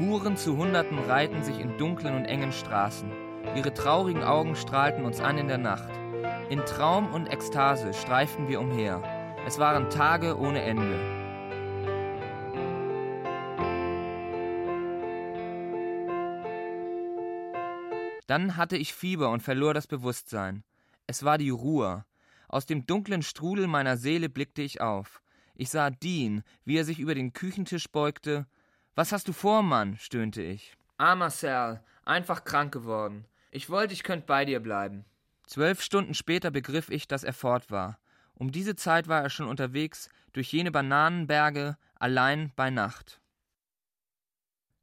Huren 0.00 0.36
zu 0.36 0.56
Hunderten 0.56 0.98
reihten 0.98 1.44
sich 1.44 1.60
in 1.60 1.78
dunklen 1.78 2.16
und 2.16 2.24
engen 2.24 2.50
Straßen. 2.50 3.12
Ihre 3.54 3.72
traurigen 3.72 4.24
Augen 4.24 4.56
strahlten 4.56 5.04
uns 5.04 5.20
an 5.20 5.38
in 5.38 5.46
der 5.46 5.58
Nacht. 5.58 5.90
In 6.48 6.64
Traum 6.64 7.14
und 7.14 7.32
Ekstase 7.32 7.94
streiften 7.94 8.48
wir 8.48 8.60
umher. 8.60 9.00
Es 9.46 9.60
waren 9.60 9.90
Tage 9.90 10.36
ohne 10.36 10.62
Ende. 10.62 11.23
Dann 18.26 18.56
hatte 18.56 18.76
ich 18.76 18.94
Fieber 18.94 19.30
und 19.30 19.42
verlor 19.42 19.74
das 19.74 19.86
Bewusstsein. 19.86 20.64
Es 21.06 21.24
war 21.24 21.38
die 21.38 21.50
Ruhe. 21.50 22.04
Aus 22.48 22.66
dem 22.66 22.86
dunklen 22.86 23.22
Strudel 23.22 23.66
meiner 23.66 23.96
Seele 23.96 24.28
blickte 24.28 24.62
ich 24.62 24.80
auf. 24.80 25.20
Ich 25.54 25.70
sah 25.70 25.90
Dean, 25.90 26.42
wie 26.64 26.76
er 26.78 26.84
sich 26.84 26.98
über 26.98 27.14
den 27.14 27.32
Küchentisch 27.32 27.88
beugte. 27.90 28.46
Was 28.94 29.12
hast 29.12 29.28
du 29.28 29.32
vor, 29.32 29.62
Mann? 29.62 29.96
stöhnte 29.98 30.42
ich. 30.42 30.76
Ah, 30.96 31.14
Marcel, 31.14 31.80
einfach 32.04 32.44
krank 32.44 32.72
geworden. 32.72 33.24
Ich 33.50 33.70
wollte, 33.70 33.92
ich 33.94 34.02
könnte 34.02 34.26
bei 34.26 34.44
dir 34.44 34.60
bleiben. 34.60 35.04
Zwölf 35.46 35.82
Stunden 35.82 36.14
später 36.14 36.50
begriff 36.50 36.90
ich, 36.90 37.06
dass 37.06 37.24
er 37.24 37.32
fort 37.32 37.70
war. 37.70 37.98
Um 38.34 38.50
diese 38.50 38.74
Zeit 38.74 39.06
war 39.08 39.22
er 39.22 39.30
schon 39.30 39.46
unterwegs 39.46 40.08
durch 40.32 40.52
jene 40.52 40.72
Bananenberge, 40.72 41.76
allein 41.98 42.52
bei 42.56 42.70
Nacht. 42.70 43.20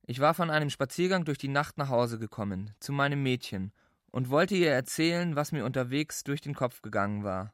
Ich 0.03 0.19
war 0.19 0.33
von 0.33 0.49
einem 0.49 0.69
Spaziergang 0.69 1.25
durch 1.25 1.37
die 1.37 1.47
Nacht 1.47 1.77
nach 1.77 1.89
Hause 1.89 2.17
gekommen, 2.17 2.73
zu 2.79 2.91
meinem 2.91 3.21
Mädchen, 3.23 3.71
und 4.11 4.29
wollte 4.29 4.55
ihr 4.55 4.71
erzählen, 4.71 5.35
was 5.35 5.51
mir 5.51 5.63
unterwegs 5.63 6.23
durch 6.23 6.41
den 6.41 6.55
Kopf 6.55 6.81
gegangen 6.81 7.23
war. 7.23 7.53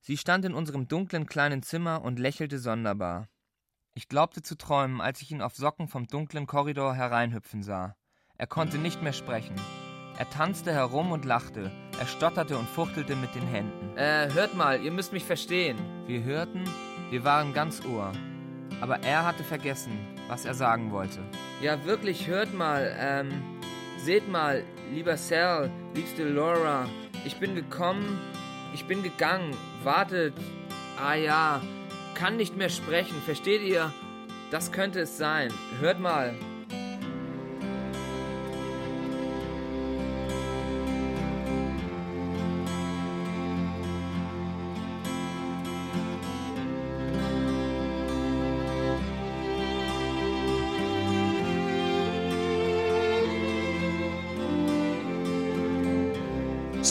Sie 0.00 0.16
stand 0.16 0.44
in 0.44 0.54
unserem 0.54 0.88
dunklen 0.88 1.26
kleinen 1.26 1.62
Zimmer 1.62 2.02
und 2.02 2.18
lächelte 2.18 2.58
sonderbar. 2.58 3.28
Ich 3.94 4.08
glaubte 4.08 4.42
zu 4.42 4.56
träumen, 4.56 5.00
als 5.00 5.20
ich 5.20 5.30
ihn 5.30 5.42
auf 5.42 5.54
Socken 5.54 5.86
vom 5.86 6.06
dunklen 6.06 6.46
Korridor 6.46 6.94
hereinhüpfen 6.94 7.62
sah. 7.62 7.94
Er 8.38 8.46
konnte 8.46 8.78
nicht 8.78 9.02
mehr 9.02 9.12
sprechen. 9.12 9.54
Er 10.18 10.28
tanzte 10.30 10.72
herum 10.72 11.12
und 11.12 11.24
lachte. 11.24 11.70
Er 11.98 12.06
stotterte 12.06 12.56
und 12.56 12.68
fuchtelte 12.68 13.16
mit 13.16 13.34
den 13.34 13.46
Händen. 13.46 13.96
Äh, 13.96 14.32
hört 14.32 14.54
mal, 14.54 14.82
ihr 14.82 14.92
müsst 14.92 15.12
mich 15.12 15.24
verstehen. 15.24 15.78
Wir 16.06 16.22
hörten, 16.24 16.64
wir 17.10 17.24
waren 17.24 17.52
ganz 17.52 17.84
Ohr. 17.84 18.12
Aber 18.80 19.00
er 19.00 19.26
hatte 19.26 19.44
vergessen, 19.44 19.92
was 20.32 20.46
er 20.46 20.54
sagen 20.54 20.90
wollte. 20.92 21.18
Ja, 21.60 21.84
wirklich, 21.84 22.26
hört 22.26 22.54
mal, 22.54 22.96
ähm, 22.98 23.42
seht 23.98 24.30
mal, 24.30 24.64
lieber 24.90 25.18
Sal, 25.18 25.70
liebste 25.94 26.26
Laura, 26.26 26.88
ich 27.26 27.36
bin 27.36 27.54
gekommen, 27.54 28.18
ich 28.72 28.86
bin 28.86 29.02
gegangen, 29.02 29.54
wartet, 29.84 30.32
ah 30.98 31.14
ja, 31.14 31.60
kann 32.14 32.38
nicht 32.38 32.56
mehr 32.56 32.70
sprechen, 32.70 33.20
versteht 33.26 33.60
ihr? 33.60 33.92
Das 34.50 34.72
könnte 34.72 35.00
es 35.00 35.18
sein. 35.18 35.52
Hört 35.80 36.00
mal, 36.00 36.34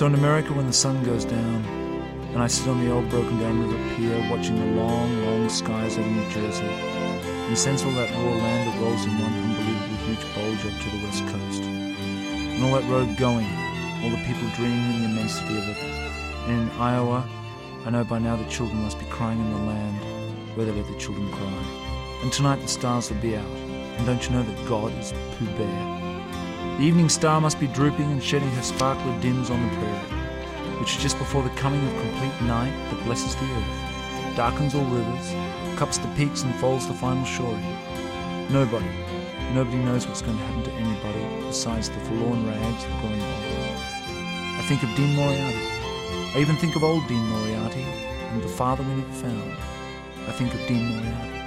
So 0.01 0.07
in 0.07 0.15
America, 0.15 0.51
when 0.51 0.65
the 0.65 0.73
sun 0.73 1.03
goes 1.03 1.25
down, 1.25 1.63
and 2.33 2.41
I 2.41 2.47
sit 2.47 2.67
on 2.67 2.83
the 2.83 2.91
old 2.91 3.07
broken 3.11 3.39
down 3.39 3.61
river 3.61 3.95
pier 3.95 4.17
watching 4.31 4.55
the 4.55 4.81
long, 4.81 5.25
long 5.25 5.47
skies 5.47 5.95
over 5.95 6.09
New 6.09 6.27
Jersey, 6.31 6.65
and 6.65 7.55
sense 7.55 7.85
all 7.85 7.91
that 7.91 8.09
raw 8.09 8.31
land 8.31 8.67
that 8.67 8.81
rolls 8.81 9.05
in 9.05 9.11
one 9.19 9.31
unbelievably 9.31 9.97
huge 10.07 10.33
bulge 10.33 10.73
up 10.73 10.81
to 10.81 10.89
the 10.89 11.05
west 11.05 11.23
coast, 11.27 11.61
and 11.61 12.63
all 12.63 12.81
that 12.81 12.89
road 12.89 13.15
going, 13.15 13.45
all 14.01 14.09
the 14.09 14.25
people 14.25 14.49
dreaming 14.55 14.95
in 14.95 15.01
the 15.01 15.09
immensity 15.09 15.55
of 15.55 15.69
it. 15.69 15.77
And 16.47 16.63
in 16.63 16.79
Iowa, 16.79 17.23
I 17.85 17.91
know 17.91 18.03
by 18.03 18.17
now 18.17 18.37
the 18.37 18.49
children 18.49 18.81
must 18.81 18.97
be 18.97 19.05
crying 19.05 19.37
in 19.37 19.51
the 19.51 19.59
land 19.59 20.57
where 20.57 20.65
they 20.65 20.71
let 20.71 20.87
the 20.87 20.97
children 20.97 21.31
cry. 21.31 21.63
And 22.23 22.33
tonight 22.33 22.59
the 22.59 22.67
stars 22.67 23.11
will 23.11 23.21
be 23.21 23.37
out, 23.37 23.45
and 23.45 24.07
don't 24.07 24.25
you 24.27 24.31
know 24.31 24.41
that 24.41 24.67
God 24.67 24.97
is 24.97 25.13
Pooh 25.37 25.45
Bear? 25.45 26.00
The 26.77 26.87
evening 26.87 27.09
star 27.09 27.39
must 27.39 27.59
be 27.59 27.67
drooping 27.67 28.11
and 28.11 28.23
shedding 28.23 28.49
her 28.51 28.61
sparkler 28.63 29.19
dims 29.19 29.49
on 29.51 29.61
the 29.61 29.75
prairie, 29.75 30.79
which 30.79 30.95
is 30.95 31.01
just 31.01 31.17
before 31.19 31.43
the 31.43 31.49
coming 31.51 31.85
of 31.85 32.01
complete 32.01 32.41
night 32.41 32.73
that 32.89 33.03
blesses 33.03 33.35
the 33.35 33.45
earth, 33.45 34.35
darkens 34.35 34.73
all 34.73 34.85
rivers, 34.85 35.33
cups 35.77 35.99
the 35.99 36.07
peaks 36.15 36.41
and 36.43 36.55
folds 36.55 36.87
the 36.87 36.93
final 36.93 37.23
shore. 37.25 37.57
Nobody, 38.49 38.89
nobody 39.53 39.77
knows 39.77 40.07
what's 40.07 40.23
going 40.23 40.37
to 40.37 40.43
happen 40.43 40.63
to 40.63 40.71
anybody 40.71 41.45
besides 41.45 41.89
the 41.89 41.99
forlorn 41.99 42.47
rags 42.47 42.83
of 42.83 42.89
growing 43.01 43.21
old. 43.21 43.77
I 44.57 44.63
think 44.67 44.81
of 44.81 44.89
Dean 44.95 45.15
Moriarty. 45.15 45.59
I 46.33 46.39
even 46.39 46.55
think 46.55 46.75
of 46.75 46.83
old 46.83 47.07
Dean 47.07 47.23
Moriarty 47.29 47.83
and 47.83 48.41
the 48.41 48.47
father 48.47 48.83
we 48.83 48.95
never 48.95 49.11
found. 49.13 49.51
I 50.27 50.31
think 50.31 50.53
of 50.53 50.65
Dean 50.67 50.95
Moriarty. 50.95 51.40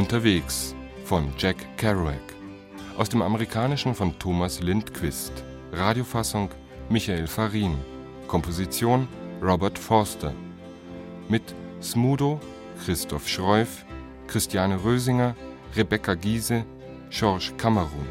Unterwegs 0.00 0.74
von 1.04 1.30
Jack 1.36 1.58
Kerouac. 1.76 2.14
Aus 2.96 3.10
dem 3.10 3.20
Amerikanischen 3.20 3.94
von 3.94 4.18
Thomas 4.18 4.62
Lindquist. 4.62 5.44
Radiofassung 5.72 6.48
Michael 6.88 7.26
Farin. 7.26 7.76
Komposition 8.26 9.06
Robert 9.42 9.78
Forster. 9.78 10.32
Mit 11.28 11.54
Smudo, 11.82 12.40
Christoph 12.82 13.28
Schreuf, 13.28 13.84
Christiane 14.26 14.82
Rösinger, 14.82 15.36
Rebecca 15.76 16.14
Giese, 16.14 16.64
George 17.10 17.52
Kamerun. 17.58 18.08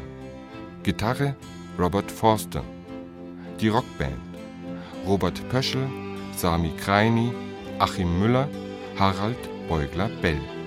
Gitarre 0.84 1.34
Robert 1.76 2.08
Forster. 2.08 2.62
Die 3.60 3.66
Rockband 3.66 4.14
Robert 5.04 5.42
Pöschel, 5.48 5.88
Sami 6.36 6.70
Kreini, 6.76 7.32
Achim 7.80 8.20
Müller, 8.20 8.48
Harald 8.96 9.38
Beugler-Bell. 9.68 10.59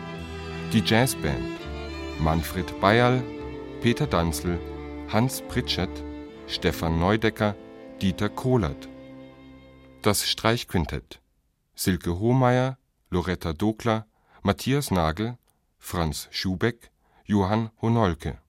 Die 0.74 0.82
Jazzband 0.84 1.60
Manfred 2.20 2.82
Bayerl, 2.82 3.24
Peter 3.84 4.08
Danzl, 4.08 4.58
Hans 5.08 5.44
Pritschett, 5.48 6.04
Stefan 6.48 7.00
Neudecker, 7.00 7.56
Dieter 8.02 8.28
Kohlert. 8.28 8.90
Das 10.02 10.28
Streichquintett 10.28 11.22
Silke 11.76 12.18
Hohmeier, 12.18 12.80
Loretta 13.12 13.54
Dokler, 13.54 14.08
Matthias 14.42 14.90
Nagel, 14.90 15.38
Franz 15.78 16.28
Schubeck, 16.32 16.90
Johann 17.28 17.70
Honolke. 17.80 18.40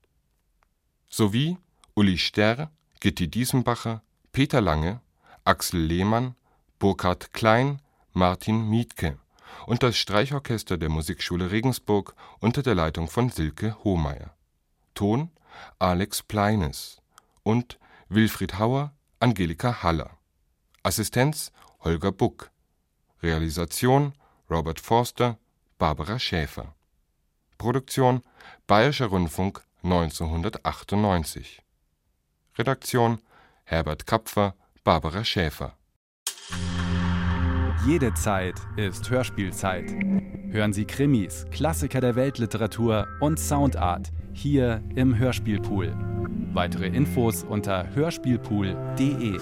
Sowie 1.07 1.59
Uli 1.93 2.17
Sterr, 2.17 2.71
Gitti 3.01 3.27
Diesenbacher, 3.27 4.01
Peter 4.31 4.61
Lange, 4.61 4.99
Axel 5.43 5.79
Lehmann, 5.79 6.33
Burkhard 6.79 7.33
Klein, 7.33 7.83
Martin 8.13 8.67
Mietke 8.67 9.19
und 9.65 9.83
das 9.83 9.97
Streichorchester 9.97 10.77
der 10.77 10.89
Musikschule 10.89 11.51
Regensburg 11.51 12.15
unter 12.39 12.61
der 12.61 12.75
Leitung 12.75 13.07
von 13.07 13.29
Silke 13.29 13.75
Hohmeier. 13.83 14.35
Ton 14.93 15.29
Alex 15.79 16.23
Pleines 16.23 17.01
und 17.43 17.79
Wilfried 18.09 18.59
Hauer, 18.59 18.93
Angelika 19.19 19.83
Haller. 19.83 20.17
Assistenz 20.83 21.51
Holger 21.83 22.11
Buck. 22.11 22.51
Realisation 23.21 24.13
Robert 24.49 24.79
Forster, 24.79 25.37
Barbara 25.77 26.19
Schäfer. 26.19 26.75
Produktion 27.57 28.21
Bayerischer 28.67 29.07
Rundfunk 29.07 29.63
1998. 29.83 31.61
Redaktion 32.57 33.21
Herbert 33.63 34.05
Kapfer, 34.05 34.55
Barbara 34.83 35.23
Schäfer 35.23 35.75
jede 37.85 38.13
Zeit 38.15 38.55
ist 38.77 39.09
Hörspielzeit. 39.11 39.91
Hören 40.49 40.73
Sie 40.73 40.85
Krimis, 40.85 41.45
Klassiker 41.51 42.01
der 42.01 42.15
Weltliteratur 42.15 43.07
und 43.19 43.39
Soundart 43.39 44.11
hier 44.33 44.81
im 44.95 45.15
Hörspielpool. 45.17 45.93
Weitere 46.53 46.87
Infos 46.87 47.43
unter 47.43 47.93
hörspielpool.de. 47.93 49.39